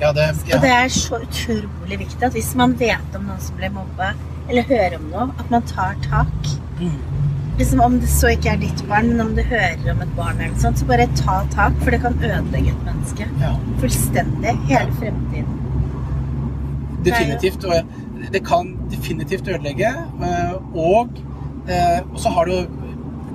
Ja, 0.00 0.12
det, 0.12 0.28
Og 0.54 0.60
det 0.62 0.70
er 0.70 0.88
så 0.94 1.18
utrolig 1.24 1.98
viktig 1.98 2.22
at 2.22 2.36
hvis 2.36 2.52
man 2.58 2.76
vet 2.78 3.16
om 3.18 3.24
noen 3.26 3.40
som 3.42 3.56
blir 3.58 3.72
mobba, 3.74 4.12
eller 4.48 4.68
hører 4.68 4.98
om 5.00 5.08
noe, 5.10 5.30
at 5.40 5.50
man 5.50 5.64
tar 5.66 5.96
tak. 6.04 6.52
Mm. 6.78 7.00
Liksom 7.58 7.80
Om 7.80 7.96
det 8.00 8.08
så 8.08 8.28
ikke 8.30 8.52
er 8.52 8.56
ditt 8.62 8.82
barn, 8.88 9.08
men 9.10 9.20
om 9.20 9.32
du 9.34 9.42
hører 9.42 9.90
om 9.90 10.02
et 10.04 10.10
barn, 10.16 10.40
eller 10.40 10.58
sånt, 10.62 10.78
så 10.78 10.86
bare 10.86 11.08
ta 11.18 11.40
tak, 11.54 11.72
for 11.82 11.90
det 11.90 12.00
kan 12.04 12.14
ødelegge 12.22 12.70
et 12.70 12.84
menneske. 12.86 13.26
ja. 13.42 13.54
Fullstendig. 13.80 14.54
Hele 14.68 14.92
fremtiden. 15.00 15.54
Definitivt. 17.04 17.64
Og 17.64 18.30
det 18.32 18.44
kan 18.46 18.74
definitivt 18.90 19.48
ødelegge. 19.48 19.90
eh, 20.22 20.52
Og, 20.74 21.08
eh, 21.68 22.00
og 22.12 22.18
så 22.18 22.28
har 22.28 22.44
du 22.44 22.66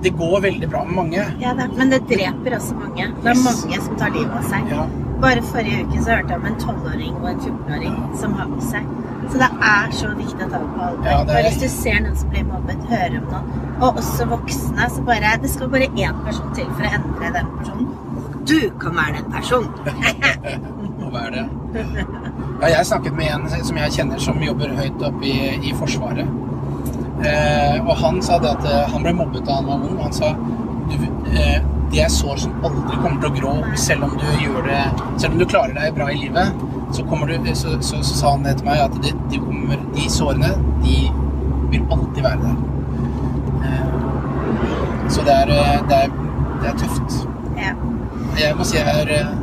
Det 0.03 0.11
går 0.17 0.41
veldig 0.41 0.69
bra 0.69 0.83
med 0.83 0.95
mange. 0.95 1.21
Ja, 1.39 1.53
det, 1.53 1.69
men 1.77 1.89
det 1.89 2.01
dreper 2.09 2.57
også 2.57 2.75
mange. 2.75 3.05
Det 3.23 3.29
er 3.31 3.43
mange 3.43 3.77
som 3.85 3.95
tar 3.95 4.09
livet 4.11 4.33
av 4.35 4.43
seg. 4.49 4.67
Ja. 4.69 4.87
Bare 5.23 5.41
forrige 5.47 5.85
uke 5.85 6.01
så 6.03 6.17
hørte 6.17 6.33
jeg 6.33 6.39
om 6.41 6.45
en 6.49 6.55
12-åring 6.59 7.15
og 7.21 7.27
en 7.29 7.39
14-åring 7.39 7.97
som 8.19 8.33
har 8.39 8.47
med 8.51 8.63
seg. 8.67 8.87
Så 9.31 9.39
det 9.39 9.49
er 9.69 9.91
så 9.95 10.09
viktig 10.17 10.43
å 10.43 10.49
ta 10.51 10.59
det 10.59 10.69
på 10.75 10.81
alvor. 10.87 11.05
Ja, 11.07 11.19
er- 11.23 11.47
hvis 11.47 11.61
du 11.61 11.67
ser 11.71 11.99
noen 12.03 12.17
som 12.19 12.29
blir 12.33 12.43
mobbet, 12.49 12.81
hører 12.89 13.15
om 13.21 13.29
noen, 13.31 13.53
og 13.79 13.99
også 14.01 14.27
voksne, 14.33 14.89
så 14.91 15.03
bare 15.07 15.37
Det 15.41 15.49
skal 15.53 15.69
bare 15.71 15.87
én 15.95 16.19
person 16.25 16.51
til 16.57 16.67
for 16.75 16.83
å 16.83 16.91
endre 16.99 17.31
den 17.39 17.53
personen. 17.59 17.87
Du 18.47 18.59
kan 18.83 18.95
være 18.99 19.21
den 19.21 19.31
personen! 19.31 19.71
Hva 21.13 21.21
er 21.27 21.31
det? 21.37 21.45
Ja, 22.61 22.67
jeg 22.67 22.85
snakket 22.89 23.13
med 23.15 23.29
en 23.31 23.63
som 23.63 23.77
jeg 23.77 23.91
kjenner 23.95 24.19
som 24.19 24.41
jobber 24.43 24.75
høyt 24.75 25.01
oppe 25.07 25.25
i, 25.29 25.37
i 25.69 25.73
Forsvaret. 25.77 26.27
Eh, 27.23 27.77
og 27.87 27.95
han 28.01 28.19
sa 28.25 28.39
det 28.43 28.49
at 28.57 28.65
eh, 28.67 28.89
han 28.91 29.03
ble 29.05 29.13
mobbet 29.15 29.45
da 29.47 29.59
han 29.61 29.69
var 29.69 29.85
ung. 29.87 29.99
Han 30.03 30.11
sa 30.15 30.33
du, 30.91 30.95
eh, 31.31 31.61
det 31.93 32.01
er 32.01 32.09
sår 32.09 32.39
som 32.41 32.53
aldri 32.65 32.95
kommer 32.97 33.19
til 33.21 33.29
å 33.29 33.33
grå, 33.37 33.51
selv 33.77 34.07
om 34.07 34.13
du 34.17 34.25
gjør 34.41 34.65
det 34.65 34.81
Selv 35.21 35.35
om 35.35 35.41
du 35.41 35.45
klarer 35.45 35.75
deg 35.77 35.93
bra 35.93 36.07
i 36.09 36.17
livet, 36.17 36.63
så, 36.93 37.05
kommer 37.09 37.29
du, 37.29 37.49
så, 37.53 37.75
så, 37.85 37.99
så 38.01 38.15
sa 38.17 38.31
han 38.33 38.45
det 38.47 38.55
til 38.59 38.69
meg 38.69 38.81
at 38.81 38.95
de, 39.03 39.11
de, 39.29 39.41
kommer, 39.43 39.81
de 39.93 40.07
sårene, 40.09 40.49
de 40.81 40.97
vil 41.73 41.85
alltid 41.93 42.21
være 42.25 42.47
der. 42.47 42.57
Eh, 43.69 43.85
så 45.13 45.25
det 45.27 45.37
er, 45.43 45.53
eh, 45.53 45.79
det 45.89 45.99
er, 45.99 46.15
det 46.63 46.71
er 46.71 46.77
tøft. 46.81 47.17
Ja. 47.57 47.73
Jeg 48.41 48.57
må 48.57 48.65
si 48.65 48.79
jeg 48.79 49.03
er 49.03 49.13
eh, 49.13 49.33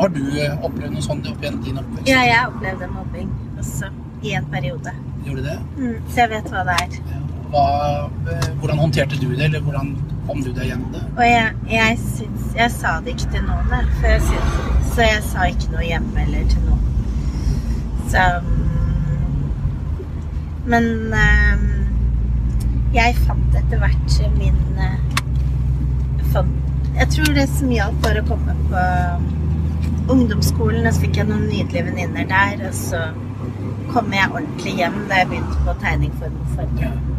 Har 0.00 0.12
du 0.14 0.22
opplevd 0.64 0.94
noe 0.94 1.04
sånt 1.04 1.26
opp 1.28 1.42
gjennom 1.44 1.64
din 1.64 1.80
oppvekst? 1.82 2.08
ja, 2.08 2.22
jeg 2.24 2.52
opplevde 2.52 2.88
mobbing 2.94 3.32
også 3.60 3.90
i 4.24 4.32
en 4.38 4.46
periode. 4.52 4.94
Gjorde 5.26 5.42
du 5.42 5.48
det? 5.50 5.58
Mm, 5.76 5.98
så 6.08 6.22
jeg 6.22 6.32
vet 6.32 6.48
hva 6.52 6.64
det 6.68 6.78
er. 6.80 6.96
Hva, 7.50 7.64
hvordan 8.62 8.80
håndterte 8.80 9.18
du 9.20 9.28
det, 9.34 9.50
eller 9.50 9.64
hvordan 9.66 9.92
kom 10.30 10.44
du 10.46 10.52
deg 10.54 10.70
gjennom 10.70 10.94
det? 10.94 11.02
Og 11.16 11.24
jeg, 11.26 11.52
jeg 11.70 11.98
syns 12.06 12.54
Jeg 12.56 12.70
sa 12.74 12.96
det 13.04 13.14
ikke 13.16 13.30
til 13.34 13.44
noen, 13.46 13.74
jeg, 13.74 13.90
for 13.98 14.14
jeg 14.14 14.22
syns, 14.28 14.56
så 14.94 15.06
jeg 15.06 15.22
sa 15.28 15.50
ikke 15.50 15.74
noe 15.74 15.84
hjemme 15.86 16.24
eller 16.24 16.48
til 16.50 16.62
noen. 16.66 16.86
Så 18.10 18.24
Men 20.70 20.90
eh, 21.16 21.68
jeg 22.94 23.20
fant 23.22 23.54
etter 23.58 23.78
hvert 23.82 24.18
min 24.38 24.58
fant, 26.32 26.56
Jeg 26.94 27.08
tror 27.14 27.34
det 27.34 27.46
som 27.48 27.70
hjalp, 27.72 28.02
var 28.04 28.18
å 28.20 28.24
komme 28.28 28.56
på 28.70 28.84
mm, 29.22 29.28
ungdomsskolen, 30.10 30.86
og 30.86 30.94
så 30.94 31.04
fikk 31.04 31.20
jeg 31.20 31.30
noen 31.30 31.46
nydelige 31.46 31.86
venninner 31.86 32.26
der, 32.30 32.66
og 32.68 32.74
så 32.76 33.04
kom 33.90 34.12
jeg 34.14 34.30
ordentlig 34.30 34.74
hjem 34.78 34.98
da 35.10 35.22
jeg 35.22 35.30
begynte 35.32 35.62
på 35.66 35.78
tegning, 35.84 36.12
for 36.18 36.34
noen 36.34 36.52
farge. 36.58 37.09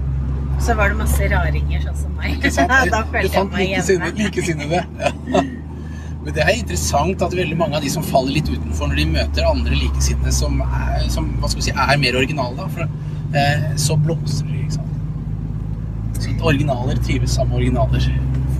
Så 0.62 0.76
var 0.78 0.92
det 0.94 1.00
masse 1.00 1.28
raringer 1.32 1.82
sånn 1.88 1.98
som 1.98 2.14
meg. 2.20 2.38
Ikke 2.38 2.52
sant? 2.54 2.72
da 2.94 3.02
følte 3.10 3.34
jeg 3.34 3.50
meg 3.50 3.74
hjemme. 3.74 4.14
likesinnede. 4.20 4.84
Ja. 5.02 5.44
Men 6.22 6.36
det 6.36 6.44
er 6.46 6.52
interessant 6.54 7.24
at 7.26 7.34
veldig 7.34 7.56
mange 7.58 7.80
av 7.80 7.82
de 7.82 7.90
som 7.90 8.04
faller 8.06 8.36
litt 8.36 8.50
utenfor 8.52 8.92
når 8.92 9.00
de 9.00 9.06
møter 9.16 9.48
andre 9.50 9.74
likesinnede 9.74 10.34
som 10.38 10.60
er, 10.68 11.08
som, 11.10 11.32
si, 11.56 11.74
er 11.74 11.96
mer 11.98 12.18
originale, 12.20 12.68
for 12.76 12.86
eh, 12.86 13.64
så 13.82 13.98
blomstrer 13.98 14.52
de, 14.52 14.60
ikke 14.68 14.76
sant. 14.76 16.20
Så 16.22 16.36
originaler 16.46 17.02
trives 17.02 17.34
sammen 17.34 17.56
med 17.56 17.64
originaler. 17.64 18.06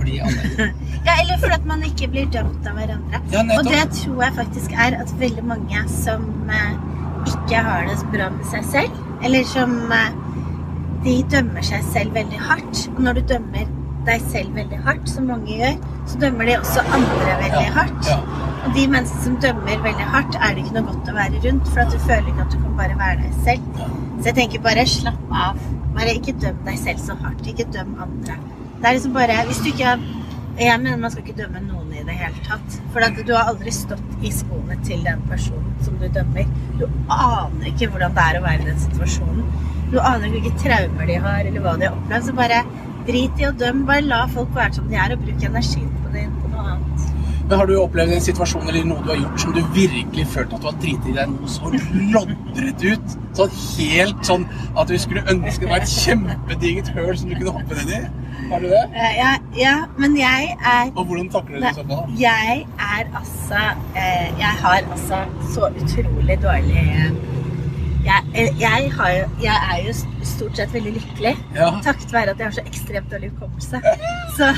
Fordi 0.00 0.18
andre 0.26 0.72
Ja, 1.06 1.14
eller 1.20 1.38
fordi 1.38 1.54
at 1.54 1.70
man 1.70 1.86
ikke 1.86 2.08
blir 2.10 2.26
dømt 2.34 2.66
av 2.66 2.78
hverandre. 2.78 3.22
Ja, 3.30 3.46
Og 3.58 3.70
det 3.70 3.84
tror 4.00 4.24
jeg 4.26 4.36
faktisk 4.40 4.74
er 4.74 4.98
at 4.98 5.14
veldig 5.22 5.46
mange 5.46 5.86
som 5.90 6.26
eh, 6.50 6.74
ikke 7.30 7.62
har 7.62 7.86
det 7.86 8.00
så 8.02 8.10
bra 8.10 8.28
med 8.34 8.46
seg 8.50 8.66
selv, 8.74 9.00
eller 9.22 9.46
som 9.54 9.78
eh, 9.94 10.10
de 11.04 11.14
dømmer 11.32 11.64
seg 11.66 11.82
selv 11.92 12.14
veldig 12.14 12.38
hardt. 12.48 12.84
Og 12.94 13.00
når 13.06 13.18
du 13.18 13.22
dømmer 13.34 13.70
deg 14.06 14.22
selv 14.32 14.54
veldig 14.58 14.78
hardt, 14.86 15.08
som 15.10 15.28
mange 15.30 15.58
gjør, 15.58 15.76
så 16.10 16.18
dømmer 16.22 16.48
de 16.48 16.56
også 16.58 16.80
andre 16.94 17.34
veldig 17.42 17.66
Ja, 17.66 17.74
hardt. 17.76 18.08
ja. 18.10 18.16
Og 18.62 18.74
de 18.76 18.86
menneskene 18.90 19.22
som 19.24 19.36
dømmer 19.42 19.82
veldig 19.82 20.08
hardt, 20.14 20.34
er 20.38 20.54
det 20.54 20.64
ikke 20.64 20.74
noe 20.78 20.88
godt 20.92 21.10
å 21.10 21.14
være 21.18 21.42
rundt, 21.46 21.68
for 21.68 21.80
at 21.84 21.92
du 21.92 21.98
føler 21.98 22.28
ikke 22.32 22.46
at 22.46 22.52
du 22.52 22.58
kan 22.62 22.76
bare 22.78 22.98
være 22.98 23.22
deg 23.22 23.36
selv. 23.44 23.78
Ja. 23.78 23.86
Så 24.18 24.24
jeg 24.30 24.34
tenker 24.34 24.60
bare 24.66 24.86
slapp 24.86 25.32
av. 25.44 25.58
Bare 25.96 26.14
ikke 26.18 26.34
døm 26.40 26.58
deg 26.66 26.78
selv 26.78 26.98
så 27.02 27.14
hardt. 27.22 27.46
Ikke 27.46 27.66
døm 27.74 27.94
andre. 28.00 28.36
Det 28.80 28.88
er 28.88 28.92
liksom 28.98 29.12
bare 29.14 29.44
Hvis 29.46 29.58
du 29.62 29.68
ikke 29.70 29.84
har 29.84 29.98
Jeg 30.58 30.80
mener 30.80 30.96
man 30.98 31.10
skal 31.10 31.22
ikke 31.24 31.42
dømme 31.42 31.60
noen 31.66 31.92
i 31.92 32.02
det 32.04 32.12
hele 32.14 32.40
tatt. 32.46 32.74
For 32.92 33.00
at 33.00 33.16
du 33.26 33.32
har 33.34 33.48
aldri 33.48 33.70
stått 33.72 34.02
i 34.22 34.30
skoene 34.30 34.76
til 34.84 35.00
den 35.04 35.22
personen 35.30 35.72
som 35.82 35.94
du 35.96 36.08
dømmer. 36.12 36.44
Du 36.78 36.84
aner 37.10 37.66
ikke 37.70 37.88
hvordan 37.88 38.12
det 38.14 38.22
er 38.26 38.38
å 38.40 38.42
være 38.44 38.60
i 38.60 38.64
den 38.68 38.78
situasjonen. 38.78 39.46
Du 39.92 39.98
aner 40.00 40.32
hvilke 40.32 40.54
traumer 40.62 41.06
de 41.10 41.18
har, 41.20 41.42
eller 41.44 41.60
hva 41.64 41.76
de 41.78 41.88
har 41.90 41.96
opplevd. 41.98 42.28
Så 42.30 42.36
bare 42.38 42.62
drit 43.06 43.42
i 43.42 43.48
å 43.48 43.52
dømme. 43.60 43.84
Bare 43.88 44.06
la 44.08 44.22
folk 44.32 44.54
være 44.56 44.78
som 44.80 44.88
de 44.88 44.96
er, 44.96 45.12
og 45.16 45.24
bruk 45.26 45.42
energien 45.48 45.90
på 46.02 46.12
det 46.14 46.28
på 46.40 46.52
noe 46.54 46.64
annet. 46.76 47.08
Men 47.42 47.58
har 47.58 47.66
du 47.68 47.74
opplevd 47.76 48.14
en 48.14 48.22
situasjon 48.24 48.68
eller 48.70 48.84
noe 48.88 49.02
du 49.04 49.10
har 49.10 49.18
gjort 49.18 49.42
som 49.42 49.52
du 49.52 49.60
virkelig 49.74 50.24
følte 50.32 50.56
at 50.56 50.62
du 50.62 50.68
har 50.70 50.76
driti 50.80 51.12
deg 51.16 51.32
noe 51.34 51.50
så 51.50 51.72
lodret 52.14 52.84
ut? 52.86 53.16
Sånn 53.36 53.56
helt 53.58 54.22
sånn 54.24 54.46
at 54.78 54.88
du 54.88 54.94
skulle 55.02 55.24
ønske 55.28 55.66
det 55.66 55.72
var 55.72 55.82
et 55.84 55.92
kjempedigert 55.92 56.92
høl 56.96 57.12
som 57.18 57.32
du 57.32 57.36
kunne 57.40 57.54
hoppe 57.58 57.76
ned 57.82 57.92
i? 57.98 58.00
Har 58.52 58.62
du 58.62 58.68
det? 58.70 58.80
Eh, 58.94 59.12
Ja, 59.18 59.32
ja, 59.58 59.74
men 59.98 60.16
jeg 60.16 60.48
er 60.56 60.88
Og 60.94 61.04
hvordan 61.10 61.28
takler 61.34 61.58
du 61.58 61.66
det 61.66 61.74
i 61.74 61.80
så 61.80 61.84
fall? 61.90 62.14
Jeg 62.22 62.64
er 62.86 63.12
altså 63.20 63.60
eh, 63.96 64.28
Jeg 64.40 64.54
har 64.62 64.80
altså 64.80 65.20
så 65.52 65.68
utrolig 65.82 66.38
dårlig 66.46 66.86
eh, 66.86 67.12
jeg, 68.04 68.24
eh, 68.34 68.60
jeg, 68.60 68.88
har 68.96 69.10
jo, 69.16 69.26
jeg 69.42 69.68
er 69.72 69.82
jo 69.86 69.92
stort 70.26 70.56
sett 70.58 70.72
veldig 70.74 70.92
lykkelig, 70.98 71.34
Ja. 71.54 71.68
takket 71.84 72.12
være 72.12 72.34
at 72.34 72.38
jeg 72.42 72.46
har 72.46 72.56
så 72.56 72.64
ekstremt 72.66 73.12
dårlig 73.12 73.30
hukommelse. 73.34 73.82
Så 74.36 74.48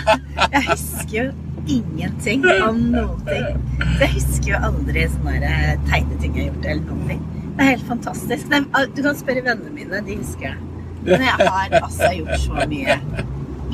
jeg 0.53 0.63
husker 0.69 1.17
jo 1.19 1.27
ingenting 1.67 2.45
om 2.69 2.79
noen 2.95 3.23
ting. 3.27 3.63
Så 3.81 4.01
jeg 4.05 4.13
husker 4.15 4.51
jo 4.53 4.61
aldri 4.71 5.07
sånne 5.13 5.37
eh, 5.51 5.73
teite 5.91 6.21
ting 6.23 6.37
jeg 6.37 6.47
har 6.47 6.53
gjort, 6.53 6.69
eller 6.73 6.85
noen 6.91 7.09
ting. 7.13 7.25
Det 7.55 7.65
er 7.65 7.71
helt 7.75 7.87
fantastisk. 7.89 8.51
Er, 8.51 8.89
du 8.97 9.03
kan 9.03 9.19
spørre 9.19 9.45
vennene 9.47 9.75
mine, 9.75 10.03
de 10.07 10.19
husker 10.19 10.55
det. 10.55 10.71
Men 11.05 11.27
jeg 11.27 11.49
har 11.49 11.75
altså 11.83 12.11
gjort 12.17 12.41
så 12.41 12.69
mye 12.71 12.99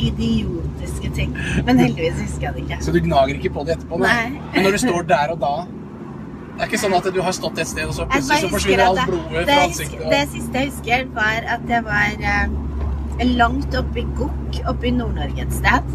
idiotiske 0.00 1.10
ting. 1.16 1.36
Men 1.66 1.78
heldigvis 1.80 2.18
husker 2.24 2.48
jeg 2.48 2.56
det 2.56 2.64
ikke. 2.66 2.78
Så 2.84 2.94
du 2.94 3.00
gnager 3.04 3.36
ikke 3.38 3.52
på 3.54 3.64
det 3.68 3.76
etterpå? 3.76 4.00
Nei. 4.02 4.32
Men 4.54 4.66
når 4.66 4.76
du 4.76 4.82
står 4.86 5.06
der 5.10 5.34
og 5.34 5.40
da 5.42 5.52
Det 6.60 6.66
er 6.66 6.72
ikke 6.74 6.78
sånn 6.82 6.92
at 6.92 7.06
du 7.08 7.18
har 7.24 7.32
stått 7.32 7.58
et 7.62 7.68
sted, 7.70 7.86
og 7.88 7.94
så 7.96 8.04
plutselig 8.04 8.42
så 8.42 8.48
forsvinner 8.52 8.82
alt 8.84 9.06
blodet 9.08 9.46
fra 9.48 9.54
ansiktet? 9.64 10.02
det 10.12 10.18
siste 10.28 10.60
jeg 10.60 10.68
husker, 10.68 11.06
var 11.16 11.46
at 11.54 11.70
jeg 11.72 11.86
var 11.86 12.26
eh, 12.32 13.24
langt 13.38 13.76
oppe 13.80 14.02
i 14.02 14.04
Gokk, 14.18 14.58
oppe 14.68 14.90
i 14.90 14.92
Nord-Norge 14.92 15.46
et 15.46 15.56
sted. 15.56 15.94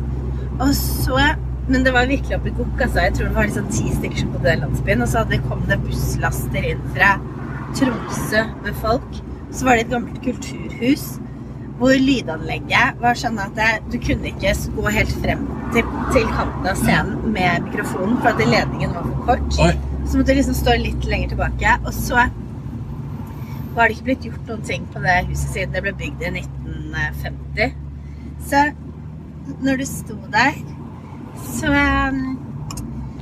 Og 0.55 0.71
så 0.79 1.27
Men 1.69 1.85
det 1.85 1.93
var 1.93 2.09
virkelig 2.09 2.35
oppe 2.37 2.49
i 2.49 2.55
Gokk, 2.57 2.81
altså. 2.81 2.99
Jeg 2.99 3.13
tror 3.13 3.29
det 3.29 3.35
var 3.35 3.47
liksom 3.47 3.69
ti 3.73 3.93
stykker 3.93 4.19
som 4.23 4.33
bodde 4.33 4.51
i 4.51 4.59
landsbyen. 4.63 5.01
Og 5.01 5.07
så 5.09 5.21
hadde, 5.23 5.39
kom 5.45 5.63
det 5.69 5.79
busslaster 5.81 6.67
inn 6.71 6.83
fra 6.97 7.15
Tromsø 7.77 8.43
med 8.65 8.81
folk. 8.81 9.21
Så 9.49 9.65
var 9.65 9.77
det 9.77 9.87
et 9.87 9.93
gammelt 9.93 10.19
kulturhus 10.25 11.07
hvor 11.79 11.97
lydanlegget 11.99 13.01
var 13.01 13.17
sånn 13.19 13.41
at 13.41 13.57
det, 13.57 13.71
du 13.91 13.97
kunne 13.99 14.29
ikke 14.29 14.53
gå 14.77 14.93
helt 14.95 15.17
frem 15.25 15.41
til, 15.73 15.89
til 16.13 16.29
kanten 16.37 16.69
av 16.71 16.79
scenen 16.79 17.33
med 17.35 17.65
mikrofonen, 17.65 18.15
for 18.21 18.31
at 18.31 18.45
ledningen 18.45 18.95
var 18.95 19.09
for 19.09 19.25
kort. 19.27 19.59
Oi. 19.65 19.94
Så 20.05 20.17
måtte 20.17 20.31
jeg 20.31 20.41
liksom 20.41 20.57
stå 20.57 20.75
litt 20.79 21.05
lenger 21.09 21.33
tilbake. 21.33 21.75
Og 21.85 21.93
så 21.95 22.27
var 23.75 23.87
det 23.87 23.97
ikke 23.97 24.07
blitt 24.09 24.27
gjort 24.29 24.49
noen 24.49 24.65
ting 24.65 24.85
på 24.93 25.01
det 25.03 25.17
huset 25.29 25.51
siden 25.51 25.75
det 25.75 25.83
ble 25.83 25.93
bygd 25.99 26.23
i 26.23 26.31
1950. 26.39 27.75
Så 28.45 28.61
når 29.65 29.81
du 29.81 29.85
sto 29.89 30.15
der, 30.33 30.57
så, 31.43 31.71
um, 31.73 32.37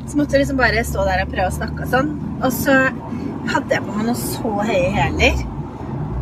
så 0.06 0.20
måtte 0.20 0.36
jeg 0.36 0.44
liksom 0.44 0.62
bare 0.62 0.86
stå 0.86 1.08
der 1.08 1.24
og 1.26 1.34
prøve 1.34 1.50
å 1.50 1.58
snakke 1.58 1.88
og 1.88 1.94
sånn. 1.96 2.14
Og 2.44 2.52
så 2.54 2.78
hadde 3.50 3.76
jeg 3.76 3.86
på 3.86 3.98
meg 3.98 4.08
noen 4.10 4.20
så 4.20 4.54
høye 4.70 4.94
hæler. 4.98 5.44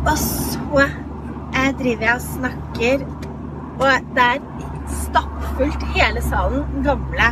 Og 0.02 0.14
så 0.18 0.86
jeg 1.52 1.74
driver 1.78 2.06
jeg 2.06 2.14
og 2.14 2.22
snakker, 2.26 3.02
og 3.82 4.12
det 4.16 4.24
er 4.24 4.38
stappfullt 5.04 5.84
hele 5.94 6.22
salen. 6.24 6.64
Gamle 6.86 7.28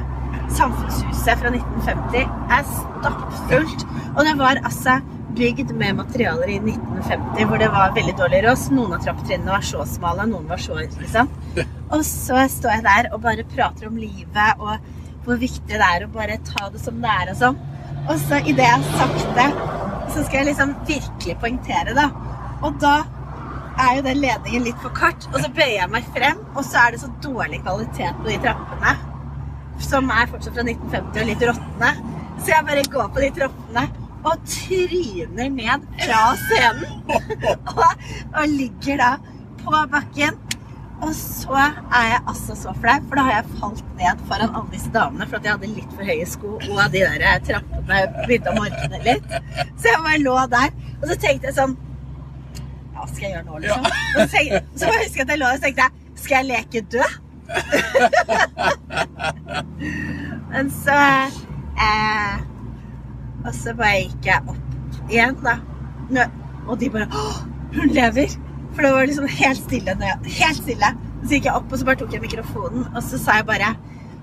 samfunnshuset 0.61 1.41
fra 1.41 1.55
1950 1.55 2.29
er 2.57 2.69
stappfullt. 2.69 3.89
Og 4.17 4.23
det 4.27 4.37
var 4.41 4.61
altså 4.61 5.01
bygd 5.39 5.73
med 5.79 5.99
materialer 6.01 6.51
i 6.51 6.59
1950 6.59 7.49
hvor 7.49 7.61
det 7.63 7.71
var 7.73 7.95
veldig 7.97 8.15
dårlig 8.19 8.43
råd. 8.47 8.65
Noen 8.77 8.97
av 8.97 9.05
trappetrinnene 9.05 9.55
var 9.55 9.67
så 9.67 9.85
smale, 9.89 10.27
noen 10.31 10.49
var 10.51 10.63
så 10.63 10.79
liksom. 10.83 11.31
Og 11.91 12.03
så 12.07 12.47
står 12.51 12.77
jeg 12.77 12.87
der 12.89 13.11
og 13.15 13.23
bare 13.25 13.47
prater 13.55 13.89
om 13.89 14.01
livet 14.01 14.61
og 14.61 14.91
hvor 15.25 15.39
viktig 15.41 15.69
det 15.71 15.85
er 15.85 16.07
å 16.07 16.13
bare 16.13 16.41
ta 16.47 16.71
det 16.73 16.81
som 16.83 17.01
det 17.03 17.13
er 17.13 17.33
og 17.33 17.41
sånn. 17.41 17.61
Og 18.09 18.17
så 18.23 18.41
idet 18.49 18.67
jeg 18.67 18.83
har 18.83 18.99
sagt 18.99 19.35
det, 19.37 19.49
så 20.11 20.25
skal 20.25 20.41
jeg 20.41 20.49
liksom 20.51 20.73
virkelig 20.89 21.37
poengtere, 21.43 21.95
da. 21.95 22.09
Og 22.67 22.79
da 22.83 22.95
er 23.81 23.99
jo 23.99 24.07
den 24.09 24.23
ledningen 24.25 24.65
litt 24.65 24.81
for 24.83 24.93
kort, 24.97 25.29
og 25.31 25.39
så 25.41 25.53
bøyer 25.55 25.77
jeg 25.77 25.93
meg 25.93 26.09
frem, 26.17 26.41
og 26.55 26.65
så 26.67 26.87
er 26.87 26.97
det 26.97 27.03
så 27.05 27.13
dårlig 27.23 27.61
kvalitet 27.63 28.19
på 28.19 28.33
de 28.33 28.41
trappene, 28.43 28.97
som 29.85 30.11
er 30.15 30.29
fortsatt 30.31 30.57
fra 30.57 30.67
1950 30.67 31.23
og 31.23 31.29
litt 31.31 31.49
råtne. 31.49 31.91
Så 32.41 32.55
jeg 32.55 32.67
bare 32.69 32.87
går 32.93 33.11
på 33.15 33.25
de 33.25 33.33
trappene 33.41 33.89
og 34.21 34.47
tryner 34.49 35.51
ned 35.55 35.89
fra 36.05 36.21
scenen. 36.45 37.03
og, 37.75 38.07
og 38.37 38.47
ligger 38.49 39.01
da 39.01 39.11
på 39.65 39.83
bakken. 39.93 40.39
Og 41.01 41.15
så 41.17 41.57
er 41.57 42.07
jeg 42.11 42.19
altså 42.29 42.55
så 42.57 42.73
flau, 42.77 42.97
for 43.09 43.17
da 43.17 43.23
har 43.25 43.39
jeg 43.39 43.61
falt 43.61 43.93
ned 43.97 44.25
foran 44.29 44.51
alle 44.51 44.73
disse 44.75 44.91
damene 44.93 45.29
for 45.31 45.39
at 45.39 45.47
jeg 45.49 45.57
hadde 45.57 45.71
litt 45.79 45.95
for 45.97 46.11
høye 46.11 46.27
sko, 46.29 46.51
og 46.61 46.83
de 46.93 47.05
der 47.23 47.39
trappene 47.47 48.01
begynte 48.27 48.53
å 48.53 48.59
morkne 48.59 49.01
litt. 49.07 49.33
Så 49.81 49.89
jeg 49.89 50.03
bare 50.05 50.21
lå 50.21 50.37
der. 50.53 50.75
Og 51.01 51.09
så 51.09 51.17
tenkte 51.23 51.49
jeg 51.49 51.57
sånn 51.57 51.79
Hva 52.93 53.07
skal 53.09 53.25
jeg 53.25 53.33
gjøre 53.33 53.47
nå, 53.47 53.63
liksom? 53.65 53.89
Så, 53.89 54.29
tenkte, 54.35 54.61
så 54.77 54.93
husker 54.93 55.23
jeg 55.23 55.25
at 55.25 55.33
jeg 55.33 55.41
lå 55.41 55.49
der 55.49 55.57
og 55.57 55.65
tenkte 55.65 55.87
Skal 56.21 56.37
jeg 56.37 56.49
leke 56.51 56.83
død? 56.93 57.19
Men 60.51 60.71
så 60.71 60.97
eh, 61.81 62.35
Og 63.47 63.55
så 63.57 63.75
bare 63.79 64.03
gikk 64.05 64.29
jeg 64.31 64.41
opp 64.51 65.11
igjen, 65.11 65.37
da. 65.45 65.57
Nå, 66.11 66.27
og 66.69 66.81
de 66.81 66.91
bare 66.93 67.09
Å, 67.11 67.27
hun 67.75 67.95
lever! 67.97 68.31
For 68.75 68.87
det 68.87 68.91
var 68.95 69.09
liksom 69.09 69.27
helt 69.27 69.59
stille. 69.59 69.97
Helt 70.25 70.59
stille. 70.61 70.91
Så 71.25 71.33
gikk 71.35 71.49
jeg 71.49 71.55
opp, 71.59 71.73
og 71.73 71.79
så 71.81 71.87
bare 71.89 71.99
tok 72.01 72.13
jeg 72.15 72.23
mikrofonen, 72.23 72.85
og 72.95 73.03
så 73.03 73.19
sa 73.19 73.41
jeg 73.41 73.47
bare 73.49 73.73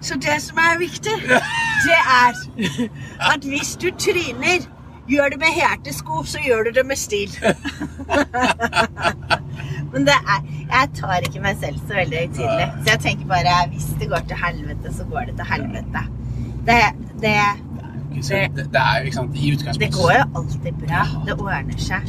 Så 0.02 0.16
det 0.24 0.38
som 0.42 0.58
er 0.62 0.80
viktig, 0.80 1.16
det 1.28 2.00
er 2.00 2.32
at 3.34 3.46
hvis 3.46 3.76
du 3.82 3.90
tryner, 3.98 4.64
gjør 5.10 5.28
det 5.34 5.40
med 5.42 5.52
hertesko, 5.56 6.24
så 6.28 6.38
gjør 6.44 6.62
du 6.68 6.72
det 6.80 6.86
med 6.90 7.00
stil. 7.00 7.32
Men 9.94 10.02
det 10.08 10.16
er 10.18 10.40
Jeg 10.68 10.90
tar 11.00 11.24
ikke 11.24 11.40
meg 11.44 11.56
selv 11.62 11.78
så 11.88 11.94
veldig 11.96 12.18
høytidelig. 12.24 12.66
Så 12.84 12.88
jeg 12.92 13.00
tenker 13.06 13.26
bare 13.30 13.54
hvis 13.72 13.86
det 14.02 14.08
går 14.12 14.24
til 14.28 14.38
helvete, 14.44 14.88
så 14.98 15.04
går 15.12 15.22
det 15.30 15.36
til 15.40 15.48
helvete. 15.54 16.02
Det, 16.68 16.80
det, 17.24 17.36
Det, 18.18 18.42
det 18.58 18.82
er 18.82 18.96
jo, 19.00 19.04
ikke 19.06 19.16
sant, 19.16 19.36
i 19.36 19.38
det 19.80 19.92
går 19.94 20.12
jo 20.18 20.24
alltid 20.42 20.74
bra. 20.82 21.02
Det 21.28 21.36
ordner 21.40 21.78
seg. 21.80 22.02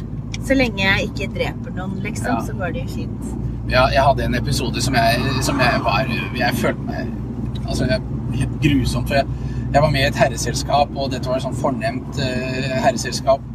Så 0.45 0.53
lenge 0.57 0.81
jeg 0.83 0.99
ikke 1.09 1.27
dreper 1.35 1.71
noen, 1.75 1.95
liksom, 2.03 2.27
Ja. 2.35 2.39
så 2.45 2.53
går 2.57 2.67
det 2.75 2.81
jo 2.83 2.87
fint. 2.95 3.23
Ja, 3.69 3.83
jeg 3.93 4.03
hadde 4.03 4.23
en 4.25 4.35
episode 4.35 4.81
som 4.81 4.95
jeg, 4.95 5.19
som 5.45 5.59
jeg 5.59 5.81
var 5.83 6.05
Jeg 6.37 6.53
følte 6.55 6.81
meg 6.87 7.07
altså, 7.67 7.85
jeg, 7.85 8.01
helt 8.39 8.61
grusomt. 8.63 9.07
For 9.07 9.15
jeg, 9.15 9.25
jeg 9.73 9.81
var 9.81 9.89
med 9.93 10.01
i 10.01 10.09
et 10.09 10.17
herreselskap, 10.17 10.91
og 10.97 11.11
dette 11.13 11.29
var 11.29 11.39
et 11.39 11.45
sånn 11.45 11.57
fornemt 11.57 12.19
eh, 12.23 12.75
herreselskap. 12.83 13.45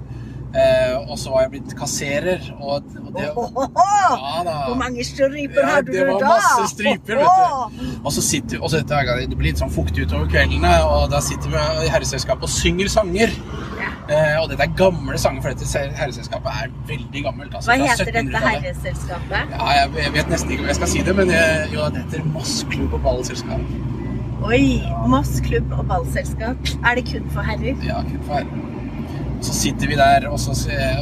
Uh, 0.54 1.10
og 1.10 1.16
så 1.18 1.32
var 1.32 1.40
jeg 1.42 1.50
blitt 1.50 1.72
kasserer, 1.74 2.44
og, 2.62 2.84
og 3.00 3.08
det 3.16 3.24
Ja 3.24 4.42
da. 4.46 4.52
Hvor 4.68 4.76
mange 4.78 5.02
striper 5.02 5.58
Ja, 5.58 5.72
hadde 5.72 5.90
det 5.90 6.04
var 6.06 6.22
masse 6.22 6.68
striper, 6.70 7.18
vet 7.18 7.80
du. 7.80 7.88
Og 8.04 8.12
så 8.14 8.22
sitter 8.22 8.62
og 8.62 8.70
så 8.70 8.78
Det 8.78 9.34
blir 9.34 9.48
litt 9.48 9.58
sånn 9.58 9.72
fuktig 9.74 10.06
utover 10.06 10.30
kveldene, 10.30 10.70
og 10.86 11.10
da 11.10 11.18
sitter 11.26 11.50
vi 11.50 11.88
i 11.88 11.90
herreselskapet 11.90 12.46
og 12.46 12.52
synger 12.54 12.92
sanger. 12.92 13.34
Ja. 13.80 13.90
Eh, 14.06 14.36
og 14.44 14.46
dette 14.52 14.68
er 14.68 14.76
gamle 14.78 15.18
sanger, 15.18 15.42
for 15.42 15.58
dette 15.58 15.82
herreselskapet 15.98 16.62
er 16.62 16.70
veldig 16.86 17.24
gammelt. 17.26 17.58
Altså, 17.58 17.74
Hva 17.74 17.90
heter 17.90 18.12
dette 18.20 18.44
herreselskapet? 18.46 19.56
Ja, 19.58 19.72
jeg, 19.80 19.90
jeg 20.04 20.14
vet 20.20 20.32
nesten 20.36 20.54
ikke 20.54 20.68
om 20.68 20.70
jeg 20.70 20.78
skal 20.78 20.94
si 20.94 21.02
det, 21.10 21.18
men 21.18 21.34
jeg, 21.34 21.66
jo, 21.74 21.90
det 21.90 22.06
heter 22.06 22.30
Moss 22.30 22.60
klubb 22.70 22.94
og 22.94 23.02
ballselskap. 23.08 23.74
Oi! 24.44 24.82
Moss 25.08 25.38
klubb 25.44 25.70
og 25.72 25.86
ballselskap. 25.88 26.68
Er 26.84 26.98
det 26.98 27.06
kun 27.08 27.28
for 27.32 27.46
herrer? 27.46 27.76
Ja, 27.86 28.00
kun 28.04 28.20
for 28.26 28.34
herrer. 28.40 28.70
Og 29.38 29.44
så 29.44 29.54
sitter 29.56 29.88
vi 29.90 29.96
der, 29.98 30.26
og 30.30 30.38
så, 30.40 30.52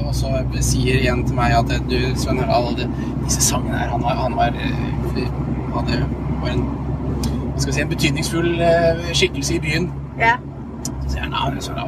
og 0.03 0.15
så 0.19 0.31
sier 0.67 0.99
igjen 0.99 1.21
til 1.29 1.37
meg 1.39 1.53
at 1.55 1.69
du, 1.91 1.97
Sven 2.19 2.41
Harald, 2.43 2.81
disse 3.27 3.43
sangene 3.45 3.79
her, 3.79 3.91
han, 3.93 4.03
var- 4.03 4.19
han 4.19 4.35
var, 4.35 4.57
eh, 4.59 5.29
hadde, 5.77 5.99
var 6.43 6.51
en, 6.51 6.65
si, 7.63 7.71
en 7.83 7.93
betydningsfull 7.93 8.57
eh, 8.67 9.05
skikkelse 9.15 9.59
i 9.59 9.61
byen. 9.63 9.87
Ja. 10.19 10.35
Så 11.05 11.15
sier 11.15 11.29
han, 11.29 11.37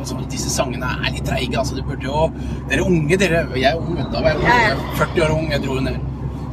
at 0.07 0.31
disse 0.31 0.53
sangene 0.55 0.93
er 1.01 1.11
litt 1.17 1.27
treige, 1.27 1.59
altså, 1.59 1.75
du 1.79 1.83
burde 1.89 2.07
jo, 2.07 2.29
dere 2.71 2.79
er 2.85 2.87
unge, 2.87 3.19
dere, 3.25 3.45
jeg 3.59 3.71
er 3.73 3.83
ung, 3.83 3.99
da 4.15 4.23
var 4.23 4.31
jeg 4.37 4.47
Ja, 4.47 4.59
ja. 4.69 4.75
er 4.79 4.99
40 5.03 5.27
år 5.27 5.37
ung, 5.41 5.51
jeg 5.57 5.65
dro 5.67 5.81
ned. 5.89 5.99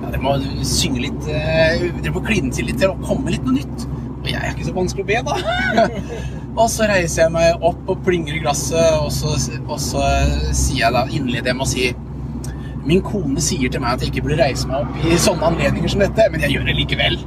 Ja, 0.02 0.10
dere 0.16 0.24
må 0.26 0.34
synge 0.66 1.06
litt, 1.06 1.30
eh, 1.30 1.90
dere 2.02 2.16
må 2.18 2.26
kline 2.26 2.50
til 2.58 2.72
litt, 2.72 2.82
og 2.90 3.06
komme 3.06 3.34
litt 3.38 3.46
noe 3.46 3.60
nytt 3.60 3.86
jeg 4.32 4.42
er 4.42 4.54
ikke 4.56 4.70
så 4.70 4.76
vanskelig 4.76 5.04
å 5.06 5.10
be, 5.10 5.20
da. 5.28 5.88
og 6.62 6.68
så 6.72 6.88
reiser 6.92 7.26
jeg 7.26 7.34
meg 7.36 7.66
opp 7.72 7.92
og 7.92 8.06
plinger 8.06 8.38
i 8.38 8.44
glasset, 8.44 8.98
og 9.00 9.12
så, 9.16 9.36
og 9.66 9.78
så 9.82 10.06
sier 10.50 10.86
jeg 10.86 10.96
da 10.98 11.06
innleder 11.10 11.52
det 11.52 11.58
med 11.60 11.68
å 11.68 11.72
si 11.72 11.92
Min 12.82 13.04
kone 13.06 13.38
sier 13.46 13.70
til 13.70 13.78
meg 13.84 13.94
at 13.94 14.02
jeg 14.02 14.10
ikke 14.10 14.24
burde 14.26 14.40
reise 14.40 14.66
meg 14.66 14.82
opp 14.82 15.04
i 15.06 15.18
sånne 15.22 15.52
anledninger 15.52 15.92
som 15.94 16.02
dette, 16.02 16.26
men 16.34 16.42
jeg 16.42 16.56
gjør 16.56 16.64
det 16.66 16.74
likevel. 16.80 17.20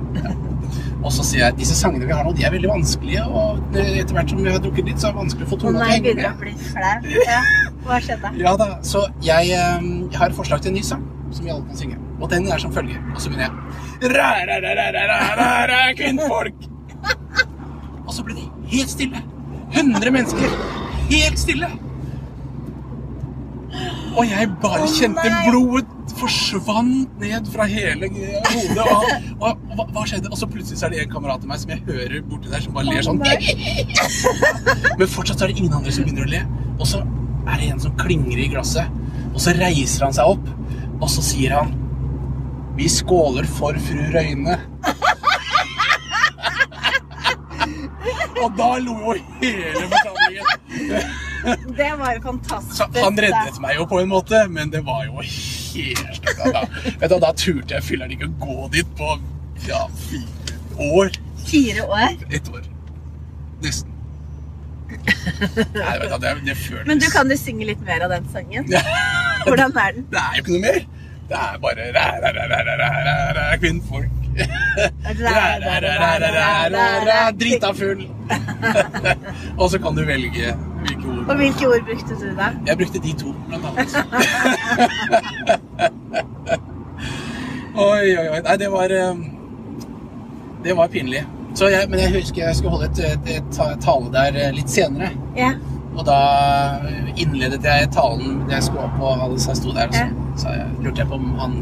Og 1.05 1.13
så 1.13 1.25
sier 1.27 1.43
jeg 1.43 1.53
at 1.53 1.59
disse 1.61 1.77
sangene 1.77 2.09
vi 2.09 2.15
har 2.17 2.25
nå, 2.25 2.33
de 2.37 2.47
er 2.49 2.53
veldig 2.55 2.71
vanskelige. 2.71 3.25
Og 3.29 3.77
etter 3.77 4.17
hvert 4.17 4.33
som 4.33 4.41
vi 4.41 4.51
har 4.51 4.63
drukket 4.65 4.89
litt, 4.89 4.99
så 4.99 5.11
er 5.11 5.15
det 5.15 5.21
vanskelig 5.21 5.47
å 5.47 5.51
få 5.53 5.59
tonen 5.61 5.79
til 5.79 5.85
å 5.85 5.91
henge 5.91 6.15
med. 6.17 6.27
Å 6.31 6.41
bli 6.41 6.55
flau. 6.73 7.15
Ja. 7.29 7.41
Hva 7.85 8.01
skjedde? 8.07 8.33
Ja 8.41 8.57
da, 8.61 8.71
Så 8.89 9.05
jeg, 9.23 9.53
ehm, 9.53 9.91
jeg 10.09 10.19
har 10.19 10.33
et 10.33 10.39
forslag 10.39 10.65
til 10.65 10.73
en 10.73 10.79
ny 10.81 10.85
sang 10.87 11.05
som 11.35 11.45
vi 11.45 11.53
alle 11.53 11.67
kan 11.69 11.77
synge. 11.77 11.99
Og 12.21 12.31
den 12.33 12.49
er 12.49 12.63
som 12.63 12.73
følger. 12.73 13.03
Og 13.13 13.21
så 13.21 13.31
begynner 13.33 13.51
jeg 13.51 14.15
Ræ-ræ-ræ-ræ-ræ-ræ, 14.15 15.83
kvinnfolk! 16.01 16.74
Og 18.05 18.13
så 18.15 18.25
ble 18.27 18.37
det 18.39 18.47
helt 18.75 18.93
stille. 18.93 19.25
100 19.75 20.15
mennesker. 20.15 20.55
Helt 21.11 21.41
stille. 21.41 21.71
Og 24.15 24.29
jeg 24.31 24.51
bare 24.63 24.87
kjente 24.87 25.31
blodet 25.49 26.13
forsvant 26.15 27.17
ned 27.19 27.49
fra 27.51 27.67
hele 27.67 28.09
hodet. 28.13 28.85
Og, 28.85 29.07
og, 29.41 29.65
og 29.75 29.89
hva 29.97 30.05
skjedde? 30.07 30.31
Og 30.31 30.39
så 30.39 30.47
plutselig 30.51 30.79
så 30.79 30.87
er 30.87 30.95
det 30.95 31.01
en 31.05 31.15
kamerat 31.17 31.43
av 31.43 31.51
meg 31.51 31.63
som 31.63 31.73
jeg 31.75 31.83
hører 31.89 32.21
borti 32.29 32.53
der, 32.53 32.63
som 32.63 32.77
bare 32.77 32.93
ler 32.93 33.03
sånn. 33.07 33.19
Men 35.01 35.11
fortsatt 35.11 35.41
så 35.41 35.49
er 35.49 35.55
det 35.55 35.59
ingen 35.59 35.75
andre 35.75 35.95
som 35.95 36.07
begynner 36.07 36.29
å 36.29 36.33
le. 36.37 36.43
Og 36.79 36.87
så 36.93 37.03
er 37.03 37.59
det 37.59 37.73
en 37.73 37.83
som 37.83 37.97
klinger 37.99 38.45
i 38.45 38.51
glasset. 38.53 39.01
Og 39.33 39.41
så 39.43 39.57
reiser 39.59 40.07
han 40.07 40.15
seg 40.15 40.37
opp, 40.37 40.53
og 41.01 41.09
så 41.11 41.25
sier 41.25 41.57
han 41.59 41.75
Vi 42.79 42.87
skåler 42.91 43.47
for 43.59 43.77
fru 43.83 44.07
Røyne. 44.15 44.57
Og 48.45 48.57
da 48.59 48.70
lo 48.84 48.95
jo 49.01 49.14
hele 49.40 49.86
forsamlingen. 49.92 51.14
Det 51.76 51.90
var 52.01 52.20
fantastisk. 52.24 52.76
Så 52.76 53.05
han 53.05 53.18
reddet 53.20 53.61
meg 53.61 53.78
jo 53.78 53.86
på 53.88 54.01
en 54.01 54.11
måte, 54.11 54.45
men 54.53 54.72
det 54.72 54.84
var 54.84 55.05
jo 55.07 55.24
helt 55.24 56.30
da, 56.40 56.62
vet 57.01 57.11
du, 57.11 57.16
da 57.20 57.32
turte 57.36 57.76
jeg 57.76 57.84
filler'n 57.84 58.14
ikke 58.14 58.28
å 58.30 58.36
gå 58.45 58.68
dit 58.76 58.95
på 58.99 59.11
ja, 59.66 59.84
fire 60.07 60.88
år. 60.92 61.12
Fire 61.45 61.84
år? 61.88 62.16
Ett 62.30 62.49
år. 62.53 62.64
Nesten. 63.64 63.90
Nei, 64.95 65.95
du, 66.01 66.07
det, 66.22 66.32
det 66.47 66.55
føles 66.57 66.86
Men 66.86 67.01
du 67.03 67.07
kan 67.12 67.30
jo 67.30 67.36
synge 67.38 67.66
litt 67.68 67.80
mer 67.84 68.05
av 68.07 68.12
den 68.14 68.28
sangen? 68.32 68.68
Hvordan 69.47 69.72
er 69.80 69.97
den? 69.97 70.07
Det 70.12 70.20
er 70.20 70.36
jo 70.36 70.45
ikke 70.45 70.55
noe 70.55 70.64
mer. 70.64 70.84
Det 71.28 71.40
er 71.40 71.57
bare 71.64 71.88
ræ, 71.97 72.07
ræ, 72.24 72.34
ræ, 72.36 72.47
ræ, 72.53 72.76
ræ, 72.80 73.16
ræ, 73.38 73.47
kvinnfolk. 73.62 74.24
Drita 77.39 77.74
full. 77.74 78.09
Og 79.59 79.70
så 79.70 79.78
kan 79.78 79.95
du 79.97 80.05
velge 80.07 80.55
hvilke 80.85 81.09
ord. 81.09 81.28
Og 81.28 81.37
hvilke 81.37 81.68
ord 81.68 81.85
brukte 81.87 82.14
du 82.20 82.26
da? 82.39 82.49
Jeg 82.66 82.76
brukte 82.80 82.99
de 83.05 83.12
to, 83.20 83.35
blant 83.49 83.64
annet. 83.70 83.91
oi, 87.74 88.16
oi, 88.18 88.26
oi. 88.30 88.41
Nei, 88.49 88.57
det 88.61 88.70
var 88.72 88.89
eh, 88.95 89.14
Det 90.64 90.76
var 90.76 90.89
pinlig. 90.89 91.22
Så 91.55 91.68
jeg, 91.70 91.87
men 91.91 92.01
jeg 92.01 92.11
husker 92.16 92.43
jeg 92.49 92.57
skulle 92.57 92.74
holde 92.74 92.91
et, 92.91 92.99
et, 93.14 93.28
et 93.37 93.80
tale 93.85 94.11
der 94.14 94.30
eh, 94.41 94.53
litt 94.57 94.70
senere. 94.72 95.12
Ja. 95.39 95.53
Og 95.95 96.03
da 96.09 96.18
innledet 97.14 97.62
jeg 97.62 97.91
talen 97.95 98.41
da 98.49 98.57
jeg 98.57 98.66
skulle 98.66 98.89
opp, 98.89 98.99
og 98.99 99.24
alle 99.28 99.39
sto 99.39 99.70
der. 99.76 99.87
Og 99.89 99.95
så, 99.95 100.07
så 100.43 100.55
jeg, 100.57 100.66
lurte 100.82 101.05
jeg 101.05 101.11
på 101.12 101.20
om 101.20 101.35
han 101.39 101.53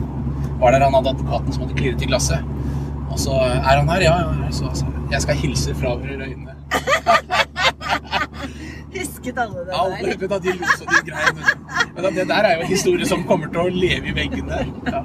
var 0.62 0.72
der, 0.72 0.84
han 0.86 0.94
hadde 0.94 1.10
advokaten 1.10 1.52
som 1.52 1.64
hadde 1.64 1.76
klirret 1.78 2.02
i 2.04 2.08
glasset. 2.08 2.52
Og 3.12 3.18
så 3.20 3.34
er 3.44 3.76
han 3.76 3.88
her, 3.92 4.00
ja. 4.06 4.14
ja. 4.24 4.50
Så, 4.50 4.70
så 4.74 4.86
jeg 5.12 5.22
skal 5.22 5.34
hilse 5.36 5.74
fra 5.76 5.94
Fru 6.00 6.14
Røyne. 6.22 6.56
Husket 8.92 9.38
alle 9.38 9.60
det 9.66 9.72
Alle, 9.72 9.96
der? 9.96 10.18
vet 10.20 10.30
du, 10.30 10.50
de 10.50 10.52
lo 10.58 10.66
så 10.78 10.84
de 10.88 10.98
greiene. 11.10 11.42
Men 11.94 12.14
det 12.16 12.26
der 12.28 12.34
er 12.48 12.54
jo 12.56 12.60
en 12.64 12.66
historie 12.72 13.06
som 13.08 13.22
kommer 13.28 13.46
til 13.52 13.60
å 13.62 13.68
leve 13.72 14.10
i 14.12 14.14
veggene. 14.16 14.58
Ja. 14.88 15.00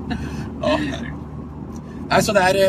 Nei, 2.08 2.20
så 2.24 2.32
det 2.36 2.44
er 2.48 2.56
ja. 2.62 2.68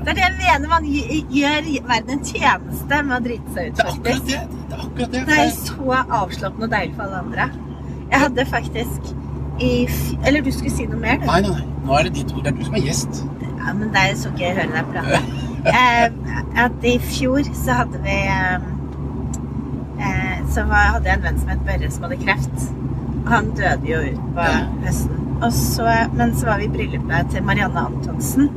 Det 0.00 0.08
er 0.08 0.16
det 0.16 0.22
jeg 0.24 0.34
mener. 0.40 0.68
Man 0.72 0.84
gjør 0.88 1.66
verden 1.90 2.14
en 2.16 2.22
tjeneste 2.24 3.00
med 3.04 3.16
å 3.18 3.20
drite 3.26 3.54
seg 3.54 3.68
ut, 3.68 3.76
Det 3.76 3.84
er 3.84 3.90
akkurat 3.92 4.14
faktisk. 4.14 4.26
det. 4.28 4.60
Det 4.70 4.76
er 4.78 4.84
akkurat 4.86 5.10
det. 5.12 5.24
Det 5.28 5.38
er 5.44 5.50
så 5.56 6.02
avslappende 6.20 6.68
og 6.68 6.72
deilig 6.72 6.94
for 6.96 7.02
alle 7.08 7.18
andre. 7.24 7.48
Jeg 8.08 8.20
hadde 8.24 8.46
faktisk 8.48 9.10
i 9.60 9.72
Eller 10.24 10.40
du 10.46 10.52
skulle 10.54 10.70
si 10.72 10.86
noe 10.86 11.00
mer, 11.02 11.18
du? 11.20 11.26
Nei, 11.28 11.40
nei, 11.44 11.50
nei. 11.50 11.66
Nå 11.84 11.96
er 11.98 12.08
det 12.08 12.14
ditt 12.20 12.32
ord. 12.32 12.44
Det 12.46 12.52
er 12.52 12.56
du 12.56 12.64
som 12.68 12.76
er 12.78 12.84
gjest. 12.88 13.22
Ja, 13.68 13.74
men 13.76 13.90
det 13.92 14.00
er 14.00 14.14
så 14.16 14.30
gøy 14.32 14.46
å 14.48 14.56
høre 14.56 14.70
deg 14.72 14.86
prate. 14.94 15.18
Eh, 15.68 16.04
at 16.62 16.84
I 16.86 16.94
fjor 17.02 17.44
så 17.52 17.74
hadde 17.82 17.98
vi 18.00 18.14
eh, 18.14 18.62
eh, 20.06 20.36
Så 20.54 20.62
var, 20.70 20.94
hadde 20.94 21.10
jeg 21.10 21.18
en 21.18 21.24
venn 21.26 21.40
som 21.42 21.50
het 21.52 21.64
Børre, 21.66 21.90
som 21.92 22.06
hadde 22.06 22.20
kreft. 22.22 22.62
Og 23.18 23.28
han 23.34 23.50
døde 23.58 23.90
jo 23.90 23.98
ut 24.06 24.22
på 24.38 24.46
høsten. 24.86 25.26
Og 25.34 25.52
så, 25.52 25.84
men 26.16 26.32
så 26.38 26.48
var 26.48 26.62
vi 26.62 26.70
i 26.70 26.72
bryllupet 26.78 27.28
til 27.34 27.44
Marianne 27.44 27.84
Antonsen. 27.90 28.48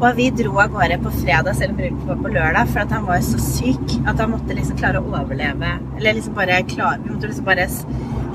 Og 0.00 0.08
vi 0.18 0.26
dro 0.34 0.56
av 0.64 0.74
gårde 0.74 0.98
på 1.04 1.12
fredag, 1.20 1.54
selv 1.54 1.76
om 1.76 1.78
bryllupet 1.78 2.10
var 2.10 2.22
på 2.24 2.32
lørdag, 2.34 2.72
for 2.72 2.82
at 2.82 2.94
han 2.96 3.06
var 3.06 3.22
så 3.22 3.38
syk 3.38 3.98
at 4.02 4.18
han 4.18 4.34
måtte 4.34 4.56
liksom 4.58 4.80
klare 4.80 4.98
å 4.98 5.12
overleve. 5.12 5.76
Eller 6.00 6.18
liksom 6.18 6.34
bare 6.34 6.64
klare 6.72 7.04
Vi 7.04 7.12
måtte 7.14 7.30
liksom 7.30 7.46
bare 7.46 7.68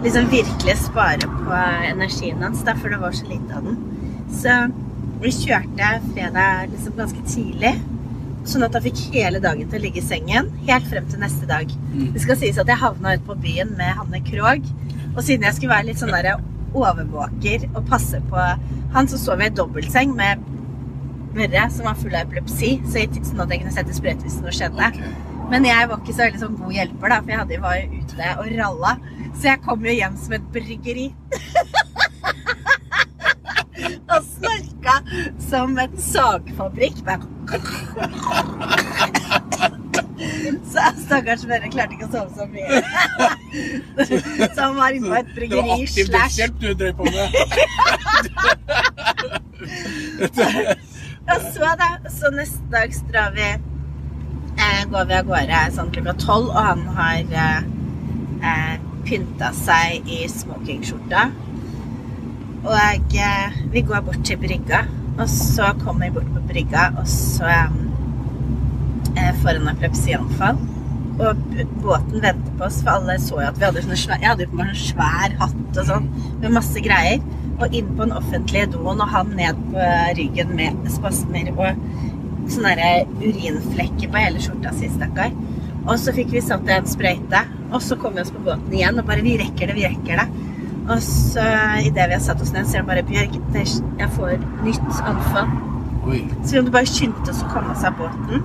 liksom 0.06 0.32
virkelig 0.32 0.78
spare 0.86 1.28
på 1.41 1.64
energien 1.91 2.39
hans, 2.45 2.64
da, 2.64 2.78
for 2.80 2.95
det 2.95 3.02
var 3.04 3.20
så 3.20 3.28
lite 3.34 3.60
av 3.60 3.68
den. 3.68 3.82
Så 4.32 4.62
vi 5.20 5.32
kjørte 5.36 5.88
fredag 6.13 6.70
liksom 6.72 6.95
ganske 6.95 7.24
tidlig, 7.28 7.74
sånn 8.47 8.63
at 8.65 8.76
han 8.78 8.86
fikk 8.86 9.01
hele 9.13 9.41
dagen 9.43 9.67
til 9.70 9.80
å 9.80 9.84
ligge 9.84 9.99
i 9.99 10.05
sengen, 10.05 10.47
helt 10.70 10.88
frem 10.89 11.07
til 11.11 11.20
neste 11.24 11.49
dag. 11.49 11.72
Mm. 11.91 12.13
Det 12.15 12.24
skal 12.24 12.39
sies 12.39 12.59
at 12.61 12.72
jeg 12.72 12.80
havna 12.80 13.17
ute 13.17 13.28
på 13.28 13.36
byen 13.43 13.74
med 13.80 13.97
Hanne 13.99 14.22
Krogh, 14.26 14.70
og 15.15 15.20
siden 15.26 15.43
jeg 15.47 15.57
skulle 15.57 15.74
være 15.74 15.89
litt 15.89 15.99
sånn 15.99 16.13
der 16.15 16.38
overvåker 16.78 17.65
og 17.74 17.84
passe 17.89 18.22
på 18.30 18.45
han, 18.93 19.09
så 19.09 19.20
sov 19.20 19.43
jeg 19.43 19.51
i 19.51 19.57
dobbeltseng 19.59 20.15
med 20.17 20.45
Børre, 21.30 21.67
som 21.70 21.86
var 21.86 21.97
full 21.99 22.15
av 22.15 22.24
epilepsi, 22.26 22.72
så 22.89 23.03
jeg, 23.03 23.22
sånn 23.28 23.43
at 23.43 23.51
jeg 23.53 23.61
kunne 23.61 23.74
sette 23.76 23.93
sprøyte 23.93 24.26
hvis 24.26 24.39
noe 24.41 24.53
skjedde. 24.55 24.88
Men 25.49 25.65
jeg 25.65 25.89
var 25.89 26.01
ikke 26.01 26.15
så 26.15 26.24
veldig 26.24 26.41
sånn 26.41 26.57
god 26.57 26.74
hjelper, 26.74 27.11
da, 27.11 27.20
for 27.22 27.34
jeg 27.34 27.41
hadde, 27.43 27.59
var 27.61 27.78
jo 27.78 27.99
ute 27.99 28.32
og 28.34 28.49
ralla. 28.57 28.95
Så 29.36 29.43
jeg 29.51 29.61
kom 29.65 29.86
jo 29.86 29.93
hjem 29.93 30.17
som 30.24 30.36
et 30.39 30.49
bryggeri. 30.55 31.07
og 34.13 34.20
snorka 34.26 34.68
som 35.49 35.77
en 35.79 35.97
sagfabrikk. 35.97 37.03
Så 40.69 40.79
stakkars 41.05 41.45
Børre 41.47 41.69
klarte 41.71 41.95
ikke 41.95 42.07
å 42.07 42.11
sove 42.11 42.31
så 42.35 42.45
mye. 42.51 42.67
så 44.55 44.59
han 44.65 44.75
var 44.77 44.89
inne 44.95 45.07
på 45.07 45.15
et 45.19 45.29
Det 45.33 45.49
var 45.55 45.63
bryggeri 45.63 45.71
aktiv 45.77 46.05
dødshjelp 46.13 46.55
du 46.59 46.69
drev 46.81 46.93
på 46.99 47.03
med. 47.07 47.27
Og 51.29 51.41
så, 51.53 51.67
da, 51.77 51.89
så 52.09 52.31
neste 52.33 52.71
dag 52.73 52.93
så 52.95 53.05
drar 53.11 53.33
vi 53.35 53.45
eh, 53.45 54.85
Går 54.89 55.09
vi 55.09 55.17
av 55.19 55.27
gårde 55.27 55.59
sånn 55.75 55.91
klokka 55.93 56.15
tolv, 56.21 56.49
og 56.49 56.63
han 56.65 56.81
har 56.97 57.35
eh, 57.43 57.59
eh, 58.49 58.75
pynta 59.05 59.51
seg 59.57 60.09
i 60.09 60.23
smokingskjorta. 60.31 61.27
Og 62.60 63.16
eh, 63.16 63.60
vi 63.72 63.84
går 63.88 64.01
bort 64.03 64.24
til 64.28 64.39
brygga, 64.39 64.84
og 65.20 65.30
så 65.32 65.72
kommer 65.80 66.07
vi 66.07 66.18
bort 66.18 66.34
på 66.36 66.41
brygga, 66.49 66.89
og 66.99 67.07
så 67.07 67.47
eh, 69.16 69.32
får 69.41 69.60
han 69.60 69.72
epilepsianfall. 69.72 70.60
Og 71.20 71.39
båten 71.84 72.22
venter 72.24 72.53
på 72.57 72.68
oss, 72.68 72.82
for 72.84 72.97
alle 72.97 73.18
så 73.24 73.39
jo 73.39 73.47
at 73.47 73.60
vi 73.60 73.68
hadde 73.68 73.84
sånne 73.84 73.99
svær, 73.99 74.20
jeg 74.22 74.32
hadde 74.32 74.45
jo 74.45 74.51
på 74.51 74.60
meg 74.60 74.74
sånn 74.74 74.89
svær 74.89 75.38
hatt 75.41 75.80
og 75.82 75.88
sånn, 75.91 76.10
med 76.41 76.55
masse 76.55 76.84
greier. 76.84 77.24
Og 77.60 77.76
inn 77.76 77.88
på 77.91 78.05
den 78.05 78.16
offentlige 78.16 78.70
doen, 78.76 79.01
og 79.03 79.12
han 79.12 79.34
ned 79.36 79.64
på 79.72 79.88
ryggen 80.20 80.53
med 80.55 80.91
spasmer 80.91 81.49
og 81.55 81.82
sånne 82.49 82.91
urinflekker 83.20 84.12
på 84.12 84.22
hele 84.24 84.43
skjorta 84.43 84.72
si, 84.76 84.91
stakkar. 84.93 85.36
Og 85.86 85.95
så 85.99 86.14
fikk 86.16 86.32
vi 86.36 86.43
satt 86.43 86.68
en 86.72 86.88
sprøyte, 86.88 87.43
og 87.70 87.84
så 87.84 87.97
kom 87.99 88.16
vi 88.16 88.24
oss 88.24 88.32
på 88.36 88.43
båten 88.45 88.76
igjen, 88.76 88.99
og 88.99 89.07
bare 89.07 89.24
'vi 89.24 89.39
rekker 89.43 89.68
det, 89.68 89.76
vi 89.76 89.88
rekker 89.88 90.24
det'. 90.24 90.49
Og 90.89 91.01
så 91.05 91.45
idet 91.85 92.07
vi 92.09 92.17
har 92.17 92.23
satt 92.23 92.41
oss 92.41 92.53
ned, 92.55 92.65
så 92.65 92.79
er 92.79 92.81
det 92.81 92.89
bare 92.89 93.03
'Bjørg, 93.05 93.39
jeg 93.99 94.09
får 94.15 94.37
nytt 94.65 95.01
anfall'. 95.11 95.51
Oi. 96.09 96.21
Så 96.43 96.51
vi 96.51 96.61
måtte 96.61 96.71
bare 96.71 96.89
skyndte 96.89 97.29
oss 97.29 97.43
å 97.43 97.49
komme 97.53 97.75
oss 97.75 97.83
av 97.85 97.97
båten. 97.99 98.43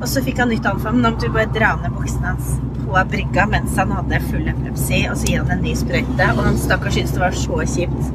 Og 0.00 0.08
så 0.08 0.22
fikk 0.24 0.38
han 0.38 0.48
nytt 0.48 0.66
anfall, 0.66 0.96
men 0.96 1.04
da 1.04 1.10
måtte 1.10 1.28
vi 1.28 1.36
bare 1.36 1.52
dra 1.54 1.74
ned 1.82 1.92
buksene 1.94 2.32
hans 2.32 2.56
på 2.82 3.04
brygga 3.10 3.46
mens 3.46 3.76
han 3.76 3.92
hadde 3.94 4.20
full 4.30 4.48
epilepsi, 4.48 5.04
og 5.10 5.16
så 5.16 5.28
gi 5.28 5.36
han 5.36 5.50
en 5.50 5.62
ny 5.62 5.74
sprøyte. 5.78 6.28
Og 6.32 6.42
han 6.46 6.58
stakkars 6.58 6.98
syntes 6.98 7.14
det 7.16 7.22
var 7.22 7.38
så 7.44 7.62
kjipt 7.74 8.10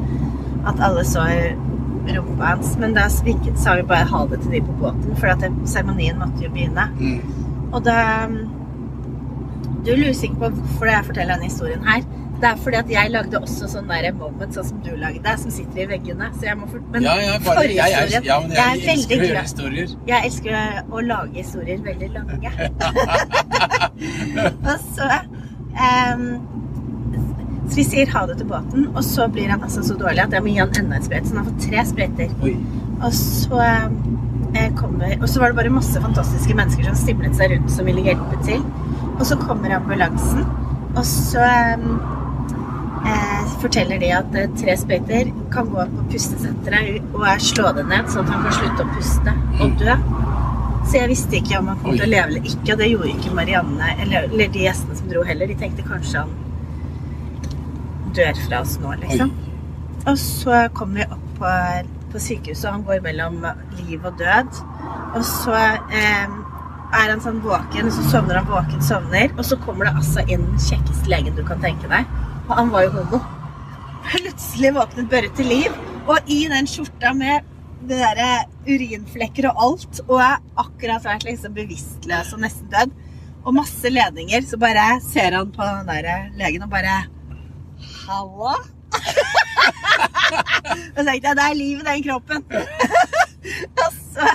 at 0.67 0.83
alle 0.89 1.05
så 1.07 1.23
rumpa 2.07 2.51
hans. 2.51 2.75
Men 2.81 2.93
da 2.97 3.07
svikket, 3.11 3.59
sa 3.59 3.77
vi 3.79 3.87
bare 3.87 4.09
ha 4.09 4.25
det 4.27 4.41
til 4.43 4.57
de 4.57 4.61
på 4.67 4.77
båten, 4.81 5.15
for 5.21 5.31
at 5.33 5.47
seremonien 5.65 6.19
måtte 6.19 6.43
jo 6.43 6.53
begynne. 6.53 6.89
Mm. 6.99 7.19
Og 7.71 7.83
da 7.85 8.27
Du 9.87 9.93
lurer 9.95 10.13
sikkert 10.13 10.39
på 10.41 10.47
hvorfor 10.49 10.85
jeg 10.85 11.05
forteller 11.05 11.37
denne 11.37 11.47
historien 11.47 11.83
her. 11.87 12.01
Det 12.41 12.49
er 12.49 12.59
fordi 12.61 12.77
at 12.77 12.89
jeg 12.91 13.09
lagde 13.09 13.39
også 13.39 13.67
sånn 13.71 13.87
der 13.89 14.07
moment, 14.13 14.53
sånn 14.53 14.65
som 14.67 14.81
du 14.85 14.91
lagde, 15.01 15.31
som 15.41 15.53
sitter 15.53 15.83
i 15.83 15.87
veggene. 15.89 16.27
Så 16.37 16.45
jeg 16.45 16.57
må 16.59 16.67
fort... 16.69 16.83
Men 16.93 17.07
Ja, 17.07 17.15
ja, 17.21 17.37
bare, 17.45 17.63
jeg, 17.65 17.77
jeg, 17.77 17.87
forhistorien 17.87 18.27
ja, 18.27 18.37
men 18.43 18.53
jeg, 18.53 18.59
jeg 18.59 18.67
er 18.67 18.93
elsker 18.93 19.15
å 19.15 19.23
høre 19.23 19.45
historier. 19.47 19.95
Jeg 20.11 20.29
elsker 20.29 20.51
å 20.93 21.01
lage 21.07 21.41
historier 21.41 21.81
veldig 21.87 22.09
lange. 22.13 22.51
og 24.69 24.75
så 24.83 25.07
um, 25.81 26.27
Så 27.67 27.79
vi 27.79 27.87
sier 27.87 28.13
ha 28.13 28.21
det 28.29 28.37
til 28.41 28.51
båten, 28.51 28.85
og 28.93 29.01
så 29.07 29.25
blir 29.33 29.49
han 29.53 29.65
altså 29.65 29.81
så 29.87 29.97
dårlig 29.97 30.27
at 30.27 30.37
jeg 30.37 30.45
må 30.45 30.53
gi 30.53 30.61
han 30.61 30.77
enda 30.83 30.99
en 30.99 31.07
sprøyte. 31.07 31.31
Så 31.31 31.33
han 31.33 31.41
har 31.41 31.49
fått 31.49 31.65
tre 31.65 31.87
sprøyter. 31.89 32.37
Og 32.97 33.09
så 33.17 33.63
eh, 33.65 34.69
kommer 34.77 35.17
Og 35.17 35.27
så 35.29 35.41
var 35.41 35.51
det 35.51 35.59
bare 35.63 35.73
masse 35.73 36.05
fantastiske 36.05 36.53
mennesker 36.57 36.85
som 36.85 37.01
stimlet 37.01 37.35
seg 37.37 37.55
rundt 37.55 37.73
som 37.73 37.89
ville 37.89 38.05
hjelpe 38.05 38.37
til. 38.45 38.61
Og 39.17 39.25
så 39.25 39.39
kommer 39.41 39.73
ambulansen, 39.73 40.45
og 40.93 41.03
så 41.09 41.41
eh, 41.41 41.89
forteller 43.61 43.99
de 44.01 44.11
at 44.15 44.35
eh, 44.37 44.49
tre 44.59 44.75
sprøyter 44.79 45.31
kan 45.53 45.69
gå 45.71 45.85
på 45.93 46.05
pustesenteret 46.11 47.13
og 47.15 47.25
er 47.29 47.43
slå 47.43 47.71
det 47.77 47.85
ned, 47.89 48.09
sånn 48.11 48.25
at 48.25 48.33
han 48.35 48.45
kan 48.45 48.57
slutte 48.57 48.85
å 48.85 48.95
puste 48.95 49.35
og 49.63 49.77
dø. 49.81 49.97
Så 50.87 51.01
jeg 51.01 51.11
visste 51.11 51.39
ikke 51.39 51.59
om 51.59 51.71
han 51.71 51.79
kom 51.81 51.97
til 51.97 52.05
å 52.05 52.11
leve 52.11 52.31
eller 52.31 52.47
ikke, 52.47 52.73
og 52.73 52.81
det 52.81 52.89
gjorde 52.93 53.13
ikke 53.15 53.35
Marianne 53.35 53.93
eller, 53.97 54.29
eller 54.29 54.53
de 54.53 54.63
gjestene 54.63 54.99
som 54.99 55.09
dro 55.11 55.23
heller. 55.27 55.49
De 55.51 55.57
tenkte 55.59 55.85
kanskje 55.87 56.23
han 56.23 56.35
dør 58.17 58.43
fra 58.45 58.61
oss 58.63 58.77
nå, 58.81 58.93
liksom. 59.03 59.33
Og 60.07 60.19
så 60.21 60.61
kommer 60.77 61.01
vi 61.01 61.07
opp 61.11 61.25
på, 61.37 61.55
på 62.13 62.21
sykehuset, 62.23 62.69
og 62.69 62.77
han 62.77 62.85
går 62.87 63.03
mellom 63.03 63.41
liv 63.81 64.05
og 64.07 64.15
død. 64.21 64.61
Og 65.17 65.25
så 65.27 65.57
eh, 65.57 66.37
er 66.95 67.11
han 67.11 67.21
sånn 67.23 67.43
våken, 67.43 67.89
og 67.89 67.97
så 67.97 68.05
sovner 68.13 68.39
han 68.39 68.47
våken, 68.49 68.79
sovner. 68.85 69.33
Og 69.35 69.43
så 69.49 69.59
kommer 69.65 69.89
det 69.89 69.99
altså 69.99 70.23
inn 70.23 70.47
den 70.47 70.63
kjekkeste 70.69 71.11
legen 71.11 71.35
du 71.35 71.43
kan 71.47 71.59
tenke 71.63 71.91
deg. 71.91 72.07
Han 72.47 72.71
var 72.71 72.85
jo 72.85 72.93
homo. 72.95 73.19
Plutselig 74.07 74.71
våknet 74.77 75.09
Børre 75.11 75.29
til 75.35 75.49
liv, 75.51 75.73
og 76.07 76.29
i 76.31 76.45
den 76.47 76.67
skjorta 76.69 77.11
med 77.15 77.43
det 77.87 77.99
der 77.99 78.47
urinflekker 78.67 79.49
og 79.51 79.59
alt, 79.65 79.99
og 80.07 80.21
er 80.23 80.39
akkurat 80.63 81.03
vært 81.03 81.27
liksom 81.27 81.53
bevisstløs 81.57 82.31
og 82.35 82.41
nesten 82.45 82.71
død. 82.71 82.95
Og 83.47 83.55
masse 83.55 83.89
ledninger, 83.91 84.41
så 84.47 84.59
bare 84.59 84.87
ser 85.03 85.35
han 85.35 85.51
på 85.51 85.63
den 85.63 85.87
der 85.91 86.31
legen 86.39 86.63
og 86.63 86.71
bare 86.71 86.97
Halla? 88.07 88.55
Og 90.95 90.97
så 90.97 91.03
tenkte 91.05 91.27
jeg 91.27 91.37
det 91.37 91.43
er 91.43 91.53
liv 91.55 91.77
i 91.77 91.85
den 91.85 92.03
kroppen. 92.03 92.43
og 93.83 93.93
så 93.93 94.27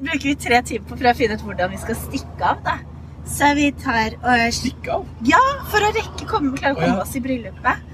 bruker 0.00 0.26
vi 0.28 0.34
tre 0.34 0.60
timer 0.62 0.88
på 0.88 0.98
for 0.98 1.08
å 1.08 1.14
finne 1.16 1.38
ut 1.38 1.44
hvordan 1.46 1.72
vi 1.72 1.80
skal 1.80 1.98
stikke 2.00 2.50
av. 2.50 2.60
da. 2.66 2.95
Så 3.26 3.50
vi 3.58 3.72
tar 3.82 4.16
og 4.22 4.46
Stikke 4.54 5.00
av. 5.00 5.10
Ja, 5.26 5.42
for 5.70 5.82
å 5.82 5.92
rekke 5.94 6.28
komme, 6.30 6.54
klare 6.56 6.78
å 6.78 6.80
Å, 6.80 6.88
ja. 6.92 6.96
oss 7.02 7.14
i 7.18 7.22
bryllupet. 7.24 7.92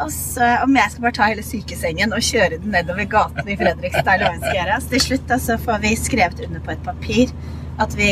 Og 0.00 0.12
så 0.14 0.46
om 0.64 0.76
jeg 0.78 0.92
skal 0.92 1.04
bare 1.04 1.16
ta 1.18 1.28
hele 1.28 1.44
sykesengen 1.44 2.14
og 2.16 2.24
kjøre 2.24 2.60
den 2.62 2.72
nedover 2.72 3.08
gaten 3.10 3.48
i 3.50 3.56
Fredrikstad. 3.60 4.24
Så 4.40 4.92
til 4.94 5.02
slutt 5.04 5.26
da, 5.28 5.38
så 5.42 5.58
får 5.60 5.82
vi 5.82 5.94
skrevet 5.98 6.40
under 6.46 6.62
på 6.64 6.72
et 6.72 6.84
papir 6.86 7.34
at 7.80 7.96
vi 7.98 8.10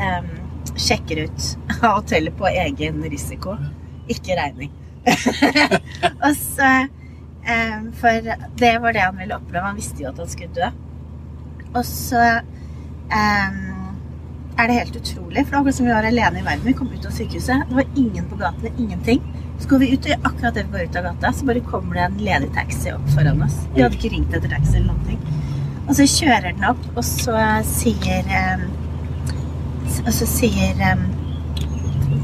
um, 0.00 0.32
sjekker 0.78 1.26
ut 1.26 1.48
hotellet 1.82 2.34
på 2.38 2.50
egen 2.50 3.04
risiko. 3.12 3.54
Ikke 4.10 4.38
regning. 4.38 4.72
og 6.24 6.32
så 6.34 6.72
um, 6.88 7.92
For 8.00 8.32
det 8.58 8.74
var 8.82 8.96
det 8.96 9.04
han 9.04 9.20
ville 9.20 9.38
oppleve. 9.38 9.66
Han 9.68 9.78
visste 9.78 10.02
jo 10.02 10.10
at 10.10 10.18
han 10.24 10.32
skulle 10.32 10.56
dø. 10.56 10.72
Og 11.76 11.84
så 11.86 12.24
em, 13.12 13.67
er 14.58 14.68
det 14.68 14.78
helt 14.78 14.96
utrolig. 14.96 15.44
For 15.46 15.50
det 15.50 15.52
var 15.52 15.60
akkurat 15.60 15.74
som 15.74 15.86
vi 15.86 15.92
var 15.92 16.06
alene 16.08 16.40
i 16.40 16.44
verden. 16.46 16.66
Vi 16.66 16.72
kom 16.72 16.90
ut 16.92 17.06
av 17.06 17.14
sykehuset. 17.14 17.68
Det 17.68 17.76
var 17.76 17.84
ingen 17.96 18.24
på 18.30 18.38
gatene. 18.40 18.72
Ingenting. 18.78 19.22
Så 19.58 19.68
går 19.68 19.78
vi 19.78 19.90
ut, 19.92 20.06
og 20.06 20.26
akkurat 20.30 20.54
det 20.54 20.64
vi 20.66 20.72
går 20.72 20.88
ut 20.88 20.96
av 20.96 21.06
gata, 21.08 21.32
så 21.32 21.46
bare 21.46 21.60
kommer 21.66 21.94
det 21.98 22.02
en 22.06 22.18
ledig 22.22 22.50
taxi 22.54 22.92
opp 22.94 23.08
foran 23.14 23.42
oss. 23.42 23.56
Vi 23.74 23.82
hadde 23.82 23.98
ikke 23.98 24.12
ringt 24.14 24.34
etter 24.34 24.52
taxi 24.52 24.76
eller 24.78 24.92
noen 24.92 25.06
ting. 25.08 25.22
Og 25.88 25.96
så 25.98 26.06
kjører 26.10 26.52
den 26.52 26.66
opp, 26.68 26.84
og 26.94 27.04
så 27.06 27.38
sier 27.66 28.28
um, 28.28 28.66
Og 30.04 30.12
så 30.14 30.26
sier 30.28 30.82
um, 30.92 31.06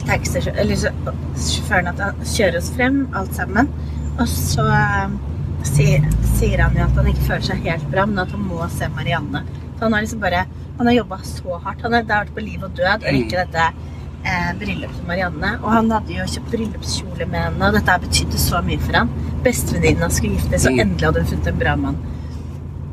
taxi, 0.07 0.43
eller 0.53 0.77
så, 0.79 0.93
sjåføren 1.35 1.91
at 1.91 2.03
han 2.05 2.27
kjører 2.29 2.59
oss 2.61 2.71
frem, 2.77 3.01
alt 3.19 3.35
sammen. 3.35 3.71
Og 4.15 4.29
så 4.31 4.67
um, 4.69 5.17
sier, 5.67 6.07
sier 6.37 6.63
han 6.63 6.77
jo 6.79 6.87
at 6.87 6.99
han 7.01 7.11
ikke 7.11 7.29
føler 7.31 7.49
seg 7.49 7.67
helt 7.67 7.89
bra, 7.91 8.07
men 8.11 8.23
at 8.23 8.35
han 8.35 8.47
må 8.47 8.63
se 8.75 8.91
Marianne. 8.95 9.43
For 9.75 9.89
han 9.89 9.97
har 9.97 10.07
liksom 10.07 10.23
bare 10.23 10.45
Han 10.79 10.87
har 10.91 10.95
jobba 11.01 11.19
så 11.23 11.59
hardt. 11.65 11.83
Han 11.87 11.93
har 11.93 12.03
vært 12.09 12.33
på 12.35 12.43
liv 12.43 12.63
og 12.67 12.73
død 12.77 13.05
og 13.07 13.19
ikke 13.21 13.45
dette 13.45 13.67
eh, 14.25 14.51
bryllupet 14.59 14.97
til 14.99 15.07
Marianne. 15.07 15.53
Og 15.63 15.71
han 15.73 15.91
hadde 15.95 16.17
jo 16.17 16.25
kjøpt 16.33 16.51
bryllupskjole 16.51 17.27
med 17.31 17.41
henne, 17.45 17.69
og 17.69 17.77
dette 17.79 17.99
betydde 18.07 18.41
så 18.43 18.63
mye 18.67 18.81
for 18.83 18.99
han. 18.99 19.13
Bestevenninna 19.45 20.09
skulle 20.11 20.35
gifte 20.39 20.59
seg, 20.59 20.73
og 20.73 20.79
Mm. 20.79 20.81
endelig 20.87 21.07
hadde 21.07 21.23
hun 21.23 21.31
funnet 21.33 21.47
en 21.53 21.59
bra 21.63 21.77
mann. 21.77 21.97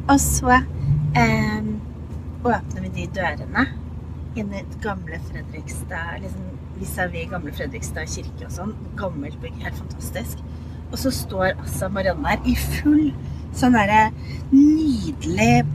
Og 0.09 0.19
så 0.19 0.51
eh, 1.15 1.61
åpner 2.43 2.81
vi 2.81 2.89
de 2.99 3.07
dørene 3.15 3.65
inn 4.35 4.53
i 4.53 4.61
gamle 4.83 5.19
Fredrikstad, 5.31 6.21
liksom 6.21 6.47
vis-à-vis 6.79 7.29
gamle 7.29 7.51
Fredrikstad 7.51 8.05
kirke 8.07 8.45
og 8.45 8.51
sånn. 8.51 8.75
Gammelt 8.97 9.41
bygg, 9.41 9.57
helt 9.63 9.75
fantastisk. 9.81 10.37
Og 10.91 10.97
så 10.99 11.11
står 11.11 11.53
altså 11.57 11.89
Marianne 11.89 12.27
her 12.27 12.39
i 12.45 12.55
full 12.55 13.11
sånn 13.55 13.73
derre 13.75 14.11
nydelig 14.51 15.65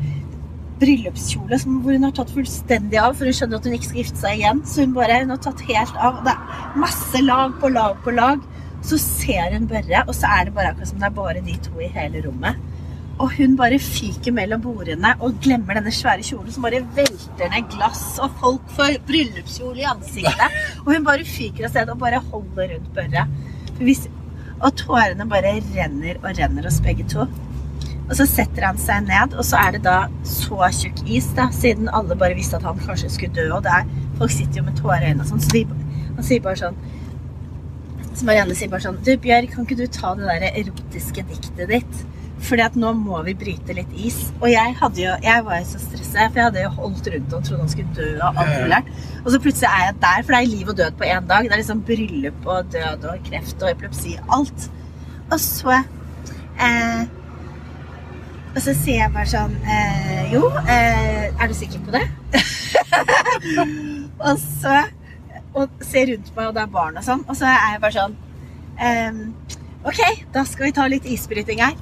bryllupskjole 0.80 1.58
som, 1.60 1.80
hvor 1.82 1.96
hun 1.96 2.06
har 2.06 2.14
tatt 2.16 2.32
fullstendig 2.34 2.98
av, 3.00 3.16
for 3.16 3.28
hun 3.28 3.36
skjønner 3.36 3.60
at 3.60 3.68
hun 3.68 3.76
ikke 3.76 3.88
skal 3.88 4.00
gifte 4.02 4.22
seg 4.22 4.40
igjen. 4.40 4.62
Så 4.68 4.84
hun 4.84 4.94
bare 4.96 5.20
hun 5.22 5.32
har 5.34 5.42
tatt 5.44 5.64
helt 5.70 6.00
av. 6.02 6.22
Det 6.26 6.34
er 6.34 6.78
masse 6.82 7.22
lag 7.24 7.56
på 7.62 7.72
lag 7.72 7.98
på 8.04 8.14
lag. 8.16 8.44
Så 8.86 8.98
ser 9.02 9.54
hun 9.56 9.68
Børre, 9.70 10.04
og 10.06 10.14
så 10.14 10.30
er 10.30 10.46
det 10.46 10.56
bare 10.56 10.72
akkurat 10.72 10.92
som 10.92 11.00
det 11.02 11.08
er 11.08 11.16
bare 11.16 11.44
de 11.46 11.56
to 11.64 11.80
i 11.82 11.90
hele 11.94 12.22
rommet. 12.26 12.60
Og 13.16 13.32
hun 13.38 13.54
bare 13.56 13.78
fyker 13.80 14.34
mellom 14.36 14.60
bordene 14.60 15.14
og 15.24 15.38
glemmer 15.40 15.78
denne 15.78 15.92
svære 15.94 16.24
kjolen 16.26 16.52
som 16.52 16.66
bare 16.66 16.82
velter 16.98 17.48
ned 17.52 17.70
glass, 17.72 18.04
og 18.20 18.34
folk 18.42 18.74
får 18.76 18.98
bryllupskjole 19.08 19.80
i 19.80 19.88
ansiktet. 19.88 20.60
Og 20.84 20.92
hun 20.92 21.06
bare 21.06 21.24
fyker 21.24 21.66
av 21.66 21.72
sted 21.72 21.92
og 21.94 22.02
bare 22.04 22.20
holder 22.28 22.74
rundt 22.74 22.92
Børre. 22.98 23.24
Hvis, 23.80 24.04
og 24.60 24.76
tårene 24.76 25.28
bare 25.32 25.56
renner 25.72 26.20
og 26.20 26.36
renner 26.36 26.68
oss 26.68 26.82
begge 26.84 27.08
to. 27.08 27.24
Og 28.06 28.14
så 28.14 28.26
setter 28.30 28.68
han 28.68 28.78
seg 28.78 29.06
ned, 29.08 29.34
og 29.34 29.46
så 29.46 29.58
er 29.58 29.76
det 29.76 29.82
da 29.86 29.96
så 30.26 30.68
tjukk 30.70 31.02
is, 31.10 31.26
da, 31.38 31.48
siden 31.54 31.90
alle 31.90 32.18
bare 32.18 32.36
visste 32.38 32.60
at 32.60 32.66
han 32.66 32.78
kanskje 32.78 33.10
skulle 33.10 33.34
dø. 33.34 33.48
Og 33.56 33.64
det 33.66 33.72
er, 33.80 33.88
folk 34.20 34.34
sitter 34.34 34.60
jo 34.60 34.66
med 34.68 34.78
tårer 34.78 35.02
i 35.02 35.10
øynene 35.10 35.26
og 35.26 35.32
sånn, 35.32 35.42
så 35.42 35.54
de, 35.56 35.64
han 36.16 36.26
sier 36.26 36.44
bare 36.44 36.60
sånn 36.60 36.78
Så 38.16 38.24
Marianne 38.24 38.54
sier 38.56 38.70
bare 38.72 38.80
sånn 38.80 39.00
Du, 39.04 39.10
Bjørg, 39.20 39.50
kan 39.52 39.66
ikke 39.66 39.76
du 39.76 39.88
ta 39.92 40.14
det 40.16 40.24
der 40.30 40.46
erotiske 40.62 41.24
diktet 41.28 41.66
ditt? 41.68 41.98
Fordi 42.46 42.62
at 42.64 42.76
nå 42.78 42.92
må 42.96 43.18
vi 43.26 43.34
bryte 43.36 43.74
litt 43.76 43.92
is. 43.96 44.18
Og 44.38 44.46
jeg 44.52 44.74
hadde 44.78 45.02
jo, 45.02 45.12
jeg 45.24 45.44
var 45.44 45.60
jo 45.60 45.66
så 45.70 45.80
stressa, 45.80 46.26
for 46.28 46.40
jeg 46.40 46.48
hadde 46.50 46.62
jo 46.62 46.72
holdt 46.76 47.10
rundt 47.12 47.36
og 47.36 47.44
trodde 47.46 47.62
han 47.64 47.72
skulle 47.72 47.96
dø 47.96 48.08
Og 48.14 48.40
alt 48.42 48.54
mulig. 48.62 48.80
Og 49.22 49.28
så 49.32 49.40
plutselig 49.42 49.68
er 49.70 49.84
jeg 49.86 49.98
der, 50.04 50.22
for 50.22 50.34
det 50.34 50.40
er 50.40 50.50
liv 50.52 50.72
og 50.72 50.78
død 50.80 50.98
på 51.00 51.08
én 51.08 51.28
dag. 51.32 51.48
Det 51.48 51.56
er 51.56 51.62
liksom 51.62 51.84
bryllup 51.88 52.50
og 52.54 52.72
død 52.76 53.06
og 53.12 53.28
kreft 53.28 53.64
og 53.64 53.72
epilepsi. 53.72 54.16
Alt. 54.36 54.68
Og 55.26 55.38
så 55.42 55.80
eh, 55.80 57.08
Og 58.56 58.62
så 58.64 58.72
sier 58.72 59.02
jeg 59.02 59.12
bare 59.12 59.28
sånn 59.28 59.56
eh, 59.68 60.30
Jo, 60.32 60.48
eh, 60.64 61.26
er 61.28 61.50
du 61.50 61.54
sikker 61.56 61.82
på 61.84 61.92
det? 61.92 62.04
og 64.26 64.40
så 64.40 64.78
Og 65.56 65.82
ser 65.84 66.08
rundt 66.12 66.30
meg, 66.32 66.48
og 66.48 66.54
det 66.56 66.62
er 66.64 66.72
barn 66.72 66.96
og 66.96 67.04
sånn. 67.04 67.24
Og 67.28 67.36
så 67.36 67.48
er 67.50 67.74
jeg 67.74 67.82
bare 67.84 67.96
sånn 67.98 68.16
ehm, 68.80 69.20
Ok, 69.86 70.00
da 70.34 70.44
skal 70.48 70.70
vi 70.70 70.74
ta 70.74 70.86
litt 70.90 71.04
isbryting 71.06 71.60
her. 71.62 71.76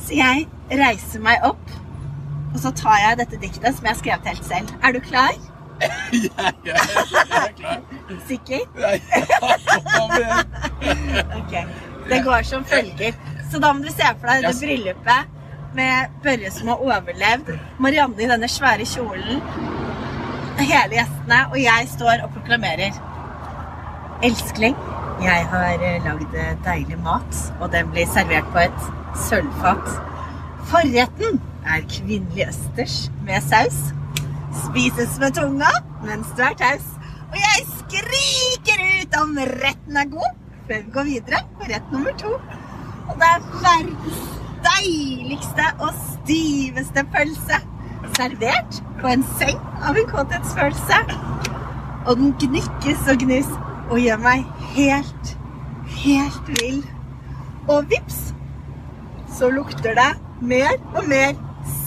Så 0.00 0.16
jeg 0.16 0.46
reiser 0.70 1.20
meg 1.22 1.42
opp, 1.44 1.74
og 2.54 2.56
så 2.62 2.72
tar 2.74 2.96
jeg 3.02 3.18
dette 3.20 3.40
diktet 3.42 3.76
som 3.76 3.84
jeg 3.84 3.92
har 3.92 3.98
skrevet 3.98 4.30
helt 4.30 4.46
selv. 4.48 4.72
Er 4.80 4.96
du 4.96 5.02
klar? 5.04 5.34
Ja, 5.82 6.48
jeg 6.64 6.78
er 6.78 7.52
klar. 7.58 7.84
Sikker? 8.28 8.64
Ja, 8.78 8.94
ja, 8.94 10.40
Ok. 11.40 11.54
Det 12.08 12.22
går 12.24 12.48
som 12.48 12.64
følger. 12.64 13.16
Så 13.50 13.60
da 13.60 13.72
må 13.74 13.84
du 13.84 13.90
se 13.92 14.06
for 14.16 14.30
deg 14.30 14.46
det 14.46 14.56
bryllupet 14.62 15.41
med 15.74 16.16
Børre 16.22 16.50
som 16.54 16.68
har 16.68 16.82
overlevd, 16.84 17.52
Marianne 17.78 18.22
i 18.22 18.28
denne 18.30 18.48
svære 18.48 18.86
kjolen, 18.88 19.42
hele 20.58 20.98
gjestene, 20.98 21.38
og 21.50 21.58
jeg 21.62 21.88
står 21.94 22.24
og 22.26 22.34
proklamerer. 22.36 22.98
Elskling, 24.22 24.76
jeg 25.22 25.46
har 25.50 25.82
eh, 25.82 26.02
lagd 26.04 26.34
eh, 26.38 26.52
deilig 26.64 26.98
mat, 27.02 27.40
og 27.60 27.72
den 27.72 27.90
blir 27.90 28.06
servert 28.10 28.48
på 28.54 28.62
et 28.62 28.84
sølvfat. 29.28 29.88
Forretten 30.70 31.40
er 31.66 31.86
kvinnelig 31.90 32.46
østers 32.48 32.96
med 33.26 33.42
saus. 33.48 33.80
Spises 34.64 35.18
med 35.20 35.34
tunga 35.38 35.72
mens 36.04 36.30
du 36.36 36.42
er 36.46 36.54
taus. 36.58 36.86
Og 37.32 37.38
jeg 37.40 37.66
skriker 37.78 38.84
ut 39.00 39.18
om 39.22 39.38
retten 39.64 39.96
er 39.96 40.10
god, 40.12 40.36
før 40.66 40.84
vi 40.84 40.94
går 40.98 41.10
videre 41.10 41.42
på 41.56 41.72
rett 41.72 41.92
nummer 41.92 42.14
to. 42.20 42.36
Og 43.08 43.18
det 43.18 43.28
er 43.34 43.50
verdens 43.64 44.41
deiligste 44.66 45.66
og 45.78 45.92
stiveste 45.96 47.04
pølse. 47.14 47.58
Servert 48.16 48.80
på 49.00 49.10
en 49.12 49.24
seng 49.38 49.60
av 49.82 49.96
en 49.96 50.08
kåthetsfølelse. 50.10 50.98
Og 52.06 52.16
den 52.18 52.34
gnikkes 52.42 53.06
og 53.10 53.22
gnus 53.22 53.50
og 53.90 54.00
gjør 54.02 54.20
meg 54.22 54.44
helt, 54.74 55.36
helt 56.02 56.52
vill. 56.58 56.82
Og 57.70 57.86
vips, 57.90 58.34
så 59.38 59.50
lukter 59.54 59.94
det 59.98 60.10
mer 60.40 60.74
og 60.94 61.08
mer 61.08 61.38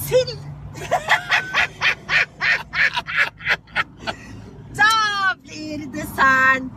sild. 0.08 0.38
Da 4.76 4.92
blir 5.44 5.86
desserten 5.94 6.72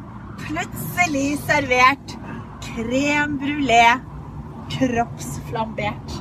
plutselig 0.48 1.38
servert 1.46 2.14
krem 2.62 3.38
brulé 3.40 3.86
kroppsflambert. 4.70 6.12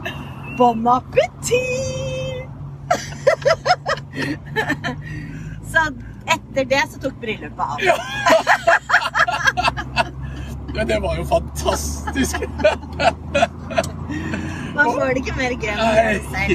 Bon 0.57 0.87
appétit! 0.87 2.47
så 5.71 5.79
etter 6.25 6.65
det 6.65 6.83
så 6.91 6.99
tok 6.99 7.13
bryllupet 7.21 7.59
av. 7.59 7.77
Ja, 10.75 10.83
det 10.91 10.99
var 11.03 11.15
jo 11.17 11.25
fantastisk. 11.25 12.35
Man 14.77 14.85
får 14.93 15.05
det 15.07 15.17
ikke 15.23 15.35
mer 15.37 15.51
gøy 15.57 15.69
enn 15.73 15.79
å 15.81 15.83
Det 15.89 15.95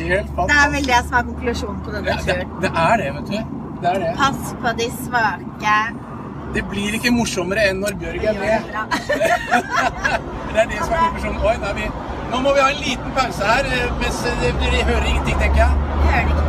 gjøre 0.06 0.22
er 0.22 0.26
det 0.46 0.56
er 0.56 0.68
vel 0.72 0.84
det 0.86 1.00
som 1.08 1.14
er 1.18 1.22
konklusjonen 1.26 1.80
på 1.82 1.88
denne 1.94 2.08
Ja, 2.12 2.16
det, 2.22 2.26
turen. 2.38 2.50
det 2.62 2.70
er 2.84 2.94
det, 3.00 3.08
vet 3.16 3.26
du. 3.32 3.38
Det 3.82 3.88
er 3.90 3.96
det. 4.04 4.10
Pass 4.20 4.42
på 4.62 4.68
de 4.78 4.86
svake. 4.94 5.76
Det 6.54 6.62
blir 6.68 6.92
ikke 6.98 7.10
morsommere 7.16 7.62
enn 7.70 7.78
når 7.80 7.92
Bjørg 8.00 8.24
er 8.28 8.34
med. 8.40 8.58
Det 10.52 10.60
er 10.60 10.66
det 10.68 10.78
som 10.82 10.92
er 10.92 10.98
konklusjonen. 11.00 11.40
Oi, 11.48 11.54
er 11.68 11.74
vi, 11.78 11.84
nå 12.32 12.36
må 12.44 12.50
vi 12.52 12.60
ha 12.60 12.66
en 12.74 12.80
liten 12.84 13.10
pause 13.16 13.42
her, 13.48 13.64
eh, 13.72 13.88
mens 14.02 14.18
eh, 14.28 14.42
dere 14.60 14.80
hører 14.84 15.06
ingenting, 15.08 15.36
tenker 15.40 15.60
jeg. 15.62 15.72
Hører 16.02 16.20
ikke 16.20 16.34
noe. 16.36 16.44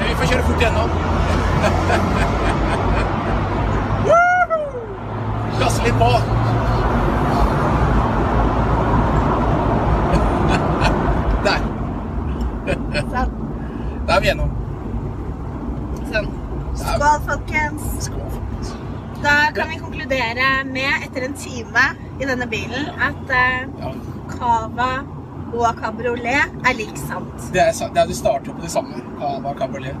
Men 0.00 0.04
vi 0.08 0.14
får 0.18 0.26
kjøre 0.32 0.44
fort 0.48 0.60
gjennom. 0.64 0.90
Gasse 5.60 5.80
litt 5.86 5.96
på. 6.02 6.10
Der. 11.46 11.60
Sånn. 13.14 13.30
Da 14.08 14.12
er 14.16 14.18
vi 14.18 14.26
gjennom. 14.32 14.50
sånn. 16.10 16.26
Skål, 16.82 17.18
folkens. 17.30 17.82
Skål. 18.08 18.23
Kan 19.54 19.68
vi 19.70 19.78
konkludere 19.78 20.48
med, 20.66 21.04
etter 21.06 21.28
en 21.28 21.36
time 21.38 21.84
i 22.20 22.26
denne 22.26 22.46
bilen, 22.50 22.88
at 22.98 23.30
cava 24.34 24.88
og 25.54 25.76
cabriolet 25.78 26.66
er 26.66 26.74
lik 26.74 26.96
sant. 26.98 27.52
det, 27.52 27.60
er, 27.62 27.72
det, 27.94 28.00
er, 28.02 28.06
det 28.10 28.16
starter 28.16 28.52
på 28.52 28.62
det 28.62 28.70
samme. 28.70 28.98
Cava 29.20 29.54
cabriolet. 29.58 29.96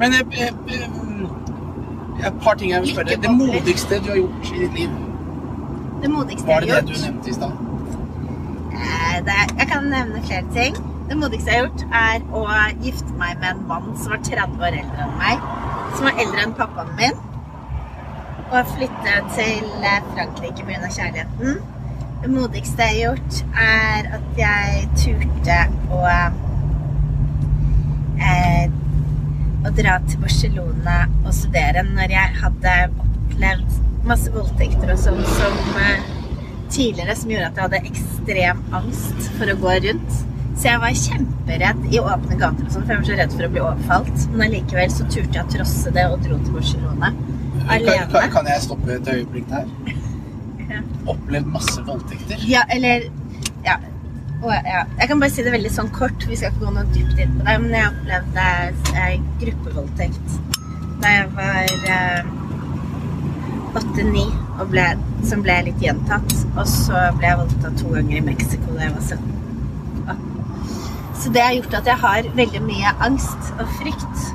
Men 0.00 0.12
eh, 0.12 0.20
eh, 0.40 0.52
eh, 0.68 2.26
et 2.26 2.40
par 2.42 2.54
ting 2.54 2.70
jeg 2.70 2.80
vil 2.82 2.94
spørre. 2.94 3.18
Det 3.22 3.30
modigste 3.36 4.00
du 4.04 4.10
har 4.10 4.16
gjort 4.16 4.52
i 4.54 4.58
ditt 4.64 4.78
liv, 4.80 4.90
Det 6.02 6.10
modigste 6.10 6.46
var 6.48 6.60
jeg 6.60 6.68
det 6.68 6.74
har 6.74 6.80
det 6.80 6.96
du 6.96 7.04
nevnte 7.04 7.30
i 7.30 7.32
stad? 7.32 7.52
Eh, 8.72 9.32
Jeg 9.58 9.68
kan 9.72 9.84
nevne 9.84 10.22
flere 10.22 10.44
ting. 10.54 10.76
Det 11.08 11.16
modigste 11.16 11.50
jeg 11.50 11.60
har 11.60 11.68
gjort, 11.68 11.84
er 11.92 12.24
å 12.32 12.46
gifte 12.84 13.12
meg 13.20 13.38
med 13.40 13.48
en 13.52 13.64
mann 13.68 13.92
som 13.96 14.12
var 14.12 14.20
30 14.24 14.60
år 14.60 14.80
eldre 14.82 15.04
enn 15.06 15.16
meg. 15.20 15.44
Som 15.96 16.08
var 16.08 16.20
eldre 16.24 16.42
enn 16.46 16.54
pappaen 16.58 16.92
min. 16.98 17.20
Og 18.46 18.66
flytte 18.76 19.14
til 19.34 19.64
eh, 19.82 20.02
Frankrike 20.14 20.62
pga. 20.66 20.88
kjærligheten. 20.96 21.56
Det 22.22 22.30
modigste 22.30 22.82
jeg 22.82 22.88
har 22.88 23.00
gjort, 23.02 23.32
er 23.58 24.06
at 24.18 24.38
jeg 24.38 24.84
turte 25.02 25.56
å 25.92 26.02
eh, 28.22 28.66
Å 29.66 29.72
dra 29.74 29.96
til 30.06 30.20
Barcelona 30.22 30.98
og 31.24 31.32
studere 31.34 31.82
når 31.88 32.12
jeg 32.14 32.38
hadde 32.38 32.74
opplevd 33.02 33.80
masse 34.06 34.30
voldtekter 34.30 34.92
og 34.94 35.00
sånn 35.02 35.24
som 35.32 35.80
eh, 35.82 36.06
tidligere 36.70 37.16
som 37.18 37.32
gjorde 37.32 37.48
at 37.48 37.58
jeg 37.58 37.66
hadde 37.66 37.80
ekstrem 37.90 38.62
angst 38.78 39.30
for 39.40 39.50
å 39.50 39.58
gå 39.64 39.72
rundt. 39.88 40.20
Så 40.56 40.70
jeg 40.70 40.80
var 40.84 41.00
kjemperedd 41.02 41.82
i 41.90 41.98
åpne 41.98 42.38
gater, 42.38 42.62
og 42.62 42.70
sånn, 42.72 42.86
for 42.86 42.94
jeg 42.94 43.02
var 43.02 43.08
så 43.10 43.18
redd 43.18 43.34
for 43.34 43.48
å 43.48 43.50
bli 43.56 43.64
overfalt. 43.64 44.28
Men 44.30 44.46
allikevel 44.46 44.94
så 44.94 45.08
turte 45.10 45.34
jeg 45.34 45.42
å 45.42 45.52
trosse 45.58 45.92
det 45.98 46.06
og 46.12 46.22
dro 46.22 46.38
til 46.38 46.54
Barcelona 46.60 47.10
alene. 47.68 48.06
kan, 48.12 48.30
kan 48.30 48.48
jeg 48.50 48.62
stoppe 48.64 48.96
et 48.96 49.10
øyeblikk 49.12 49.50
der? 49.50 49.68
Ja. 50.66 50.80
Opplevd 51.12 51.52
masse 51.52 51.82
voldtekter. 51.86 52.42
Ja, 52.48 52.62
eller 52.74 53.06
ja. 53.66 53.76
Og, 54.42 54.52
ja. 54.52 54.82
Jeg 55.00 55.08
kan 55.08 55.20
bare 55.20 55.32
si 55.32 55.44
det 55.46 55.52
veldig 55.54 55.72
sånn 55.72 55.92
kort. 55.94 56.26
Vi 56.28 56.38
skal 56.38 56.52
ikke 56.52 56.66
gå 56.66 56.74
noe 56.76 56.86
dypt 56.94 57.22
inn 57.22 57.38
på 57.38 57.46
det. 57.46 57.56
Men 57.62 57.76
jeg 57.78 57.92
opplevde 57.92 58.48
eh, 59.02 59.14
gruppevoldtekt 59.42 60.36
da 61.02 61.12
jeg 61.12 61.32
var 61.36 61.72
eh, 61.92 62.28
åtte-ni, 63.76 64.26
som 65.28 65.42
ble 65.44 65.56
litt 65.68 65.82
gjentatt. 65.84 66.36
Og 66.56 66.64
så 66.70 67.08
ble 67.18 67.30
jeg 67.30 67.40
voldtatt 67.42 67.82
to 67.82 67.92
ganger 67.94 68.20
i 68.20 68.24
Mexico 68.30 68.76
da 68.76 68.86
jeg 68.86 68.94
var 68.96 69.10
17. 69.10 69.36
Så 71.16 71.32
det 71.32 71.42
har 71.42 71.54
gjort 71.56 71.74
at 71.74 71.88
jeg 71.90 71.98
har 72.02 72.26
veldig 72.38 72.60
mye 72.62 72.90
angst 73.02 73.48
og 73.56 73.70
frykt. 73.80 74.26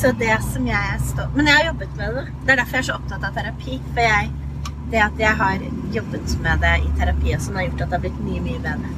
Så 0.00 0.12
det 0.18 0.36
som 0.46 0.66
jeg 0.68 0.78
er 0.94 1.00
stolt 1.02 1.34
Men 1.34 1.48
jeg 1.50 1.56
har 1.56 1.64
jobbet 1.72 1.96
med 1.98 2.14
det. 2.14 2.24
Det 2.44 2.52
er 2.52 2.60
derfor 2.60 2.78
jeg 2.78 2.84
er 2.84 2.88
så 2.88 2.98
opptatt 3.00 3.24
av 3.26 3.36
terapi. 3.36 3.78
For 3.90 4.06
jeg, 4.06 4.30
det 4.92 5.02
at 5.04 5.22
jeg 5.22 5.38
har 5.42 5.64
jobbet 5.96 6.34
med 6.44 6.64
det 6.64 6.74
i 6.84 6.92
terapi 7.00 7.36
sånn, 7.36 7.58
har 7.58 7.66
gjort 7.68 7.84
at 7.84 7.90
det 7.90 7.98
har 7.98 8.04
blitt 8.06 8.20
mye, 8.26 8.42
mye 8.46 8.62
bedre. 8.64 8.92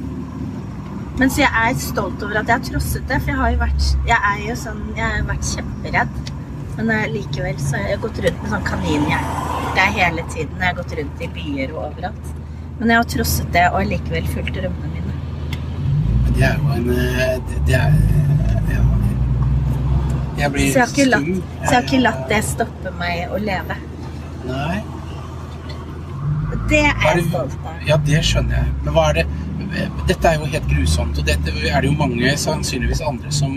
Men 1.19 1.29
så 1.29 1.43
jeg 1.43 1.53
er 1.53 1.81
stolt 1.81 2.23
over 2.25 2.39
at 2.39 2.49
jeg 2.49 2.57
har 2.57 2.69
trosset 2.69 3.03
det, 3.09 3.19
for 3.21 3.33
jeg 3.33 3.37
har 3.37 3.51
jo 3.53 3.57
vært 3.59 4.07
Jeg 4.09 4.17
er 4.17 4.39
jo 4.47 4.55
sånn 4.57 4.79
Jeg 4.97 5.03
har 5.05 5.27
vært 5.27 5.49
kjemperedd. 5.51 6.31
Men 6.77 6.93
likevel 7.13 7.59
så 7.61 7.77
har 7.77 7.91
jeg 7.91 8.01
gått 8.01 8.21
rundt 8.25 8.39
med 8.41 8.53
sånn 8.55 8.65
kaninhjerte 8.65 9.89
hele 9.97 10.25
tiden. 10.33 10.55
Jeg 10.57 10.65
har 10.65 10.79
gått 10.79 10.95
rundt 10.97 11.21
i 11.21 11.29
byer 11.35 11.75
og 11.75 11.83
overalt. 11.91 12.31
Men 12.79 12.89
jeg 12.89 12.97
har 12.97 13.09
trosset 13.13 13.53
det 13.53 13.67
og 13.69 13.85
likevel 13.91 14.29
fulgt 14.33 14.57
drømmene 14.57 14.89
mine. 14.95 15.17
det 16.33 16.47
er 16.49 16.57
jo 16.57 16.73
en 16.73 16.89
eh, 16.97 17.51
Det, 17.67 17.77
er. 17.77 18.32
Jeg 20.39 20.51
blir 20.51 20.71
Så 20.71 20.79
jeg 20.79 21.69
har 21.69 21.83
ikke 21.83 21.99
latt, 22.01 22.23
det 22.29 22.41
stoppe 22.47 22.91
meg 22.99 23.31
å 23.31 23.39
leve. 23.41 23.77
Nei. 24.47 24.81
Det 26.69 26.79
er 26.87 27.17
jeg 27.17 27.25
stolt 27.29 27.55
av. 27.67 27.79
Ja, 27.87 27.97
det 28.07 28.19
skjønner 28.25 28.59
jeg. 28.61 28.73
Men 28.85 28.95
hva 28.95 29.09
er 29.11 29.21
det 29.21 29.27
Dette 30.07 30.29
er 30.29 30.35
jo 30.37 30.45
helt 30.53 30.67
grusomt, 30.69 31.17
og 31.17 31.25
dette 31.25 31.49
er 31.49 31.81
det 31.81 31.87
jo 31.89 31.93
mange, 31.97 32.33
sannsynligvis 32.37 33.01
andre, 33.01 33.31
som 33.33 33.55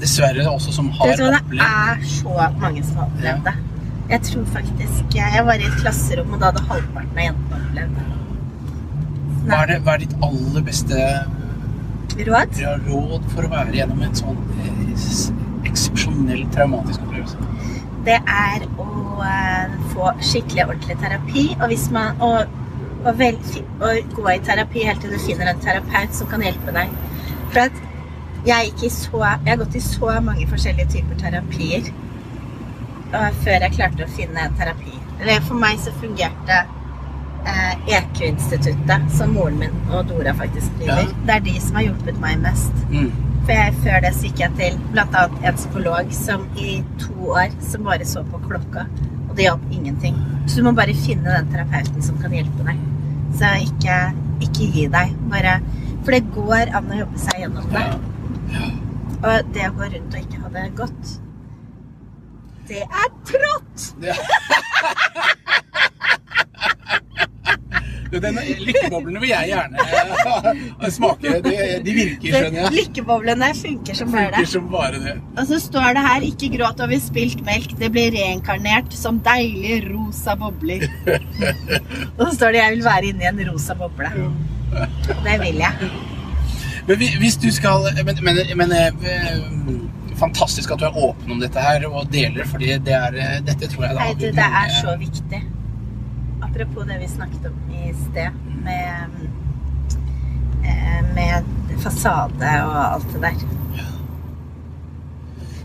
dessverre 0.00 0.46
også 0.48 0.72
som 0.72 0.88
har 0.96 1.10
opplevd. 1.12 1.50
det 1.50 1.66
er 1.66 2.06
så 2.08 2.46
mange 2.62 2.84
som 2.86 3.02
har 3.02 3.10
opplevd 3.10 3.44
det. 3.50 3.56
Jeg 4.10 4.22
tror 4.26 4.46
faktisk 4.54 5.14
Jeg 5.14 5.42
var 5.46 5.60
i 5.60 5.66
et 5.68 5.76
klasserom, 5.82 6.32
og 6.32 6.40
da 6.40 6.48
hadde 6.50 6.62
halvparten 6.70 7.18
av 7.18 7.26
jentene 7.26 7.60
opplevd 7.66 7.98
det. 7.98 8.06
hva 9.50 9.58
er, 9.60 9.66
det, 9.72 9.76
hva 9.84 9.92
er 9.94 10.02
ditt 10.06 10.16
aller 10.30 10.64
beste 10.70 11.04
Råd? 12.30 12.56
råd 12.88 13.28
for 13.34 13.46
å 13.46 13.52
være 13.52 13.76
gjennom 13.76 14.00
en 14.02 14.16
sånn 14.18 14.40
eh, 14.64 14.80
eksepsjonell 16.20 16.52
traumatisk 16.54 17.00
opplevelse? 17.00 17.36
Det 18.04 18.16
er 18.16 18.64
å 18.80 18.88
eh, 19.24 19.76
få 19.92 20.12
skikkelig 20.20 20.66
ordentlig 20.66 20.96
terapi. 21.00 21.44
Og 21.60 21.66
hvis 21.68 21.90
man 21.90 22.20
og, 22.20 22.46
og, 23.04 23.12
vel, 23.18 23.38
og 23.80 24.16
gå 24.16 24.28
i 24.34 24.40
terapi 24.44 24.84
helt 24.88 25.00
til 25.00 25.12
du 25.12 25.20
finner 25.20 25.52
en 25.52 25.60
terapeut 25.60 26.14
som 26.16 26.28
kan 26.30 26.42
hjelpe 26.42 26.74
deg. 26.76 26.92
For 27.52 27.66
at 27.66 27.86
jeg, 28.46 28.72
så, 28.90 29.20
jeg 29.44 29.52
har 29.52 29.60
gått 29.60 29.76
i 29.76 29.84
så 29.84 30.14
mange 30.24 30.48
forskjellige 30.48 30.88
typer 30.96 31.18
terapier 31.20 31.90
og 33.10 33.40
før 33.42 33.64
jeg 33.66 33.74
klarte 33.74 34.06
å 34.06 34.12
finne 34.14 34.46
en 34.46 34.54
terapi. 34.56 34.94
Eller 35.20 35.42
for 35.44 35.58
meg 35.60 35.80
så 35.82 35.92
fungerte 36.00 36.60
eh, 37.44 37.96
EQ-instituttet, 37.98 39.08
som 39.12 39.34
moren 39.34 39.58
min 39.60 39.74
og 39.90 40.06
Dora 40.08 40.32
faktisk 40.38 40.72
driver. 40.78 41.10
Ja. 41.10 41.24
Det 41.26 41.34
er 41.34 41.44
de 41.50 41.56
som 41.60 41.76
har 41.80 41.88
hjulpet 41.88 42.22
meg 42.22 42.38
mest. 42.46 42.86
Mm. 42.94 43.10
For 43.46 43.56
jeg, 43.56 43.74
før 43.84 44.02
det 44.04 44.10
så 44.16 44.28
gikk 44.28 44.42
jeg 44.44 44.56
til 44.58 44.76
bl.a. 44.92 45.22
en 45.48 45.56
psykolog 45.58 46.12
som 46.14 46.44
i 46.60 46.80
to 47.00 47.32
år 47.34 47.54
som 47.64 47.88
bare 47.88 48.06
så 48.08 48.22
på 48.28 48.40
klokka, 48.44 48.84
og 49.28 49.32
det 49.38 49.46
hjalp 49.46 49.64
ingenting. 49.72 50.18
Så 50.46 50.60
du 50.60 50.66
må 50.68 50.74
bare 50.76 50.96
finne 51.06 51.38
den 51.38 51.50
terapeuten 51.52 52.04
som 52.04 52.20
kan 52.20 52.34
hjelpe 52.36 52.66
deg. 52.68 52.84
Så 53.40 53.50
ikke, 53.64 53.98
ikke 54.44 54.70
gi 54.76 54.86
deg. 54.92 55.16
Bare, 55.32 55.58
for 56.04 56.16
det 56.16 56.22
går 56.36 56.74
an 56.76 56.92
å 56.92 57.00
jobbe 57.02 57.24
seg 57.24 57.42
gjennom 57.44 57.74
det. 57.74 57.86
Og 59.20 59.52
det 59.54 59.66
å 59.68 59.74
gå 59.76 59.90
rundt 59.94 60.16
og 60.16 60.22
ikke 60.24 60.44
ha 60.44 60.54
det 60.54 60.70
godt, 60.78 61.18
det 62.70 62.84
er 62.86 63.12
trått! 63.26 63.90
Det. 64.00 64.14
Lykkeboblene 68.10 69.20
vil 69.22 69.30
jeg 69.30 69.50
gjerne 69.52 69.84
eh, 69.86 70.86
smake. 70.90 71.34
De, 71.44 71.54
de 71.84 71.94
virker, 71.94 72.34
skjønner 72.34 72.58
jeg. 72.64 72.72
Lykkeboblene 72.74 73.50
funker 73.58 73.98
som 73.98 74.12
bare 74.14 74.32
det. 74.34 74.46
som 74.50 74.70
bare 74.72 75.02
det. 75.02 75.16
Og 75.36 75.46
så 75.50 75.60
står 75.62 75.94
det 75.98 76.06
her 76.06 76.26
'ikke 76.26 76.50
gråt 76.56 76.80
over 76.82 77.02
spilt 77.02 77.44
melk'. 77.46 77.76
Det 77.78 77.92
blir 77.92 78.10
reinkarnert 78.16 78.92
som 78.92 79.20
deilige 79.22 79.82
rosa 79.92 80.34
bobler. 80.34 80.86
Og 82.18 82.26
så 82.26 82.32
står 82.34 82.52
det 82.52 82.62
'jeg 82.64 82.76
vil 82.76 82.84
være 82.84 83.04
inni 83.12 83.30
en 83.30 83.44
rosa 83.52 83.74
boble'. 83.74 84.10
Det 85.24 85.38
vil 85.40 85.62
jeg. 85.62 85.92
Men 86.86 86.96
hvis 86.96 87.36
du 87.36 87.50
skal 87.52 87.86
Men, 88.04 88.18
men, 88.22 88.36
men 88.56 88.72
eh, 88.72 89.38
fantastisk 90.20 90.70
at 90.70 90.80
du 90.82 90.84
er 90.88 90.98
åpen 90.98 91.32
om 91.32 91.40
dette 91.40 91.62
her 91.62 91.86
og 91.88 92.10
deler, 92.12 92.44
fordi 92.48 92.76
det 92.84 92.94
er, 92.96 93.16
eh, 93.16 93.40
dette 93.46 93.68
tror 93.72 93.86
jeg 93.86 93.98
Hei, 93.98 94.12
du, 94.12 94.26
avgjør 94.26 94.36
det 94.40 94.48
er 94.62 94.76
så 94.80 94.96
viktig. 94.98 95.42
Apropos 96.60 96.84
det 96.84 96.98
vi 96.98 97.08
snakket 97.08 97.46
om 97.46 97.70
i 97.74 97.94
sted, 97.94 98.30
med, 98.64 99.04
eh, 100.64 101.14
med 101.14 101.44
fasade 101.78 102.50
og 102.64 102.94
alt 102.94 103.12
det 103.12 103.22
der. 103.22 103.59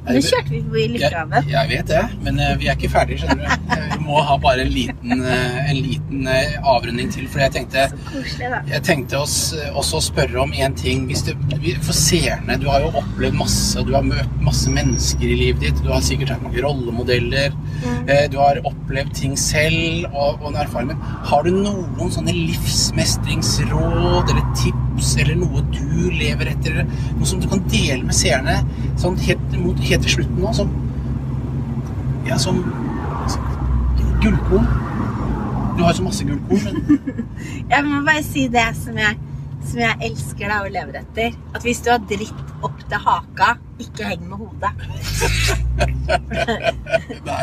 Nå 0.05 0.19
kjørte 0.21 0.51
vi 0.53 0.59
forbi 0.61 0.81
jeg, 0.83 0.89
Lykkehaven. 0.95 1.47
jeg 1.49 1.69
vet 1.71 1.87
det, 1.89 2.01
men 2.25 2.39
eh, 2.39 2.51
vi 2.61 2.67
er 2.69 2.75
ikke 2.77 2.91
ferdige, 2.93 3.19
skjønner 3.23 3.45
du. 3.45 3.49
Eh, 3.75 3.95
Vi 3.95 4.03
må 4.05 4.19
ha 4.21 4.35
bare 4.37 4.61
en 4.61 4.69
liten, 4.71 5.21
eh, 5.25 5.69
en 5.71 5.79
liten 5.81 6.27
avrunding 6.61 7.09
til, 7.11 7.25
for 7.31 7.41
jeg 7.41 7.51
tenkte. 7.55 7.87
Jeg 8.69 8.81
tenkte 8.85 9.17
oss, 9.17 9.35
også 9.73 9.97
å 9.97 10.03
spørre 10.05 10.37
om 10.43 10.53
én 10.53 10.75
ting. 10.77 11.07
Hvis 11.09 11.23
du, 11.25 11.31
for 11.83 11.95
seerne, 11.97 12.57
du 12.61 12.67
har 12.69 12.85
jo 12.85 12.91
opplevd 13.01 13.35
masse, 13.39 13.81
du 13.87 13.91
har 13.95 14.05
møtt 14.05 14.29
masse 14.45 14.69
mennesker 14.71 15.25
i 15.25 15.39
livet 15.41 15.61
ditt. 15.65 15.81
Du 15.83 15.89
har 15.91 16.01
sikkert 16.05 16.35
hatt 16.35 16.43
mange 16.45 16.61
rollemodeller. 16.63 17.49
Mm. 17.81 18.05
Du 18.31 18.37
har 18.39 18.61
opplevd 18.69 19.11
ting 19.17 19.33
selv 19.39 20.05
og, 20.13 20.37
og 20.43 20.51
en 20.53 20.61
erfaring. 20.61 20.93
Men 20.93 21.01
har 21.31 21.41
du 21.43 21.51
noen 21.57 22.13
sånne 22.13 22.33
livsmestringsråd 22.37 24.29
eller 24.35 24.45
tips 24.61 24.84
eller 25.21 25.35
noe 25.39 25.63
du 25.73 26.09
lever 26.13 26.51
etter? 26.53 26.81
Noe 27.17 27.27
som 27.29 27.41
du 27.41 27.47
kan 27.51 27.63
dele 27.71 28.03
med 28.05 28.15
seerne 28.15 28.61
sånn 29.01 29.17
helt, 29.25 29.57
mot, 29.59 29.79
helt 29.79 30.05
til 30.07 30.19
slutten 30.19 30.41
nå? 30.41 30.53
Som 30.55 30.73
Ja, 32.25 32.39
som, 32.41 32.63
gullkorn. 34.23 34.65
Du 35.77 35.83
har 35.83 35.91
jo 35.91 35.97
så 35.99 36.03
masse 36.07 36.25
gullkorn, 36.25 36.63
men 36.65 36.75
Jeg 37.73 37.85
må 37.85 38.01
bare 38.07 38.23
si 38.25 38.47
det 38.51 38.65
som 38.79 38.97
jeg, 38.97 39.19
som 39.65 39.81
jeg 39.83 40.09
elsker 40.09 40.45
deg 40.47 40.69
og 40.69 40.73
lever 40.73 41.01
etter. 41.01 41.37
At 41.53 41.67
hvis 41.67 41.83
du 41.85 41.91
har 41.91 42.01
dritt 42.09 42.41
opp 42.65 42.79
til 42.89 43.03
haka, 43.05 43.49
ikke 43.83 44.07
heng 44.09 44.23
med 44.29 44.37
hodet. 44.39 44.71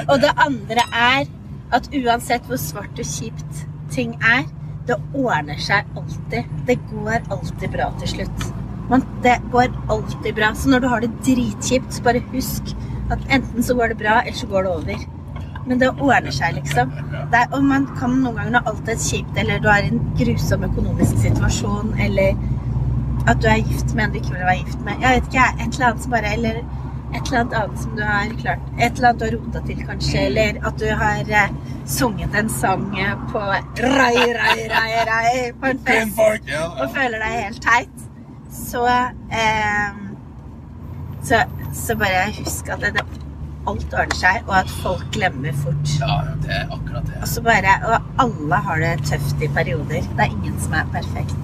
Og 0.11 0.17
det 0.23 0.33
andre 0.41 0.83
er 0.91 1.29
at 1.73 1.89
uansett 1.97 2.49
hvor 2.49 2.61
svart 2.61 2.99
og 3.01 3.07
kjipt 3.09 3.63
ting 3.93 4.17
er, 4.25 4.45
det 4.89 4.99
ordner 5.15 5.59
seg 5.63 5.89
alltid. 5.97 6.51
Det 6.67 6.79
går 6.91 7.19
alltid 7.31 7.71
bra 7.71 7.89
til 8.01 8.13
slutt. 8.17 8.47
Men 8.91 9.05
det 9.25 9.39
går 9.53 9.71
alltid 9.91 10.35
bra. 10.35 10.53
Så 10.55 10.71
når 10.71 10.83
du 10.83 10.89
har 10.93 11.01
det 11.05 11.13
dritkjipt, 11.27 11.95
så 11.95 12.03
bare 12.03 12.23
husk 12.33 12.75
at 13.13 13.23
enten 13.31 13.63
så 13.63 13.77
går 13.79 13.93
det 13.93 13.99
bra, 14.03 14.21
eller 14.21 14.39
så 14.39 14.47
går 14.47 14.67
det 14.67 14.73
over. 14.77 15.05
Men 15.67 15.79
det 15.79 15.93
ordner 15.93 16.35
seg, 16.35 16.57
liksom. 16.59 16.91
Er, 17.33 17.47
og 17.53 17.63
man 17.65 17.87
kan 17.99 18.19
noen 18.25 18.37
ganger 18.41 18.57
når 18.57 18.71
alt 18.73 18.91
er 18.91 18.99
kjipt, 18.99 19.39
eller 19.39 19.63
du 19.63 19.69
er 19.71 19.87
i 19.87 19.93
en 19.93 20.03
grusom 20.19 20.67
økonomisk 20.67 21.21
situasjon, 21.23 21.95
eller 22.03 22.35
at 23.31 23.43
du 23.43 23.47
er 23.47 23.63
gift 23.63 23.95
med 23.95 24.09
en 24.09 24.15
du 24.15 24.19
ikke 24.19 24.35
vil 24.35 24.47
være 24.49 24.63
gift 24.65 24.81
med. 24.87 25.05
Jeg 25.05 25.17
vet 25.17 25.29
ikke, 25.29 25.39
jeg. 25.39 25.67
Et 25.67 25.75
eller 25.77 25.89
annet 25.91 26.03
som 26.03 26.17
bare 26.17 26.33
Eller 26.33 26.63
et 27.13 27.29
eller 27.29 27.41
annet 27.41 27.57
annet 27.61 27.83
som 27.83 27.97
du 27.97 28.03
har 28.03 28.37
klart 28.41 28.69
Et 28.79 28.99
eller 28.99 29.09
annet 29.09 29.21
du 29.21 29.25
har 29.25 29.35
rota 29.37 29.63
til, 29.67 29.83
kanskje. 29.87 30.21
Eller 30.27 30.61
at 30.67 30.79
du 30.81 30.87
har 31.03 31.35
eh, 31.41 31.57
sunget 31.87 32.39
en 32.39 32.49
sang 32.53 32.87
eh, 32.99 33.13
på 33.33 33.43
rai, 33.43 34.15
rai, 34.39 34.69
rai, 34.73 34.93
rai 35.11 35.35
på 35.61 35.73
en 35.73 35.83
fest 35.89 36.23
ja, 36.23 36.33
ja. 36.55 36.65
og 36.79 36.97
føler 36.97 37.19
deg 37.19 37.37
helt 37.41 37.63
teit. 37.67 38.07
Så 38.53 38.87
eh, 38.87 40.01
så, 41.23 41.43
så 41.75 41.97
bare 41.97 42.27
husk 42.39 42.69
at 42.73 42.81
det, 42.83 42.95
det, 42.97 43.23
alt 43.71 43.95
ordner 43.95 44.19
seg, 44.19 44.43
og 44.49 44.57
at 44.59 44.71
folk 44.83 45.05
glemmer 45.15 45.55
fort. 45.63 45.97
Ja, 46.01 46.17
det 46.43 46.51
er 46.57 46.73
akkurat 46.75 47.07
det. 47.07 47.21
Og 47.23 47.29
så 47.31 47.43
bare, 47.47 47.77
og 47.87 48.25
alle 48.25 48.63
har 48.67 48.83
det 48.83 48.95
tøft 49.07 49.43
i 49.43 49.51
perioder. 49.55 50.03
Det 50.03 50.25
er 50.27 50.33
ingen 50.33 50.57
som 50.65 50.75
er 50.81 50.89
perfekt. 50.95 51.39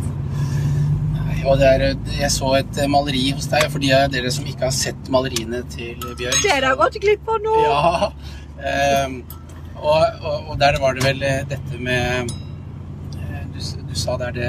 Nei, 1.39 1.47
Og 1.51 1.59
det 1.61 1.69
er, 1.71 1.85
jeg 2.19 2.31
så 2.35 2.53
et 2.59 2.81
maleri 2.91 3.29
hos 3.31 3.47
deg, 3.51 3.69
for 3.73 3.83
de 3.83 3.93
av 3.95 4.09
dere 4.13 4.31
som 4.35 4.47
ikke 4.49 4.67
har 4.67 4.75
sett 4.75 5.11
maleriene 5.13 5.63
til 5.73 5.95
Bjørg. 6.19 6.41
Dere 6.43 6.73
har 6.73 6.79
gått 6.81 6.99
glipp 7.03 7.29
av 7.31 7.43
noe! 7.45 7.63
Ja. 7.63 8.09
Um, 8.59 9.21
og, 9.79 10.25
og, 10.27 10.49
og 10.51 10.57
der 10.59 10.81
var 10.83 10.97
det 10.99 11.05
vel 11.07 11.23
eh, 11.23 11.45
dette 11.47 11.79
med 11.79 12.33
eh, 13.23 13.45
Du, 13.55 13.61
du 13.87 13.93
sa 13.95 14.17
der 14.19 14.33
det 14.35 14.49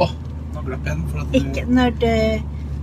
Å, 0.00 0.06
nå 0.54 0.62
glapp 0.64 0.88
jeg 0.88 0.94
den. 0.94 1.02
For 1.10 1.20
at 1.20 1.28
du, 1.28 1.36
Ikke 1.42 1.64
når 1.68 1.92
du 2.00 2.08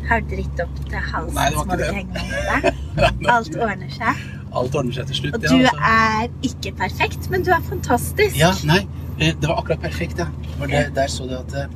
har 0.08 0.22
dritt 0.30 0.62
opp 0.62 0.76
til 0.84 1.08
halsen, 1.10 1.34
Nei, 1.34 1.48
det 1.50 1.58
var 1.58 1.66
ikke 1.66 1.80
det. 1.82 2.04
deg. 2.52 2.68
Alt 3.34 3.58
ordner 3.58 3.96
seg. 3.96 4.22
Alt 4.54 4.78
ordner 4.78 5.00
seg 5.00 5.10
til 5.10 5.20
slutt. 5.24 5.40
Og 5.40 5.48
ja, 5.48 5.50
du 5.50 5.66
altså. 5.66 5.90
er 5.90 6.52
ikke 6.52 6.76
perfekt, 6.78 7.28
men 7.34 7.44
du 7.44 7.52
er 7.58 7.66
fantastisk. 7.66 8.38
Ja, 8.38 8.54
nei, 8.70 8.84
eh, 9.18 9.34
det 9.34 9.50
var 9.50 9.64
akkurat 9.64 9.82
perfekt, 9.84 10.22
ja. 10.22 10.30
For 10.60 10.70
det, 10.70 10.86
der 10.96 11.12
så 11.12 11.26
du 11.28 11.34
at 11.42 11.58
eh, 11.58 11.74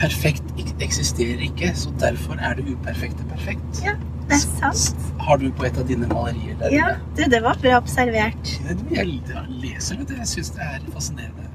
perfekt 0.00 0.44
eksisterer 0.80 1.42
ikke, 1.44 1.72
så 1.76 1.92
derfor 2.00 2.40
er 2.40 2.56
det 2.58 2.64
uperfekte 2.72 3.26
perfekt. 3.30 3.84
Ja. 3.84 3.96
Det 4.30 4.36
er 4.38 4.72
sant. 4.72 5.06
Har 5.18 5.40
du 5.42 5.48
på 5.58 5.66
et 5.66 5.78
av 5.78 5.86
dine 5.88 6.06
malerier 6.06 6.54
der? 6.60 6.70
Ja, 6.74 6.90
du, 7.16 7.24
det 7.32 7.40
var 7.42 7.58
bra 7.62 7.80
observert. 7.80 8.52
Jeg, 8.94 9.06
leser 9.48 9.98
det. 9.98 10.18
Jeg 10.20 10.28
syns 10.30 10.52
det 10.54 10.62
er 10.62 10.84
fascinerende. 10.94 11.48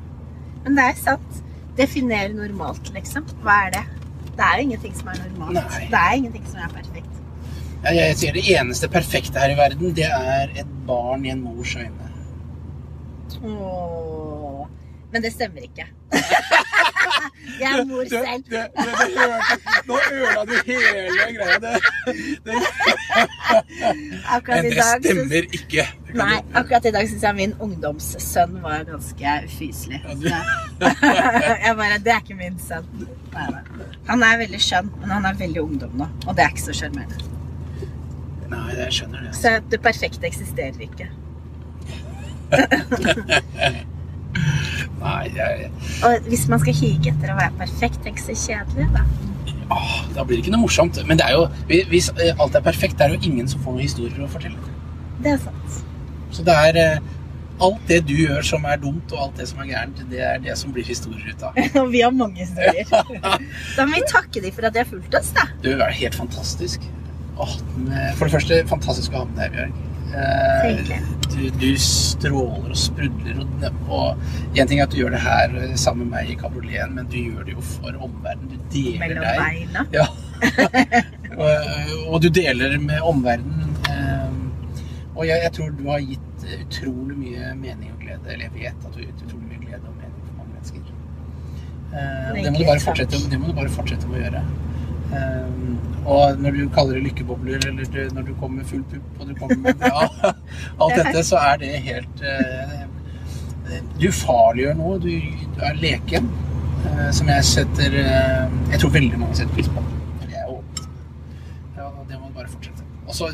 Men 0.65 0.75
det 0.75 0.87
er 0.91 0.97
sant. 0.99 1.39
Definere 1.77 2.33
normalt, 2.35 2.91
liksom. 2.95 3.27
Hva 3.45 3.61
er 3.67 3.77
det? 3.77 3.85
Det 4.35 4.43
er 4.43 4.59
jo 4.59 4.67
ingenting 4.67 4.97
som 4.97 5.13
er 5.13 5.21
normalt. 5.23 5.55
Nei. 5.55 5.87
Det 5.93 6.01
er 6.01 6.17
ingenting 6.19 6.49
som 6.51 6.59
er 6.65 6.73
perfekt. 6.75 7.21
Ja, 7.85 7.93
jeg 7.95 8.19
sier 8.19 8.35
det 8.35 8.43
eneste 8.57 8.89
perfekte 8.91 9.39
her 9.39 9.53
i 9.53 9.57
verden, 9.59 9.95
det 9.95 10.07
er 10.09 10.51
et 10.57 10.77
barn 10.87 11.25
i 11.25 11.31
en 11.31 11.43
mors 11.45 11.75
øyne. 11.79 12.11
Åh. 13.45 14.65
Men 15.13 15.23
det 15.23 15.31
stemmer 15.31 15.63
ikke. 15.63 15.87
Jeg 17.59 17.79
er 17.79 17.85
mor 17.85 18.03
selv. 18.09 18.43
det, 18.49 18.51
det, 18.51 18.61
det 18.75 19.85
nå 19.87 19.99
ødela 20.11 20.43
du 20.45 20.55
hele 20.65 21.27
greia. 21.37 21.57
Det, 21.63 21.73
men 24.47 24.63
det 24.69 24.83
stemmer 24.83 25.43
ikke. 25.59 25.85
Nei, 26.15 26.39
akkurat 26.53 26.85
i 26.85 26.93
dag 26.95 27.09
syns 27.09 27.23
jeg 27.27 27.35
min 27.37 27.53
ungdomssønn 27.59 28.57
var 28.63 28.83
ganske 28.87 29.35
ufyselig. 29.45 30.01
Jeg 31.65 31.75
bare 31.77 31.97
Det 32.03 32.11
er 32.13 32.21
ikke 32.23 32.37
min 32.39 32.59
sønn. 32.59 32.87
Nei, 33.33 33.47
nei. 33.51 33.63
Han 34.09 34.23
er 34.23 34.37
veldig 34.43 34.61
skjønn, 34.61 34.91
men 35.01 35.09
han 35.15 35.25
er 35.29 35.39
veldig 35.39 35.61
ungdom 35.63 35.97
nå. 36.01 36.07
Og 36.27 36.35
det 36.35 36.45
er 36.45 36.53
ikke 36.53 36.65
så 36.67 36.75
sjarmerende. 36.81 37.31
Nei, 38.51 38.67
jeg 38.77 38.93
skjønner 38.99 39.25
det. 39.25 39.33
Så 39.35 39.55
det 39.71 39.81
perfekte 39.83 40.27
eksisterer 40.29 40.79
ikke. 40.85 41.09
Nei, 45.01 45.23
jeg, 45.35 45.69
Og 46.07 46.29
hvis 46.31 46.45
man 46.51 46.61
skal 46.63 46.77
hige 46.77 47.11
etter 47.13 47.33
å 47.33 47.37
være 47.37 47.53
perfekt, 47.59 48.01
tenk 48.05 48.21
så 48.21 48.35
kjedelig, 48.37 48.87
da. 48.95 49.03
åh, 49.75 49.97
da 50.15 50.23
blir 50.23 50.37
det 50.39 50.45
ikke 50.45 50.55
noe 50.55 50.65
morsomt. 50.65 50.99
Men 51.09 51.19
det 51.21 51.27
er 51.27 51.35
jo, 51.37 51.43
hvis 51.91 52.09
eh, 52.15 52.33
alt 52.41 52.55
er 52.57 52.63
perfekt, 52.65 52.97
det 52.99 53.07
er 53.09 53.17
jo 53.17 53.21
ingen 53.27 53.47
som 53.51 53.61
får 53.65 53.75
noen 53.77 53.85
historier 53.85 54.25
å 54.25 54.31
fortelle. 54.31 54.73
Det 55.23 55.35
er 55.35 55.43
sant. 55.43 55.77
Så 56.35 56.43
det 56.47 56.55
er 56.69 56.79
eh, 56.81 57.13
alt 57.63 57.85
det 57.87 58.01
du 58.09 58.13
gjør 58.17 58.43
som 58.43 58.65
er 58.67 58.79
dumt, 58.81 59.13
og 59.15 59.27
alt 59.27 59.39
det 59.39 59.47
som 59.51 59.61
er 59.63 59.69
gærent, 59.71 60.01
det 60.11 60.21
er 60.27 60.41
det 60.43 60.57
som 60.59 60.73
blir 60.75 60.87
historier 60.87 61.31
ut 61.31 61.45
av. 61.47 61.57
Og 61.83 61.91
vi 61.93 62.01
har 62.03 62.11
mange 62.15 62.41
historier. 62.43 62.89
Da 63.77 63.85
må 63.87 63.95
vi 63.95 64.03
takke 64.11 64.43
dem 64.43 64.55
for 64.55 64.67
at 64.67 64.75
de 64.75 64.83
har 64.83 64.89
fulgt 64.89 65.15
oss, 65.21 65.31
da. 65.37 65.47
Du 65.63 65.71
er 65.75 65.95
helt 66.01 66.17
fantastisk. 66.17 66.83
Åh, 67.35 67.57
for 68.15 68.25
det 68.25 68.31
første, 68.31 68.61
fantastisk 68.69 69.13
å 69.15 69.23
ha 69.23 69.29
med 69.29 69.39
deg, 69.43 69.55
Bjørg. 69.55 69.81
Eh, 70.13 70.99
du, 71.35 71.49
du 71.59 71.71
stråler 71.81 72.69
og 72.71 72.77
sprudler. 72.79 73.41
Og, 73.89 74.21
én 74.55 74.61
en 74.63 74.69
ting 74.69 74.79
er 74.79 74.85
at 74.87 74.93
du 74.93 74.99
gjør 75.01 75.15
det 75.15 75.23
her 75.25 75.55
eh, 75.63 75.73
sammen 75.79 76.05
med 76.07 76.13
meg 76.19 76.31
i 76.31 76.37
kabrioleten, 76.39 76.93
men 76.95 77.09
du 77.11 77.17
gjør 77.19 77.43
det 77.47 77.55
jo 77.57 77.63
for 77.65 77.97
omverdenen. 78.07 78.53
Du 78.53 78.75
deler 78.75 79.01
Mellom 79.01 79.25
deg. 79.25 79.37
beina. 79.41 79.85
Ja. 79.95 80.07
og, 81.41 81.51
og 82.13 82.21
du 82.23 82.29
deler 82.29 82.77
med 82.83 83.01
omverdenen. 83.01 83.75
eh, 83.89 84.31
og 85.15 85.23
jeg, 85.29 85.39
jeg 85.45 85.51
tror 85.55 85.69
du 85.79 85.85
har 85.89 86.01
gitt 86.03 86.45
utrolig 86.59 87.15
mye 87.17 87.53
mening 87.55 87.91
og 87.93 87.99
glede. 88.03 88.25
Eller 88.33 88.47
jeg 88.49 88.53
vet 88.59 88.85
at 88.85 88.91
du 88.93 88.99
har 89.01 89.07
gitt 89.09 89.25
utrolig 89.27 89.47
mye 89.51 89.61
glede 89.65 89.89
og 89.89 89.95
mening 89.99 90.21
for 90.29 90.39
mange 90.39 90.53
mennesker. 90.53 90.79
Eh, 91.95 92.43
det 92.43 92.51
må, 92.51 92.63
bare 92.67 92.83
fortsette, 92.83 93.21
det 93.31 93.39
må 93.41 93.51
du 93.51 93.57
bare 93.59 93.71
fortsette 93.71 94.09
med 94.11 94.19
å 94.19 94.23
gjøre. 94.25 94.45
Eh, 95.13 96.05
og 96.05 96.39
når 96.39 96.51
du 96.51 96.69
kaller 96.69 96.93
det 96.93 97.03
lykkebobler, 97.03 97.67
eller 97.67 98.13
når 98.13 98.21
du 98.21 98.33
kommer 98.39 98.57
med 98.57 98.65
full 98.69 98.83
pupp 98.91 99.21
og 99.21 99.29
du 99.29 99.33
kommer 99.39 99.57
med 99.57 99.73
bra, 99.81 100.33
alt 100.81 100.99
dette, 100.99 101.23
så 101.25 101.41
er 101.41 101.57
det 101.61 101.71
helt 101.85 102.21
uh, 102.21 102.83
Du 104.01 104.11
farliggjør 104.13 104.77
noe. 104.77 104.99
Du, 105.01 105.09
du 105.55 105.63
er 105.65 105.81
leken. 105.81 106.29
uh, 106.85 107.09
som 107.11 107.29
jeg 107.33 107.45
setter 107.49 107.97
uh, 107.97 108.71
Jeg 108.71 108.79
tror 108.83 108.93
veldig 108.93 109.19
mange 109.19 109.35
setter 109.41 109.57
pris 109.57 109.71
på. 109.73 109.83
Det 110.21 110.37
er 110.37 110.53
åpen. 110.53 110.87
Ja, 111.77 111.89
det 112.09 112.21
må 112.21 112.29
bare 112.37 112.47
fortsette. 112.53 112.85
Og 113.07 113.15
så 113.15 113.33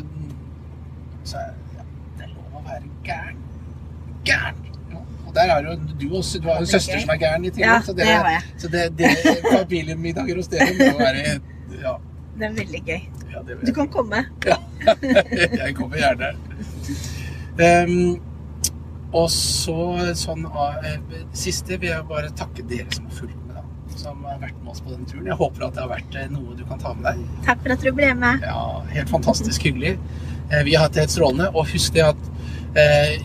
så 1.24 1.36
er 1.38 1.52
ja, 1.76 1.84
det 2.18 2.24
er 2.24 2.32
lov 2.34 2.60
å 2.60 2.66
være 2.66 2.88
gæren. 3.04 3.40
Gæren! 4.24 4.68
Der 5.32 5.48
har 5.48 5.62
jo 5.64 5.78
du 6.00 6.16
også 6.16 6.38
Du 6.38 6.48
har 6.48 6.58
jo 6.60 6.60
en 6.60 6.66
søster 6.66 6.98
som 7.00 7.10
er 7.14 7.16
gæren 7.16 7.44
i 7.44 7.50
tillegg. 7.50 7.68
Ja, 7.68 7.80
så 7.84 7.92
det 7.92 8.04
det, 8.04 8.08
jeg. 8.08 8.42
Så 8.58 8.68
det, 8.68 8.82
det 8.98 9.12
familiemiddager 9.52 10.36
hos 10.36 10.50
dere 10.52 10.66
må 10.76 10.98
være 10.98 11.38
Ja. 11.82 11.96
Det 12.38 12.46
er 12.48 12.52
veldig 12.56 12.82
gøy. 12.88 13.00
ja 13.32 13.42
det 13.46 13.58
Du 13.66 13.72
kan 13.76 13.88
komme. 13.92 14.22
ja. 14.46 14.56
jeg 15.62 15.74
kommer 15.76 15.98
gjerne. 16.00 16.32
Um, 17.60 18.20
og 19.12 19.26
så 19.28 19.74
sånn 20.16 20.46
eh, 20.48 20.94
Siste 21.36 21.76
vil 21.76 21.90
jeg 21.90 22.06
bare 22.08 22.30
takke 22.38 22.64
dere 22.64 22.86
som 22.96 23.04
har 23.10 23.18
fulgt 23.18 23.36
med, 23.44 23.58
da. 23.58 23.64
Som 24.00 24.22
har 24.24 24.38
vært 24.40 24.56
med 24.62 24.70
oss 24.72 24.80
på 24.80 24.94
denne 24.94 25.04
turen. 25.10 25.26
Jeg 25.28 25.36
håper 25.36 25.66
at 25.66 25.76
det 25.76 25.82
har 25.84 25.90
vært 25.92 26.16
eh, 26.16 26.30
noe 26.32 26.56
du 26.56 26.62
kan 26.70 26.80
ta 26.80 26.94
med 26.96 27.04
deg. 27.10 27.20
Takk 27.44 27.60
for 27.66 27.74
at 27.76 27.84
du 27.84 27.90
ble 27.98 28.08
med. 28.22 28.46
Ja, 28.48 28.62
Helt 28.94 29.12
fantastisk 29.12 29.66
hyggelig. 29.68 29.98
Eh, 30.48 30.62
Vi 30.64 30.74
har 30.78 30.86
hatt 30.88 30.96
det 30.96 31.04
helt 31.04 31.12
strålende. 31.18 31.50
Og 31.52 31.68
husk 31.74 31.92
det 31.98 32.06
at 32.08 32.24
eh, 32.80 33.18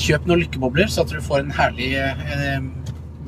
Kjøp 0.00 0.28
noen 0.28 0.44
lykkebobler, 0.44 0.86
så 0.92 1.02
at 1.02 1.10
du 1.10 1.18
får 1.24 1.40
en 1.42 1.50
herlig, 1.56 1.88
eh, 1.98 2.20
en 2.54 2.68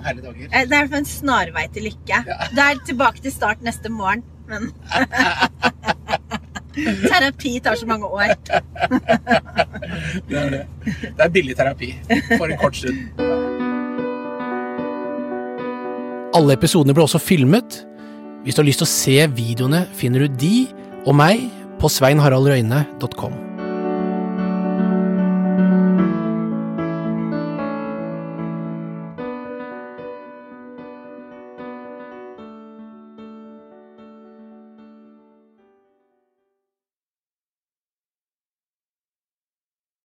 herlig 0.05 0.23
dager. 0.29 0.45
Det 0.53 0.61
er 0.61 0.69
i 0.69 0.71
hvert 0.71 0.93
fall 0.93 1.01
en 1.03 1.09
snarvei 1.11 1.65
til 1.75 1.89
lykke. 1.89 2.21
Det 2.53 2.63
er 2.69 2.85
tilbake 2.87 3.25
til 3.25 3.33
start 3.35 3.65
neste 3.67 3.91
morgen, 3.91 4.23
men 4.53 4.71
Terapi 6.73 7.61
tar 7.61 7.77
så 7.77 7.87
mange 7.87 8.07
år. 8.09 8.33
Det 10.29 10.39
er 10.39 10.51
det. 10.51 10.63
Det 10.85 11.21
er 11.21 11.29
billig 11.33 11.57
terapi 11.57 11.93
for 12.39 12.49
en 12.49 12.59
kort 12.61 12.77
stund. 12.77 12.99
Alle 16.33 16.57
episodene 16.57 16.97
ble 16.97 17.05
også 17.05 17.21
filmet. 17.21 17.83
Hvis 18.43 18.57
du 18.57 18.63
har 18.63 18.69
lyst 18.71 18.81
til 18.83 18.89
å 18.89 18.95
se 18.95 19.19
videoene, 19.37 19.85
finner 19.95 20.25
du 20.25 20.41
de 20.41 20.55
og 21.05 21.15
meg 21.19 21.45
på 21.83 21.93
sveinharaldrøyne.com. 21.93 23.52